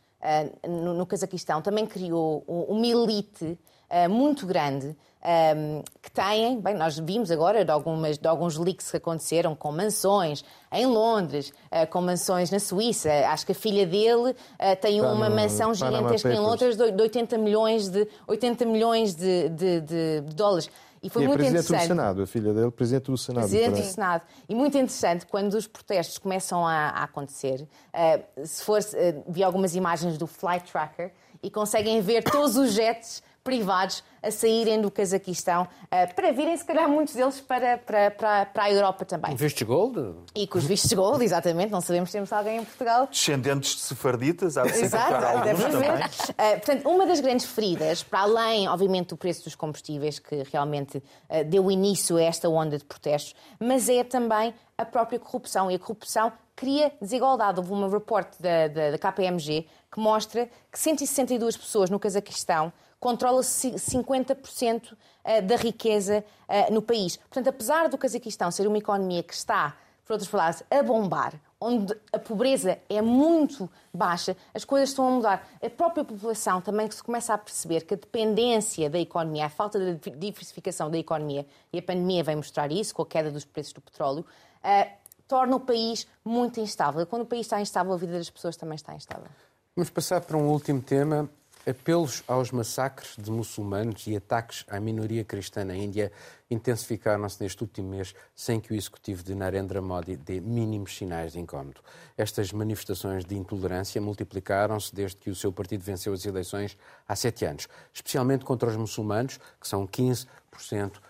no, 0.69 0.95
no 0.95 1.07
Cazaquistão 1.07 1.63
também 1.63 1.87
criou 1.87 2.43
uma 2.49 2.87
elite 2.87 3.59
uh, 3.91 4.11
muito 4.11 4.47
grande. 4.47 4.97
Um, 5.27 5.29
ehm, 5.29 5.83
que 6.01 6.11
têm, 6.13 6.61
bem, 6.61 6.75
nós 6.75 7.01
vimos 7.01 7.33
agora 7.33 7.65
de, 7.65 7.71
algumas, 7.73 8.17
de 8.17 8.29
alguns 8.29 8.57
leaks 8.57 8.93
que 8.93 8.97
aconteceram 8.97 9.57
com 9.57 9.73
mansões 9.73 10.45
em 10.71 10.87
Londres, 10.87 11.53
uh, 11.73 11.87
com 11.91 12.01
mansões 12.01 12.51
na 12.53 12.61
Suíça. 12.61 13.11
Acho 13.29 13.45
que 13.45 13.51
a 13.51 13.55
filha 13.55 13.85
dele 13.85 14.31
uh, 14.31 14.35
tem 14.81 14.99
Está 14.99 15.13
uma 15.13 15.29
mansão 15.29 15.75
gigantesca 15.75 16.33
em 16.33 16.39
Londres 16.39 16.77
de, 16.77 16.93
de 16.93 17.03
80 17.03 17.39
milhões 17.39 17.89
de, 17.89 18.07
80 18.29 18.65
milhões 18.67 19.15
de, 19.17 19.49
de, 19.49 19.81
de 19.81 20.21
dólares. 20.35 20.71
E 21.07 21.09
foi 21.09 21.23
e 21.23 21.27
muito 21.27 21.39
presidente 21.39 21.65
interessante. 21.67 21.89
do 21.89 21.95
Senado, 21.95 22.23
a 22.23 22.27
filha 22.27 22.53
dele, 22.53 22.71
presidente 22.73 23.11
do 23.13 23.17
Senado. 23.17 23.49
Presidente 23.49 23.81
do 23.81 23.87
Senado. 23.87 24.23
E 24.49 24.55
muito 24.57 24.77
interessante, 24.77 25.25
quando 25.25 25.55
os 25.55 25.69
protestos 25.69 26.19
começam 26.19 26.67
a, 26.67 26.89
a 26.89 27.05
acontecer, 27.05 27.63
uh, 27.63 28.47
se 28.47 28.65
for, 28.65 28.81
uh, 28.81 29.25
vi 29.29 29.45
algumas 29.45 29.77
imagens 29.77 30.19
do 30.19 30.27
Flight 30.27 30.71
Tracker 30.71 31.13
e 31.41 31.49
conseguem 31.49 32.01
ver 32.01 32.25
todos 32.25 32.57
os 32.57 32.73
jets 32.73 33.23
privados 33.47 34.03
a 34.21 34.29
saírem 34.29 34.81
do 34.81 34.91
Cazaquistão 34.91 35.63
uh, 35.63 36.15
para 36.17 36.33
virem, 36.33 36.57
se 36.57 36.65
calhar, 36.65 36.89
muitos 36.89 37.15
deles 37.15 37.41
para, 37.41 37.79
para, 37.79 38.11
para, 38.11 38.47
para 38.47 38.65
a 38.65 38.73
Europa 38.73 39.05
também. 39.05 39.31
Com 39.31 39.37
vistos 39.37 39.63
gold? 39.63 40.17
E 40.35 40.49
com 40.49 40.59
os 40.59 40.65
vistos 40.65 40.93
gold, 40.93 41.25
exatamente. 41.25 41.71
Não 41.71 41.81
sabemos 41.81 42.11
se 42.11 42.17
temos 42.17 42.33
alguém 42.33 42.59
em 42.59 42.65
Portugal. 42.65 43.07
Descendentes 43.07 43.77
de 43.77 43.83
sefarditas, 43.83 44.59
há 44.59 44.65
de 44.65 44.71
Exato, 44.71 45.25
alguns 45.25 45.63
também. 45.63 45.91
Uh, 45.91 46.61
portanto, 46.61 46.89
uma 46.89 47.07
das 47.07 47.21
grandes 47.21 47.47
feridas, 47.47 48.03
para 48.03 48.21
além, 48.21 48.67
obviamente, 48.67 49.11
do 49.11 49.17
preço 49.17 49.45
dos 49.45 49.55
combustíveis, 49.55 50.19
que 50.19 50.43
realmente 50.53 50.99
uh, 50.99 51.45
deu 51.49 51.71
início 51.71 52.17
a 52.17 52.23
esta 52.23 52.49
onda 52.49 52.77
de 52.77 52.85
protestos, 52.85 53.33
mas 53.61 53.89
é 53.89 54.03
também 54.03 54.53
a 54.77 54.85
própria 54.85 55.21
corrupção. 55.21 55.71
E 55.71 55.77
a 55.77 55.79
corrupção 55.79 56.33
cria 56.57 56.91
desigualdade. 57.01 57.61
Houve 57.61 57.73
um 57.73 57.89
reporte 57.89 58.43
da, 58.43 58.67
da, 58.67 58.91
da 58.91 58.99
KPMG 58.99 59.69
que 59.93 60.01
mostra 60.01 60.49
que 60.73 60.79
162 60.79 61.57
pessoas 61.57 61.91
no 61.91 62.01
Cazaquistão 62.01 62.73
controla 62.99 63.41
50% 63.41 64.97
eh, 65.25 65.41
da 65.41 65.57
riqueza 65.57 66.25
eh, 66.49 66.71
no 66.71 66.83
país. 66.83 67.17
Portanto, 67.17 67.49
apesar 67.49 67.89
do 67.89 67.99
Cazaquistão 67.99 68.51
ser 68.51 68.67
uma 68.67 68.79
economia 68.79 69.23
que 69.23 69.35
está 69.35 69.77
por 70.07 70.13
outras 70.13 70.31
palavras, 70.31 70.63
a 70.71 70.83
bombar, 70.85 71.35
onde 71.61 71.93
a 72.13 72.19
pobreza 72.19 72.79
é 72.89 73.03
muito 73.03 73.69
baixa, 73.93 74.37
as 74.55 74.65
coisas 74.65 74.91
estão 74.91 75.09
a 75.09 75.11
mudar. 75.11 75.49
A 75.61 75.69
própria 75.69 76.05
população 76.05 76.61
também 76.61 76.89
se 76.89 77.03
começa 77.03 77.35
a 77.35 77.39
perceber 77.39 77.81
que 77.85 77.95
a 77.95 77.97
dependência 77.97 78.89
da 78.89 79.01
economia, 79.01 79.47
a 79.47 79.49
falta 79.49 79.79
de 79.79 80.11
diversificação 80.11 80.89
da 80.89 80.97
economia, 80.97 81.45
e 81.73 81.79
a 81.79 81.83
pandemia 81.83 82.23
vem 82.23 82.37
mostrar 82.37 82.71
isso, 82.71 82.95
com 82.95 83.03
a 83.03 83.07
queda 83.07 83.33
dos 83.33 83.45
preços 83.45 83.73
do 83.73 83.81
petróleo, 83.81 84.25
uh, 84.63 84.91
torna 85.27 85.57
o 85.57 85.61
país 85.61 86.07
muito 86.25 86.61
instável. 86.61 87.03
E 87.03 87.07
quando 87.07 87.23
o 87.23 87.27
país 87.27 87.47
está 87.47 87.61
instável, 87.61 87.93
a 87.93 87.97
vida 87.97 88.13
das 88.13 88.31
pessoas 88.31 88.57
também 88.57 88.77
está 88.77 88.95
instável. 88.95 89.29
Vamos 89.75 89.91
passar 89.91 90.21
para 90.21 90.37
um 90.37 90.49
último 90.49 90.81
tema. 90.81 91.29
Apelos 91.69 92.23
aos 92.29 92.53
massacres 92.53 93.17
de 93.19 93.29
muçulmanos 93.29 94.07
e 94.07 94.15
ataques 94.15 94.65
à 94.69 94.79
minoria 94.79 95.25
cristã 95.25 95.65
na 95.65 95.75
Índia 95.75 96.13
intensificaram-se 96.49 97.43
neste 97.43 97.61
último 97.61 97.89
mês 97.89 98.15
sem 98.37 98.61
que 98.61 98.73
o 98.73 98.77
executivo 98.77 99.25
de 99.25 99.35
Narendra 99.35 99.83
Modi 99.83 100.17
dê 100.17 100.41
mínimos 100.41 100.97
sinais 100.97 101.33
de 101.33 101.41
incómodo. 101.41 101.81
Estas 102.17 102.53
manifestações 102.53 103.25
de 103.25 103.37
intolerância 103.37 104.01
multiplicaram-se 104.01 104.95
desde 104.95 105.17
que 105.17 105.29
o 105.29 105.35
seu 105.35 105.53
partido 105.53 105.83
venceu 105.83 106.13
as 106.13 106.25
eleições 106.25 106.79
há 107.09 107.17
sete 107.17 107.45
anos, 107.45 107.67
especialmente 107.93 108.45
contra 108.45 108.71
os 108.71 108.77
muçulmanos, 108.77 109.41
que 109.61 109.67
são 109.67 109.89
15% 109.89 111.01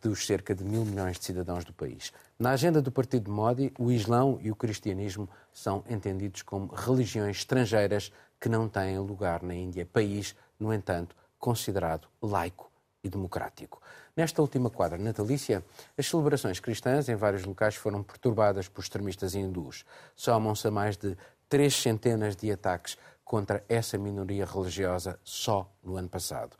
dos 0.00 0.26
cerca 0.26 0.54
de 0.54 0.64
mil 0.64 0.84
milhões 0.84 1.18
de 1.18 1.26
cidadãos 1.26 1.62
do 1.62 1.74
país. 1.74 2.10
Na 2.38 2.52
agenda 2.52 2.80
do 2.80 2.90
partido 2.90 3.24
de 3.24 3.30
Modi, 3.30 3.72
o 3.78 3.92
Islão 3.92 4.38
e 4.42 4.50
o 4.50 4.56
cristianismo 4.56 5.28
são 5.52 5.84
entendidos 5.88 6.42
como 6.42 6.74
religiões 6.74 7.36
estrangeiras 7.36 8.10
que 8.40 8.48
não 8.48 8.68
têm 8.68 8.98
lugar 8.98 9.42
na 9.42 9.54
Índia, 9.54 9.86
país, 9.86 10.34
no 10.58 10.72
entanto, 10.72 11.16
considerado 11.38 12.08
laico 12.20 12.70
e 13.02 13.08
democrático. 13.08 13.80
Nesta 14.16 14.40
última 14.40 14.70
quadra 14.70 14.98
natalícia, 14.98 15.64
as 15.96 16.06
celebrações 16.06 16.58
cristãs 16.58 17.08
em 17.08 17.14
vários 17.14 17.44
locais 17.44 17.74
foram 17.74 18.02
perturbadas 18.02 18.68
por 18.68 18.80
extremistas 18.80 19.34
hindus. 19.34 19.84
Somam-se 20.14 20.66
a 20.66 20.70
mais 20.70 20.96
de 20.96 21.16
três 21.48 21.74
centenas 21.74 22.34
de 22.34 22.50
ataques 22.50 22.96
contra 23.24 23.64
essa 23.68 23.98
minoria 23.98 24.46
religiosa 24.46 25.18
só 25.22 25.70
no 25.82 25.96
ano 25.96 26.08
passado. 26.08 26.56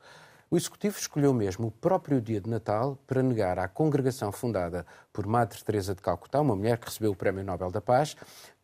O 0.49 0.57
Executivo 0.57 0.97
escolheu 0.97 1.35
mesmo 1.35 1.69
o 1.69 1.71
próprio 1.73 2.21
dia 2.21 2.41
de 2.41 2.49
Natal 2.49 2.97
para 3.05 3.21
negar 3.21 3.59
à 3.59 3.67
congregação 3.67 4.31
fundada 4.31 4.87
por 5.13 5.27
Madre 5.27 5.63
Teresa 5.65 5.93
de 5.93 6.01
Calcutá, 6.01 6.41
uma 6.41 6.55
mulher 6.55 6.79
que 6.79 6.87
recebeu 6.87 7.11
o 7.11 7.17
Prémio 7.17 7.43
Nobel 7.43 7.71
da 7.73 7.81
Paz, 7.81 8.17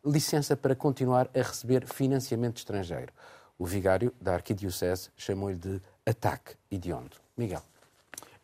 licença 0.04 0.56
para 0.56 0.74
continuar 0.74 1.28
a 1.34 1.38
receber 1.38 1.86
financiamento 1.86 2.58
estrangeiro. 2.58 3.12
O 3.58 3.64
vigário 3.64 4.12
da 4.20 4.34
Arquidiocese 4.34 5.10
chamou-lhe 5.16 5.56
de 5.56 5.80
ataque 6.04 6.54
hediondo. 6.70 7.16
Miguel. 7.36 7.62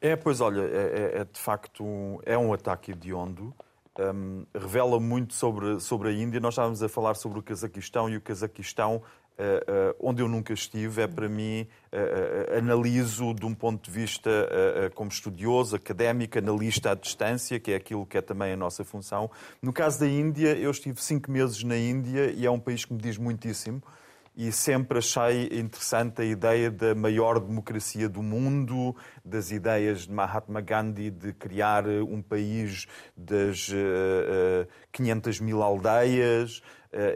É, 0.00 0.14
pois 0.14 0.40
olha, 0.40 0.60
é, 0.60 1.16
é, 1.16 1.20
é 1.20 1.24
de 1.24 1.38
facto 1.38 1.84
um, 1.84 2.18
é 2.24 2.38
um 2.38 2.52
ataque 2.52 2.92
hediondo. 2.92 3.52
Um, 3.98 4.46
revela 4.54 5.00
muito 5.00 5.34
sobre, 5.34 5.80
sobre 5.80 6.10
a 6.10 6.12
Índia. 6.12 6.38
Nós 6.38 6.54
estávamos 6.54 6.82
a 6.82 6.88
falar 6.88 7.14
sobre 7.14 7.40
o 7.40 7.42
Cazaquistão 7.42 8.08
e 8.08 8.16
o 8.16 8.20
Cazaquistão 8.20 9.02
Uh, 9.38 9.94
onde 10.00 10.20
eu 10.20 10.26
nunca 10.26 10.52
estive, 10.52 11.02
é 11.02 11.06
para 11.06 11.28
mim, 11.28 11.68
uh, 11.92 12.58
analiso 12.58 13.32
de 13.32 13.46
um 13.46 13.54
ponto 13.54 13.84
de 13.84 13.90
vista 13.90 14.30
como 14.94 15.10
estudioso, 15.10 15.76
académico, 15.76 16.38
analista 16.38 16.90
à 16.90 16.94
distância, 16.94 17.60
que 17.60 17.70
é 17.70 17.76
aquilo 17.76 18.04
que 18.04 18.18
é 18.18 18.20
também 18.20 18.52
a 18.52 18.56
nossa 18.56 18.84
função. 18.84 19.30
No 19.62 19.72
caso 19.72 20.00
da 20.00 20.08
Índia, 20.08 20.56
eu 20.56 20.70
estive 20.70 21.00
cinco 21.00 21.30
meses 21.30 21.62
na 21.62 21.76
Índia 21.76 22.32
e 22.32 22.44
é 22.44 22.50
um 22.50 22.58
país 22.58 22.84
que 22.84 22.92
me 22.92 23.00
diz 23.00 23.16
muitíssimo 23.16 23.80
e 24.38 24.52
sempre 24.52 24.98
achei 24.98 25.46
interessante 25.46 26.22
a 26.22 26.24
ideia 26.24 26.70
da 26.70 26.94
maior 26.94 27.40
democracia 27.40 28.08
do 28.08 28.22
mundo, 28.22 28.94
das 29.24 29.50
ideias 29.50 30.02
de 30.02 30.12
Mahatma 30.12 30.60
Gandhi 30.60 31.10
de 31.10 31.32
criar 31.32 31.88
um 31.88 32.22
país 32.22 32.86
das 33.16 33.68
uh, 33.70 34.62
uh, 34.62 34.68
500 34.92 35.40
mil 35.40 35.60
aldeias, 35.60 36.62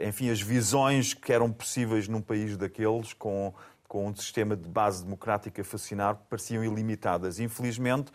enfim, 0.05 0.29
as 0.29 0.41
visões 0.41 1.13
que 1.13 1.31
eram 1.33 1.51
possíveis 1.51 2.07
num 2.07 2.21
país 2.21 2.55
daqueles 2.57 3.13
com 3.13 3.53
com 3.93 4.07
um 4.07 4.15
sistema 4.15 4.57
de 4.57 4.67
base 4.67 5.03
democrática 5.03 5.63
fascinar, 5.63 6.15
pareciam 6.27 6.63
ilimitadas. 6.63 7.39
Infelizmente, 7.39 8.11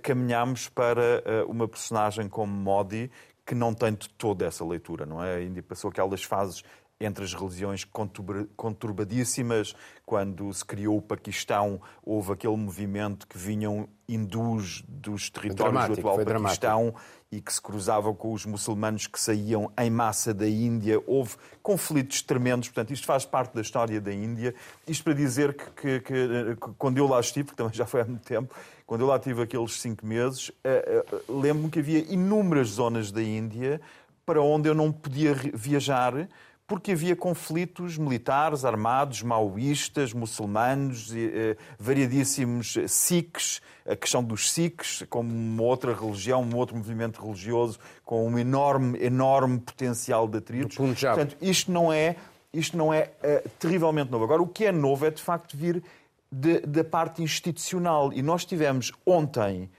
caminhamos 0.00 0.68
para 0.68 1.20
uma 1.48 1.66
personagem 1.66 2.28
como 2.28 2.52
Modi, 2.52 3.10
que 3.44 3.52
não 3.52 3.74
tem 3.74 3.92
de 3.92 4.08
toda 4.10 4.46
essa 4.46 4.64
leitura, 4.64 5.04
não 5.04 5.20
é? 5.20 5.34
A 5.34 5.42
Índia 5.42 5.64
passou 5.64 5.90
aquelas 5.90 6.22
fases 6.22 6.62
entre 7.00 7.24
as 7.24 7.34
religiões 7.34 7.84
conturbadíssimas. 8.56 9.74
Quando 10.04 10.54
se 10.54 10.64
criou 10.64 10.98
o 10.98 11.02
Paquistão, 11.02 11.80
houve 12.04 12.32
aquele 12.32 12.56
movimento 12.56 13.26
que 13.26 13.36
vinham 13.36 13.88
hindus 14.08 14.84
dos 14.86 15.28
territórios 15.28 15.86
do 15.88 15.92
atual 15.92 16.18
Paquistão 16.24 16.84
dramático. 16.84 17.00
E 17.30 17.40
que 17.40 17.52
se 17.52 17.60
cruzavam 17.60 18.14
com 18.14 18.32
os 18.32 18.46
muçulmanos 18.46 19.06
que 19.06 19.20
saíam 19.20 19.70
em 19.78 19.90
massa 19.90 20.32
da 20.32 20.48
Índia. 20.48 21.02
Houve 21.06 21.36
conflitos 21.62 22.22
tremendos, 22.22 22.68
portanto, 22.68 22.92
isto 22.92 23.06
faz 23.06 23.24
parte 23.24 23.54
da 23.54 23.60
história 23.60 24.00
da 24.00 24.12
Índia. 24.12 24.54
Isto 24.86 25.04
para 25.04 25.12
dizer 25.14 25.54
que, 25.54 25.64
que, 25.70 26.00
que, 26.00 26.56
que 26.56 26.74
quando 26.78 26.98
eu 26.98 27.06
lá 27.06 27.18
estive, 27.18 27.46
porque 27.46 27.56
também 27.56 27.74
já 27.74 27.84
foi 27.84 28.02
há 28.02 28.04
muito 28.04 28.24
tempo, 28.24 28.54
quando 28.86 29.00
eu 29.00 29.06
lá 29.08 29.18
tive 29.18 29.42
aqueles 29.42 29.80
cinco 29.80 30.06
meses, 30.06 30.48
uh, 30.48 30.52
uh, 31.32 31.40
lembro-me 31.40 31.68
que 31.68 31.80
havia 31.80 31.98
inúmeras 32.12 32.68
zonas 32.68 33.10
da 33.10 33.22
Índia 33.22 33.80
para 34.24 34.40
onde 34.40 34.68
eu 34.68 34.74
não 34.74 34.92
podia 34.92 35.34
viajar 35.54 36.28
porque 36.66 36.92
havia 36.92 37.14
conflitos 37.14 37.96
militares, 37.96 38.64
armados, 38.64 39.22
maoístas, 39.22 40.12
muçulmanos, 40.12 41.12
eh, 41.14 41.56
variadíssimos 41.78 42.76
sikhs, 42.88 43.62
a 43.86 43.94
questão 43.94 44.22
dos 44.22 44.50
sikhs 44.50 45.04
como 45.08 45.32
uma 45.32 45.62
outra 45.62 45.94
religião, 45.94 46.42
um 46.42 46.56
outro 46.56 46.76
movimento 46.76 47.22
religioso 47.22 47.78
com 48.04 48.26
um 48.26 48.38
enorme, 48.38 48.98
enorme 49.00 49.60
potencial 49.60 50.26
de 50.26 50.38
atritos. 50.38 50.76
Portanto, 51.16 51.36
isto 51.40 51.70
não 51.70 51.92
é, 51.92 52.16
isto 52.52 52.76
não 52.76 52.92
é 52.92 53.12
uh, 53.22 53.48
terrivelmente 53.60 54.10
novo. 54.10 54.24
Agora, 54.24 54.42
o 54.42 54.48
que 54.48 54.64
é 54.64 54.72
novo 54.72 55.06
é, 55.06 55.10
de 55.10 55.22
facto, 55.22 55.56
vir 55.56 55.82
da 56.66 56.84
parte 56.84 57.22
institucional. 57.22 58.12
E 58.12 58.22
nós 58.22 58.44
tivemos 58.44 58.92
ontem 59.04 59.70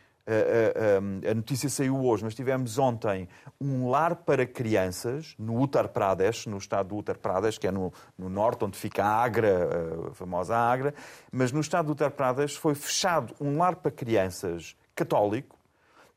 a, 1.30 1.34
notícia 1.34 1.69
saiu 1.69 2.03
hoje, 2.03 2.23
mas 2.23 2.36
tivemos 2.36 2.78
ontem 2.78 3.28
um 3.59 3.89
lar 3.89 4.15
para 4.17 4.45
crianças 4.45 5.36
no 5.39 5.61
Uttar 5.61 5.88
Pradesh, 5.88 6.45
no 6.45 6.57
estado 6.57 6.89
do 6.89 6.97
Uttar 6.97 7.17
Pradesh, 7.17 7.57
que 7.57 7.67
é 7.67 7.71
no, 7.71 7.93
no 8.17 8.30
norte, 8.30 8.65
onde 8.65 8.78
fica 8.78 9.05
a 9.05 9.23
Agra, 9.23 10.09
a 10.09 10.13
famosa 10.13 10.55
Agra, 10.55 10.93
mas 11.32 11.51
no 11.51 11.61
estado 11.61 11.88
do 11.88 11.91
Uttar 11.93 12.11
Pradesh 12.11 12.55
foi 12.55 12.75
fechado 12.75 13.34
um 13.39 13.57
lar 13.57 13.78
para 13.78 13.91
crianças 13.91 14.75
católico, 14.93 15.57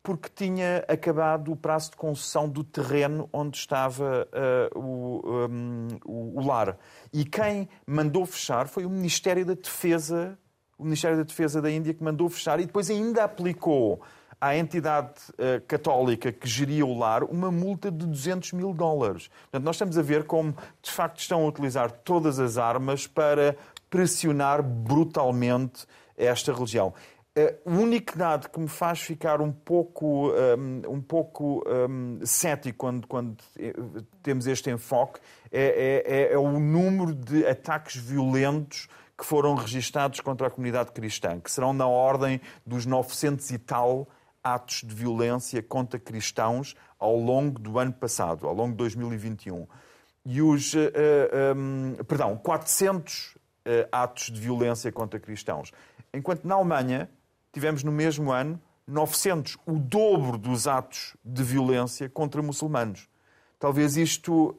porque 0.02 0.30
tinha 0.34 0.84
acabado 0.88 1.52
o 1.52 1.56
prazo 1.56 1.90
de 1.90 1.96
concessão 1.96 2.48
do 2.48 2.64
terreno 2.64 3.28
onde 3.32 3.58
estava 3.58 4.26
uh, 4.74 4.78
o, 4.78 5.46
um, 5.46 5.88
o, 6.04 6.40
o 6.40 6.46
lar. 6.46 6.78
E 7.12 7.24
quem 7.24 7.68
mandou 7.86 8.24
fechar 8.24 8.66
foi 8.66 8.86
o 8.86 8.90
Ministério 8.90 9.44
da 9.44 9.54
Defesa 9.54 10.38
o 10.80 10.84
Ministério 10.84 11.18
da 11.18 11.22
Defesa 11.22 11.60
da 11.60 11.70
Índia 11.70 11.92
que 11.92 12.02
mandou 12.02 12.28
fechar 12.30 12.58
e 12.58 12.64
depois 12.64 12.88
ainda 12.88 13.24
aplicou 13.24 14.00
à 14.40 14.56
entidade 14.56 15.12
uh, 15.32 15.60
católica 15.68 16.32
que 16.32 16.48
geria 16.48 16.86
o 16.86 16.98
lar 16.98 17.22
uma 17.24 17.50
multa 17.50 17.90
de 17.90 18.06
200 18.06 18.52
mil 18.52 18.72
dólares. 18.72 19.28
Portanto, 19.42 19.64
nós 19.64 19.76
estamos 19.76 19.98
a 19.98 20.02
ver 20.02 20.24
como, 20.24 20.54
de 20.80 20.90
facto, 20.90 21.20
estão 21.20 21.44
a 21.44 21.46
utilizar 21.46 21.90
todas 21.90 22.38
as 22.38 22.56
armas 22.56 23.06
para 23.06 23.54
pressionar 23.90 24.62
brutalmente 24.62 25.84
esta 26.16 26.52
religião. 26.52 26.94
Uh, 27.36 27.70
o 27.70 27.74
único 27.82 28.16
dado 28.16 28.48
que 28.48 28.58
me 28.58 28.66
faz 28.66 29.00
ficar 29.00 29.42
um 29.42 29.52
pouco, 29.52 30.30
um, 30.30 30.34
ehm, 30.34 30.82
um 30.88 31.00
pouco 31.00 31.62
um, 31.66 32.18
ehm, 32.18 32.24
cético 32.24 32.78
quando, 32.78 33.06
quando 33.06 33.36
eh, 33.56 33.72
temos 34.20 34.48
este 34.48 34.68
enfoque 34.68 35.20
é, 35.52 36.02
é, 36.06 36.22
é, 36.22 36.32
é 36.32 36.38
o 36.38 36.58
número 36.58 37.14
de 37.14 37.46
ataques 37.46 37.94
violentos 37.94 38.88
que 39.20 39.26
foram 39.26 39.54
registados 39.54 40.18
contra 40.20 40.46
a 40.46 40.50
comunidade 40.50 40.92
cristã, 40.92 41.38
que 41.38 41.52
serão 41.52 41.74
na 41.74 41.86
ordem 41.86 42.40
dos 42.64 42.86
900 42.86 43.50
e 43.50 43.58
tal 43.58 44.08
atos 44.42 44.80
de 44.82 44.94
violência 44.94 45.62
contra 45.62 46.00
cristãos 46.00 46.74
ao 46.98 47.14
longo 47.16 47.58
do 47.60 47.78
ano 47.78 47.92
passado, 47.92 48.48
ao 48.48 48.54
longo 48.54 48.70
de 48.70 48.78
2021. 48.78 49.66
E 50.24 50.40
os, 50.40 50.72
uh, 50.72 50.78
eh, 50.94 51.54
um, 51.54 51.96
eh, 51.98 52.02
perdão, 52.02 52.34
400 52.38 53.34
uh, 53.36 53.38
eh, 53.66 53.88
atos 53.92 54.30
de 54.30 54.40
violência 54.40 54.90
contra 54.90 55.20
cristãos. 55.20 55.70
Enquanto 56.14 56.46
na 56.46 56.54
Alemanha 56.54 57.10
tivemos 57.52 57.84
no 57.84 57.92
mesmo 57.92 58.32
ano 58.32 58.58
900, 58.86 59.58
o 59.66 59.78
dobro 59.78 60.38
dos 60.38 60.66
atos 60.66 61.14
de 61.22 61.42
violência 61.42 62.08
contra 62.08 62.40
muçulmanos. 62.40 63.06
Talvez 63.58 63.98
isto 63.98 64.58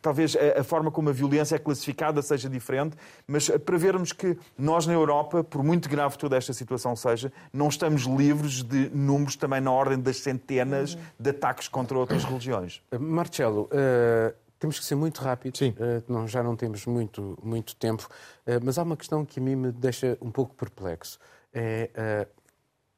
talvez 0.00 0.36
a 0.36 0.62
forma 0.62 0.90
como 0.90 1.08
a 1.08 1.12
violência 1.12 1.56
é 1.56 1.58
classificada 1.58 2.20
seja 2.22 2.48
diferente, 2.48 2.96
mas 3.26 3.48
para 3.48 3.78
vermos 3.78 4.12
que 4.12 4.38
nós 4.56 4.86
na 4.86 4.92
Europa, 4.92 5.42
por 5.42 5.62
muito 5.62 5.88
grave 5.88 6.16
toda 6.18 6.36
esta 6.36 6.52
situação 6.52 6.94
seja, 6.94 7.32
não 7.52 7.68
estamos 7.68 8.02
livres 8.02 8.62
de 8.62 8.90
números 8.90 9.36
também 9.36 9.60
na 9.60 9.72
ordem 9.72 9.98
das 9.98 10.18
centenas 10.18 10.96
de 11.18 11.30
ataques 11.30 11.68
contra 11.68 11.96
outras 11.98 12.24
religiões. 12.24 12.82
Marcelo, 12.98 13.62
uh, 13.64 14.34
temos 14.58 14.78
que 14.78 14.84
ser 14.84 14.94
muito 14.94 15.20
rápidos, 15.20 15.60
uh, 15.60 15.72
não, 16.06 16.28
já 16.28 16.42
não 16.42 16.54
temos 16.54 16.84
muito, 16.86 17.38
muito 17.42 17.74
tempo, 17.76 18.08
uh, 18.46 18.60
mas 18.62 18.78
há 18.78 18.82
uma 18.82 18.96
questão 18.96 19.24
que 19.24 19.40
a 19.40 19.42
mim 19.42 19.56
me 19.56 19.72
deixa 19.72 20.18
um 20.20 20.30
pouco 20.30 20.54
perplexo. 20.54 21.18
É 21.52 22.26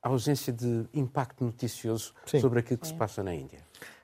a 0.03 0.09
ausência 0.09 0.53
de 0.53 0.85
impacto 0.95 1.45
noticioso 1.45 2.15
Sim. 2.27 2.41
sobre 2.41 2.61
aquilo 2.61 2.79
que 2.79 2.87
se 2.87 2.95
passa 2.95 3.23
na 3.23 3.35
Índia. 3.35 3.61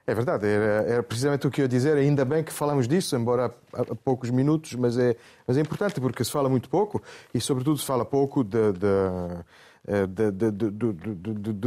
É 0.07 0.15
verdade, 0.15 0.47
era, 0.47 0.85
era, 0.87 1.03
precisamente 1.03 1.47
o 1.47 1.51
que 1.51 1.63
eu 1.63 1.65
ia 1.65 1.69
dizer. 1.69 1.97
Ainda 1.97 2.27
bem 2.27 2.45
que 2.45 2.53
falamos 2.53 2.87
disso, 2.87 3.17
embora 3.17 3.51
há, 3.73 3.81
há, 3.81 3.95
poucos 3.95 4.29
minutos, 4.29 4.75
mas 4.75 4.99
é, 4.99 5.17
mas 5.47 5.57
é 5.57 5.63
importante 5.63 5.99
porque 5.99 6.23
se 6.23 6.31
fala 6.31 6.47
muito 6.49 6.69
pouco 6.69 7.03
e, 7.33 7.41
sobretudo, 7.41 7.79
se 7.79 7.87
fala 7.87 8.05
pouco 8.05 8.45
de, 8.45 8.73
de, 8.73 8.85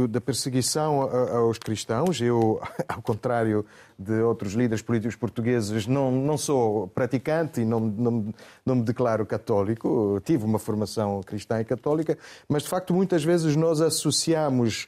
da 0.08 0.20
perseguição 0.20 1.02
aos 1.02 1.58
cristãos. 1.58 2.20
Eu, 2.20 2.60
ao 2.88 3.02
contrário 3.02 3.66
de 3.98 4.20
outros 4.22 4.52
líderes 4.52 4.82
políticos 4.82 5.16
portugueses, 5.16 5.88
não, 5.88 6.12
não 6.12 6.38
sou 6.38 6.86
praticante 6.88 7.62
e 7.62 7.64
não, 7.64 7.80
não, 7.80 8.34
não 8.64 8.74
me 8.76 8.82
declaro 8.82 9.26
católico. 9.26 10.20
Tive 10.24 10.44
uma 10.44 10.60
formação 10.60 11.20
cristã 11.24 11.60
e 11.60 11.64
católica, 11.64 12.16
mas, 12.48 12.62
de 12.62 12.68
facto, 12.68 12.94
muitas 12.94 13.24
vezes 13.24 13.56
nós 13.56 13.80
associamos 13.80 14.86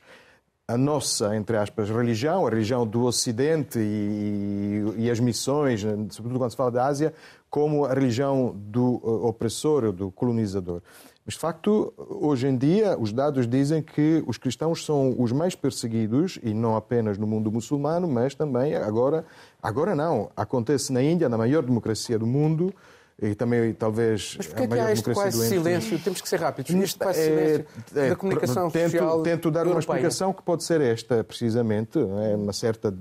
a 0.71 0.79
nossa, 0.79 1.35
entre 1.35 1.57
aspas, 1.57 1.91
religião, 1.91 2.47
a 2.47 2.51
religião 2.51 2.87
do 2.87 3.03
Ocidente 3.03 3.79
e, 3.81 4.85
e, 4.99 5.11
as 5.11 5.19
missões, 5.19 5.81
sobretudo 6.11 6.39
quando 6.39 6.51
se 6.53 6.57
fala 6.57 6.71
da 6.71 6.87
Ásia, 6.87 7.13
como 7.51 7.85
a 7.85 7.93
religião 7.93 8.55
do 8.57 9.01
uh, 9.03 9.27
opressor, 9.27 9.91
do 9.91 10.13
colonizador. 10.13 10.81
Mas, 11.27 11.35
de 11.35 11.41
facto, 11.41 11.93
hoje 11.99 12.47
em 12.47 12.57
dia, 12.57 12.97
os 12.97 13.13
dados 13.13 13.49
dizem 13.49 13.83
que 13.83 14.23
os 14.29 14.39
cristãos 14.39 14.85
são 14.85 15.17
os 15.19 15.33
mais 15.33 15.57
perseguidos, 15.57 16.39
e 16.41 16.55
não 16.55 16.77
apenas 16.77 17.19
no 17.19 17.27
mundo 17.27 17.51
muçulmano, 17.51 18.07
mas 18.07 18.37
também 18.37 18.77
agora, 18.77 19.25
agora 19.61 19.97
não, 19.97 20.31
acontece 20.37 20.93
na 20.93 21.03
Índia, 21.03 21.29
na 21.29 21.37
maior 21.37 21.65
democracia 21.65 22.17
do 22.17 22.29
mundo, 22.29 22.73
e 23.23 23.35
também 23.35 23.73
talvez 23.75 24.35
Mas 24.37 24.47
porquê 24.47 24.63
é 24.63 24.67
que 24.67 24.79
há 24.79 24.93
este 24.93 25.13
quase 25.13 25.49
silêncio? 25.49 25.99
Temos 25.99 26.21
que 26.21 26.29
ser 26.29 26.41
rápidos. 26.41 26.75
Este 26.75 26.99
quase 26.99 27.21
é, 27.21 27.25
silêncio 27.25 27.67
é, 27.95 28.09
da 28.11 28.17
comunicação 28.17 28.71
tento, 28.71 28.91
social 28.91 29.23
Tento 29.23 29.51
dar 29.51 29.61
europeia. 29.61 29.75
uma 29.75 29.81
explicação 29.81 30.33
que 30.33 30.43
pode 30.43 30.65
ser 30.65 30.81
esta, 30.81 31.23
precisamente. 31.23 31.99
É 31.99 32.37
uma 32.37 32.53
certa, 32.53 32.95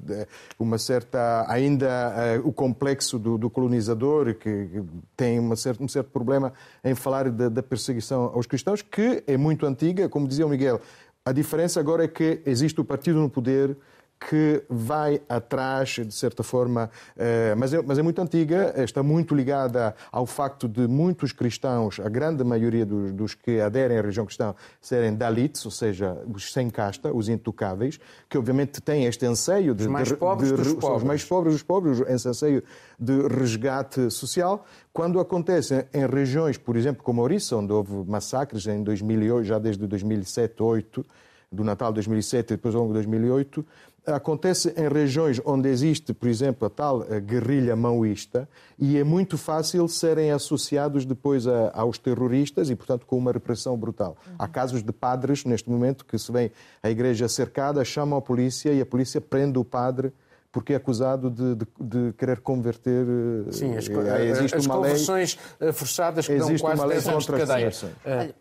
uma 0.58 0.78
certa 0.78 1.46
ainda 1.48 2.40
uh, 2.44 2.48
o 2.48 2.52
complexo 2.52 3.18
do, 3.18 3.38
do 3.38 3.50
colonizador 3.50 4.36
que 4.36 4.84
tem 5.16 5.40
uma 5.40 5.56
certa, 5.56 5.84
um 5.84 5.88
certo 5.88 6.10
problema 6.10 6.52
em 6.84 6.94
falar 6.96 7.30
da, 7.30 7.48
da 7.48 7.64
perseguição 7.64 8.32
aos 8.34 8.46
cristãos, 8.46 8.82
que 8.82 9.24
é 9.26 9.38
muito 9.38 9.66
antiga, 9.66 10.10
como 10.10 10.28
dizia 10.28 10.46
o 10.46 10.50
Miguel. 10.50 10.82
A 11.26 11.32
diferença 11.32 11.80
agora 11.80 12.04
é 12.06 12.08
que 12.08 12.42
existe 12.46 12.80
o 12.82 12.84
partido 12.84 13.20
no 13.20 13.30
poder 13.30 13.78
que 14.20 14.64
vai 14.70 15.22
atrás, 15.30 15.92
de 15.92 16.14
certa 16.14 16.44
forma, 16.44 16.92
eh, 17.16 17.56
mas, 17.56 17.74
é, 17.74 17.82
mas 17.82 17.98
é 17.98 18.02
muito 18.02 18.22
antiga, 18.22 18.74
está 18.84 19.02
muito 19.02 19.34
ligada 19.34 19.96
ao 20.12 20.26
facto 20.26 20.68
de 20.68 20.88
muitos 20.88 21.32
cristãos, 21.32 22.00
a 22.00 22.10
grande 22.10 22.44
maioria 22.44 22.86
dos, 22.86 23.14
dos 23.14 23.34
que 23.34 23.62
aderem 23.62 23.98
à 23.98 24.02
religião 24.02 24.26
cristã, 24.26 24.54
serem 24.82 25.16
dalits, 25.16 25.66
ou 25.66 25.72
seja, 25.72 26.18
os 26.28 26.52
sem 26.52 26.70
casta, 26.70 27.14
os 27.14 27.30
intocáveis, 27.30 28.00
que 28.28 28.38
obviamente 28.38 28.82
têm 28.82 29.06
este 29.06 29.26
anseio 29.26 29.74
de. 29.74 29.84
Os 29.84 29.88
mais 29.88 30.10
de, 30.10 30.18
pobres 30.18 30.50
de, 30.50 30.58
dos 30.58 30.74
pobres. 30.74 30.98
Os 30.98 31.04
mais 31.04 31.24
pobres 31.24 31.54
dos 31.54 31.64
pobres, 31.64 32.02
esse 32.02 32.28
anseio 32.28 32.64
de 33.00 33.28
resgate 33.28 34.12
social. 34.12 34.66
Quando 34.92 35.20
acontece 35.20 35.88
em 35.94 36.06
regiões, 36.06 36.58
por 36.58 36.76
exemplo, 36.76 37.04
como 37.04 37.22
Ouriça, 37.22 37.56
onde 37.56 37.72
houve 37.72 37.94
massacres 38.06 38.68
em 38.68 38.84
2008, 38.84 39.46
já 39.46 39.58
desde 39.58 39.88
2007, 39.88 40.56
2008, 40.58 41.06
do 41.52 41.64
Natal 41.64 41.92
de 41.92 41.96
2007 41.96 42.54
e 42.54 42.56
depois 42.58 42.76
ao 42.76 42.82
longo 42.82 42.94
de 42.94 43.00
2008, 43.00 43.66
acontece 44.06 44.74
em 44.78 44.88
regiões 44.88 45.42
onde 45.46 45.70
existe, 45.70 46.14
por 46.14 46.28
exemplo, 46.28 46.68
a 46.68 46.70
tal 46.70 47.00
guerrilha 47.00 47.76
maoísta 47.76 48.48
e 48.78 48.98
é 48.98 49.04
muito 49.04 49.38
fácil 49.38 49.88
serem 49.88 50.32
associados 50.32 51.06
depois 51.06 51.48
a, 51.48 51.72
aos 51.74 51.98
terroristas 51.98 52.70
e, 52.70 52.76
portanto, 52.76 53.06
com 53.06 53.18
uma 53.18 53.32
repressão 53.32 53.78
brutal. 53.78 54.18
Uhum. 54.26 54.36
Há 54.40 54.48
casos 54.48 54.84
de 54.84 54.92
padres, 54.92 55.46
neste 55.46 55.70
momento, 55.70 56.06
que 56.06 56.18
se 56.18 56.32
vê 56.32 56.52
a 56.82 56.90
igreja 56.90 57.28
cercada, 57.28 57.84
chamam 57.84 58.18
a 58.18 58.22
polícia 58.22 58.72
e 58.74 58.82
a 58.82 58.86
polícia 58.86 59.20
prende 59.20 59.58
o 59.58 59.66
padre 59.66 60.14
porque 60.52 60.74
é 60.74 60.76
acusado 60.78 61.30
de, 61.30 61.56
de, 61.56 61.68
de 61.80 62.14
querer 62.14 62.42
converter. 62.42 63.06
Eh, 63.48 63.52
Sim, 63.52 63.78
as, 63.78 63.88
eh, 63.88 64.26
existe 64.30 64.58
as 64.58 64.66
uma 64.66 64.76
conversões 64.76 65.38
lei, 65.60 65.70
eh, 65.70 65.72
forçadas 65.72 66.28
que 66.28 66.36
dão 66.36 66.58
quase 66.58 66.88
10 66.88 67.08
anos 67.08 67.26
de 67.26 67.32
cadeia. 67.32 67.72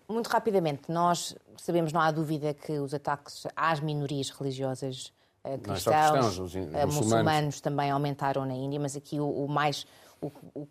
Muito 0.08 0.26
rapidamente, 0.28 0.90
nós 0.90 1.36
sabemos, 1.56 1.92
não 1.92 2.00
há 2.00 2.10
dúvida 2.10 2.54
que 2.54 2.78
os 2.78 2.94
ataques 2.94 3.46
às 3.54 3.80
minorias 3.80 4.30
religiosas 4.30 5.12
cristãos, 5.42 5.76
cristãos 5.76 6.38
os 6.38 6.54
muçulmanos. 6.54 6.94
muçulmanos. 6.94 7.60
também 7.60 7.90
aumentaram 7.90 8.44
na 8.44 8.54
Índia, 8.54 8.78
mas 8.80 8.96
aqui 8.96 9.20
o, 9.20 9.28
o 9.28 9.48
mais 9.48 9.86
o, 10.20 10.30
o, 10.54 10.66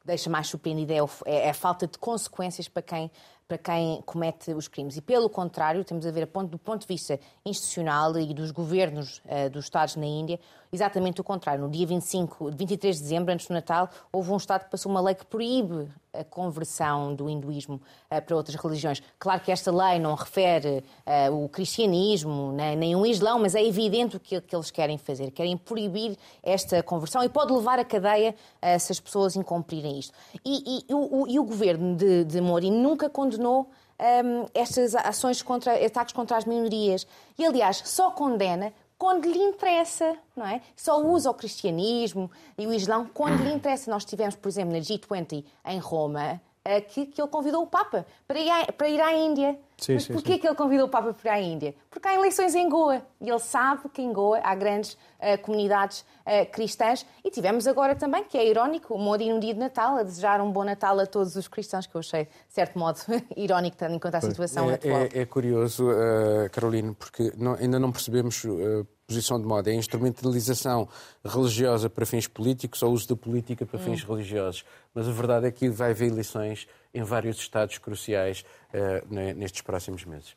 que 0.00 0.06
deixa 0.06 0.30
mais 0.30 0.46
surpreendido 0.46 0.92
é, 0.92 0.98
é, 1.26 1.50
a 1.50 1.54
falta 1.54 1.86
de 1.86 1.98
consequências 1.98 2.68
para 2.68 2.82
quem 2.82 3.10
para 3.48 3.58
quem 3.58 4.02
comete 4.04 4.52
os 4.52 4.66
crimes. 4.66 4.96
E, 4.96 5.00
pelo 5.00 5.30
contrário, 5.30 5.84
temos 5.84 6.04
a 6.04 6.10
ver 6.10 6.26
do 6.26 6.58
ponto 6.58 6.80
de 6.80 6.86
vista 6.86 7.18
institucional 7.44 8.18
e 8.18 8.34
dos 8.34 8.50
governos 8.50 9.22
uh, 9.24 9.48
dos 9.50 9.66
Estados 9.66 9.94
na 9.96 10.06
Índia, 10.06 10.40
exatamente 10.72 11.20
o 11.20 11.24
contrário. 11.24 11.62
No 11.62 11.70
dia 11.70 11.86
25, 11.86 12.50
23 12.50 12.96
de 12.96 13.02
dezembro, 13.02 13.32
antes 13.32 13.46
do 13.46 13.54
Natal, 13.54 13.88
houve 14.10 14.32
um 14.32 14.36
Estado 14.36 14.64
que 14.64 14.70
passou 14.70 14.90
uma 14.90 15.00
lei 15.00 15.14
que 15.14 15.24
proíbe 15.24 15.88
a 16.12 16.24
conversão 16.24 17.14
do 17.14 17.28
hinduísmo 17.28 17.80
uh, 18.10 18.22
para 18.22 18.34
outras 18.34 18.56
religiões. 18.56 19.00
Claro 19.18 19.40
que 19.40 19.52
esta 19.52 19.70
lei 19.70 20.00
não 20.00 20.14
refere 20.14 20.82
uh, 21.06 21.44
o 21.44 21.48
cristianismo 21.48 22.52
nem, 22.52 22.74
nem, 22.74 22.96
o 22.96 23.06
islão, 23.06 23.38
mas 23.38 23.54
é 23.54 23.64
evidente 23.64 24.16
o 24.16 24.20
que, 24.20 24.40
que, 24.40 24.56
eles 24.56 24.72
querem 24.72 24.98
fazer. 24.98 25.30
Querem 25.30 25.56
proibir 25.56 26.16
esta 26.42 26.82
conversão 26.82 27.22
e 27.22 27.28
pode 27.28 27.52
levar 27.52 27.78
a 27.78 27.84
cadeia 27.84 28.34
se 28.80 28.90
as 28.90 28.98
pessoas 28.98 29.36
incumprirem 29.36 29.98
isto. 29.98 30.12
E, 30.44 30.84
e, 30.88 30.94
o, 30.94 31.26
e 31.28 31.38
o, 31.38 31.44
governo 31.44 31.94
de, 31.94 32.24
de 32.24 32.40
Mori 32.40 32.70
nunca 32.70 33.08
condenou 33.36 33.70
um, 33.98 34.46
estas 34.54 34.94
ações 34.94 35.42
contra 35.42 35.84
ataques 35.84 36.14
contra 36.14 36.36
as 36.36 36.44
minorias. 36.44 37.06
E, 37.38 37.44
aliás, 37.44 37.82
só 37.84 38.10
condena 38.10 38.72
quando 38.98 39.26
lhe 39.26 39.38
interessa, 39.38 40.16
não 40.34 40.46
é? 40.46 40.60
Só 40.74 41.00
usa 41.00 41.30
o 41.30 41.34
cristianismo 41.34 42.30
e 42.56 42.66
o 42.66 42.72
islão 42.72 43.08
quando 43.12 43.42
lhe 43.42 43.52
interessa. 43.52 43.90
Nós 43.90 44.04
tivemos, 44.04 44.34
por 44.36 44.48
exemplo, 44.48 44.72
na 44.72 44.78
G20 44.78 45.44
em 45.66 45.78
Roma, 45.78 46.40
que, 46.88 47.06
que 47.06 47.20
ele 47.20 47.28
convidou 47.28 47.62
o 47.62 47.66
Papa 47.66 48.06
para 48.26 48.40
ir, 48.40 48.50
à, 48.50 48.72
para 48.72 48.88
ir 48.88 49.00
à 49.00 49.12
Índia. 49.14 49.58
Sim, 49.78 49.94
Mas 49.94 50.06
porquê 50.06 50.34
sim. 50.34 50.38
que 50.38 50.46
ele 50.46 50.54
convidou 50.54 50.86
o 50.86 50.88
Papa 50.88 51.12
para 51.12 51.34
à 51.34 51.40
Índia? 51.40 51.74
Porque 51.90 52.08
há 52.08 52.14
eleições 52.14 52.54
em 52.54 52.66
Goa 52.66 53.02
e 53.20 53.28
ele 53.28 53.38
sabe 53.38 53.88
que 53.90 54.00
em 54.00 54.10
Goa 54.10 54.40
há 54.42 54.54
grandes 54.54 54.94
uh, 54.94 55.38
comunidades 55.42 56.00
uh, 56.00 56.50
cristãs 56.50 57.04
e 57.22 57.30
tivemos 57.30 57.66
agora 57.66 57.94
também, 57.94 58.24
que 58.24 58.38
é 58.38 58.48
irónico, 58.48 58.94
o 58.94 58.98
Modi 58.98 59.30
no 59.30 59.38
dia 59.38 59.52
de 59.52 59.60
Natal 59.60 59.98
a 59.98 60.02
desejar 60.02 60.40
um 60.40 60.50
bom 60.50 60.64
Natal 60.64 60.98
a 60.98 61.06
todos 61.06 61.36
os 61.36 61.46
cristãos, 61.46 61.86
que 61.86 61.94
eu 61.94 61.98
achei, 61.98 62.24
de 62.24 62.54
certo 62.54 62.78
modo, 62.78 63.00
irónico, 63.36 63.76
tendo 63.76 63.94
em 63.94 63.98
conta 63.98 64.16
a 64.16 64.20
situação 64.22 64.70
é, 64.70 64.74
atual. 64.74 65.00
É, 65.02 65.10
é 65.12 65.26
curioso, 65.26 65.90
uh, 65.90 66.48
Carolina, 66.50 66.94
porque 66.98 67.30
não, 67.36 67.52
ainda 67.54 67.78
não 67.78 67.92
percebemos 67.92 68.46
posição 69.06 69.40
de 69.40 69.46
moda, 69.46 69.70
é 69.70 69.74
a 69.74 69.76
instrumentalização 69.76 70.88
religiosa 71.24 71.88
para 71.88 72.04
fins 72.04 72.26
políticos 72.26 72.82
ou 72.82 72.92
uso 72.92 73.08
da 73.08 73.16
política 73.16 73.64
para 73.64 73.78
fins 73.78 74.02
hum. 74.02 74.12
religiosos. 74.12 74.64
Mas 74.92 75.06
a 75.06 75.12
verdade 75.12 75.46
é 75.46 75.50
que 75.50 75.68
vai 75.68 75.90
haver 75.90 76.10
eleições 76.10 76.66
em 76.96 77.02
vários 77.02 77.36
estados 77.36 77.78
cruciais 77.78 78.44
uh, 78.72 79.14
nestes 79.34 79.62
próximos 79.62 80.04
meses. 80.04 80.36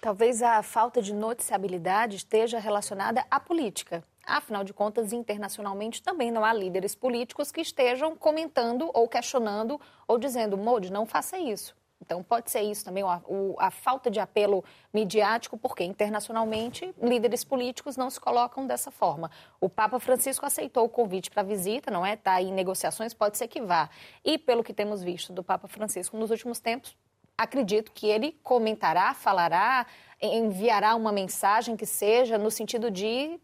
Talvez 0.00 0.42
a 0.42 0.62
falta 0.62 1.00
de 1.00 1.14
noticiabilidade 1.14 2.16
esteja 2.16 2.58
relacionada 2.58 3.24
à 3.30 3.40
política. 3.40 4.04
Afinal 4.26 4.62
de 4.62 4.74
contas, 4.74 5.12
internacionalmente 5.12 6.02
também 6.02 6.30
não 6.30 6.44
há 6.44 6.52
líderes 6.52 6.94
políticos 6.94 7.50
que 7.50 7.60
estejam 7.60 8.14
comentando 8.14 8.90
ou 8.92 9.08
questionando 9.08 9.80
ou 10.06 10.18
dizendo, 10.18 10.58
Modi, 10.58 10.92
não 10.92 11.06
faça 11.06 11.38
isso. 11.38 11.74
Então, 12.04 12.22
pode 12.22 12.50
ser 12.50 12.60
isso 12.60 12.84
também, 12.84 13.02
a, 13.02 13.20
a, 13.58 13.70
falta 13.70 14.10
de 14.10 14.20
apelo 14.20 14.62
midiático, 14.92 15.56
porque 15.56 15.82
internacionalmente 15.82 16.94
líderes 17.02 17.42
políticos 17.42 17.96
não 17.96 18.10
se 18.10 18.20
colocam 18.20 18.66
dessa 18.66 18.90
forma. 18.90 19.30
O 19.58 19.70
Papa 19.70 19.98
Francisco 19.98 20.44
aceitou 20.44 20.84
o 20.84 20.88
convite 20.88 21.30
para 21.30 21.40
a 21.40 21.44
visita, 21.44 21.90
não 21.90 22.04
é? 22.04 22.12
Está 22.12 22.42
em 22.42 22.52
negociações, 22.52 23.14
pode 23.14 23.38
ser 23.38 23.48
que 23.48 23.62
vá. 23.62 23.88
E 24.22 24.36
pelo 24.36 24.62
que 24.62 24.74
temos 24.74 25.02
visto 25.02 25.32
do 25.32 25.42
Papa 25.42 25.66
Francisco 25.66 26.18
nos 26.18 26.30
últimos 26.30 26.60
tempos, 26.60 26.94
acredito 27.38 27.90
que 27.90 28.06
ele 28.06 28.38
comentará, 28.42 29.14
falará, 29.14 29.86
enviará 30.20 30.94
uma 30.94 31.10
mensagem 31.10 31.74
que 31.74 31.86
seja 31.86 32.36
no 32.36 32.50
sentido 32.50 32.90
de 32.90 33.40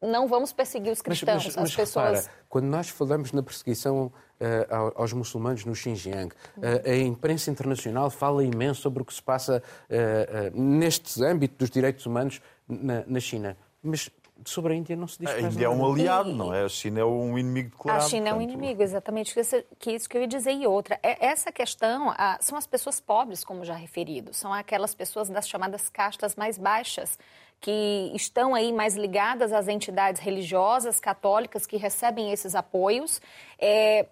não 0.00 0.28
vamos 0.28 0.52
perseguir 0.52 0.92
os 0.92 1.02
cristãos, 1.02 1.44
mas, 1.44 1.46
mas, 1.46 1.56
mas 1.56 1.70
as 1.70 1.76
pessoas. 1.76 2.18
Repara, 2.18 2.38
quando 2.48 2.66
nós 2.66 2.88
falamos 2.88 3.32
na 3.32 3.42
perseguição 3.42 4.06
uh, 4.06 4.92
aos 4.94 5.12
muçulmanos 5.12 5.64
no 5.64 5.74
Xinjiang, 5.74 6.28
uh, 6.28 6.90
a 6.90 6.96
imprensa 6.96 7.50
internacional 7.50 8.10
fala 8.10 8.44
imenso 8.44 8.80
sobre 8.80 9.02
o 9.02 9.04
que 9.04 9.12
se 9.12 9.22
passa 9.22 9.62
uh, 9.90 10.60
neste 10.60 11.22
âmbito 11.24 11.56
dos 11.58 11.70
direitos 11.70 12.06
humanos 12.06 12.40
na, 12.68 13.04
na 13.06 13.20
China. 13.20 13.56
Mas 13.82 14.10
sobre 14.44 14.72
a 14.72 14.76
Índia 14.76 14.96
não 14.96 15.08
se 15.08 15.18
diz 15.18 15.30
A 15.30 15.40
Índia 15.40 15.66
é 15.66 15.68
um 15.68 15.84
aliado, 15.84 16.32
não 16.32 16.54
é? 16.54 16.64
A 16.64 16.68
China 16.68 17.00
é 17.00 17.04
um 17.04 17.36
inimigo 17.36 17.70
declarado. 17.70 18.04
A 18.04 18.08
China 18.08 18.28
é 18.28 18.34
um 18.34 18.40
inimigo, 18.40 18.82
exatamente. 18.82 19.34
Que 19.78 19.92
isso 19.92 20.08
que 20.08 20.16
eu 20.16 20.22
ia 20.22 20.28
dizer. 20.28 20.52
E 20.52 20.66
outra, 20.66 20.98
é, 21.02 21.26
essa 21.26 21.50
questão 21.50 22.14
são 22.40 22.56
as 22.56 22.66
pessoas 22.66 23.00
pobres, 23.00 23.42
como 23.42 23.64
já 23.64 23.74
referido. 23.74 24.32
São 24.32 24.52
aquelas 24.52 24.94
pessoas 24.94 25.28
das 25.28 25.48
chamadas 25.48 25.88
castas 25.88 26.36
mais 26.36 26.56
baixas 26.56 27.18
que 27.60 28.12
estão 28.14 28.54
aí 28.54 28.72
mais 28.72 28.96
ligadas 28.96 29.52
às 29.52 29.68
entidades 29.68 30.20
religiosas 30.20 31.00
católicas 31.00 31.66
que 31.66 31.76
recebem 31.76 32.30
esses 32.32 32.54
apoios. 32.54 33.20
É, 33.58 34.06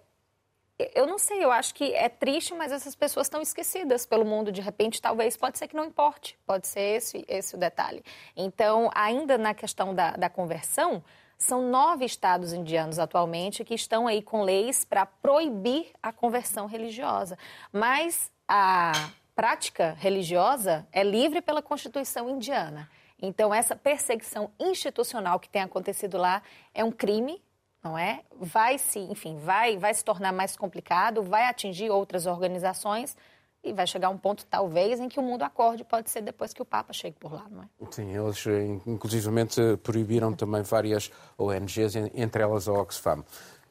eu 0.93 1.07
não 1.07 1.17
sei, 1.17 1.43
eu 1.43 1.51
acho 1.51 1.73
que 1.73 1.93
é 1.93 2.07
triste, 2.09 2.53
mas 2.53 2.71
essas 2.71 2.95
pessoas 2.95 3.27
estão 3.27 3.41
esquecidas 3.41 4.05
pelo 4.05 4.25
mundo. 4.25 4.51
De 4.51 4.61
repente, 4.61 5.01
talvez, 5.01 5.35
pode 5.35 5.57
ser 5.57 5.67
que 5.67 5.75
não 5.75 5.85
importe, 5.85 6.37
pode 6.45 6.67
ser 6.67 6.97
esse, 6.97 7.25
esse 7.27 7.55
o 7.55 7.57
detalhe. 7.57 8.03
Então, 8.35 8.89
ainda 8.93 9.37
na 9.37 9.53
questão 9.53 9.95
da, 9.95 10.11
da 10.11 10.29
conversão, 10.29 11.03
São 11.37 11.69
nove 11.69 12.03
estados 12.03 12.51
indianos 12.51 12.97
atualmente 12.97 13.63
que 13.63 13.75
estão 13.75 14.07
aí 14.07 14.23
com 14.23 14.41
leis 14.41 14.83
para 14.83 15.05
proibir 15.05 15.91
a 16.01 16.11
conversão 16.11 16.65
religiosa. 16.65 17.37
Mas 17.71 18.31
a 18.47 19.11
prática 19.35 19.95
religiosa 19.99 20.87
é 20.91 21.03
livre 21.03 21.39
pela 21.41 21.61
Constituição 21.61 22.27
indiana. 22.27 22.89
Então, 23.21 23.53
essa 23.53 23.75
perseguição 23.75 24.51
institucional 24.59 25.39
que 25.39 25.49
tem 25.49 25.61
acontecido 25.61 26.17
lá 26.17 26.41
é 26.73 26.83
um 26.83 26.91
crime, 26.91 27.41
não 27.83 27.97
é? 27.97 28.21
Vai 28.39 28.77
se, 28.77 28.99
enfim, 28.99 29.37
vai, 29.37 29.77
vai 29.77 29.93
se 29.93 30.03
tornar 30.03 30.31
mais 30.31 30.55
complicado, 30.55 31.23
vai 31.23 31.45
atingir 31.45 31.89
outras 31.89 32.25
organizações 32.25 33.15
e 33.63 33.73
vai 33.73 33.87
chegar 33.87 34.09
um 34.09 34.17
ponto, 34.17 34.45
talvez, 34.45 34.99
em 34.99 35.09
que 35.09 35.19
o 35.19 35.23
mundo 35.23 35.43
acorde, 35.43 35.83
pode 35.83 36.09
ser 36.09 36.21
depois 36.21 36.53
que 36.53 36.61
o 36.61 36.65
Papa 36.65 36.93
chegue 36.93 37.17
por 37.19 37.33
lá, 37.33 37.45
não 37.49 37.63
é? 37.63 37.67
Sim, 37.91 38.15
eles 38.15 38.45
inclusivamente 38.85 39.59
proibiram 39.83 40.33
também 40.33 40.61
várias 40.61 41.11
ONGs, 41.37 41.95
entre 42.13 42.43
elas 42.43 42.67
a 42.67 42.73
Oxfam. 42.73 43.25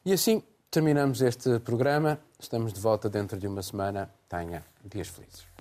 E 0.05 0.13
assim 0.13 0.43
terminamos 0.69 1.21
este 1.21 1.59
programa. 1.59 2.19
Estamos 2.39 2.73
de 2.73 2.79
volta 2.79 3.09
dentro 3.09 3.37
de 3.37 3.47
uma 3.47 3.63
semana. 3.63 4.13
Tenha 4.29 4.63
dias 4.85 5.07
felizes. 5.07 5.56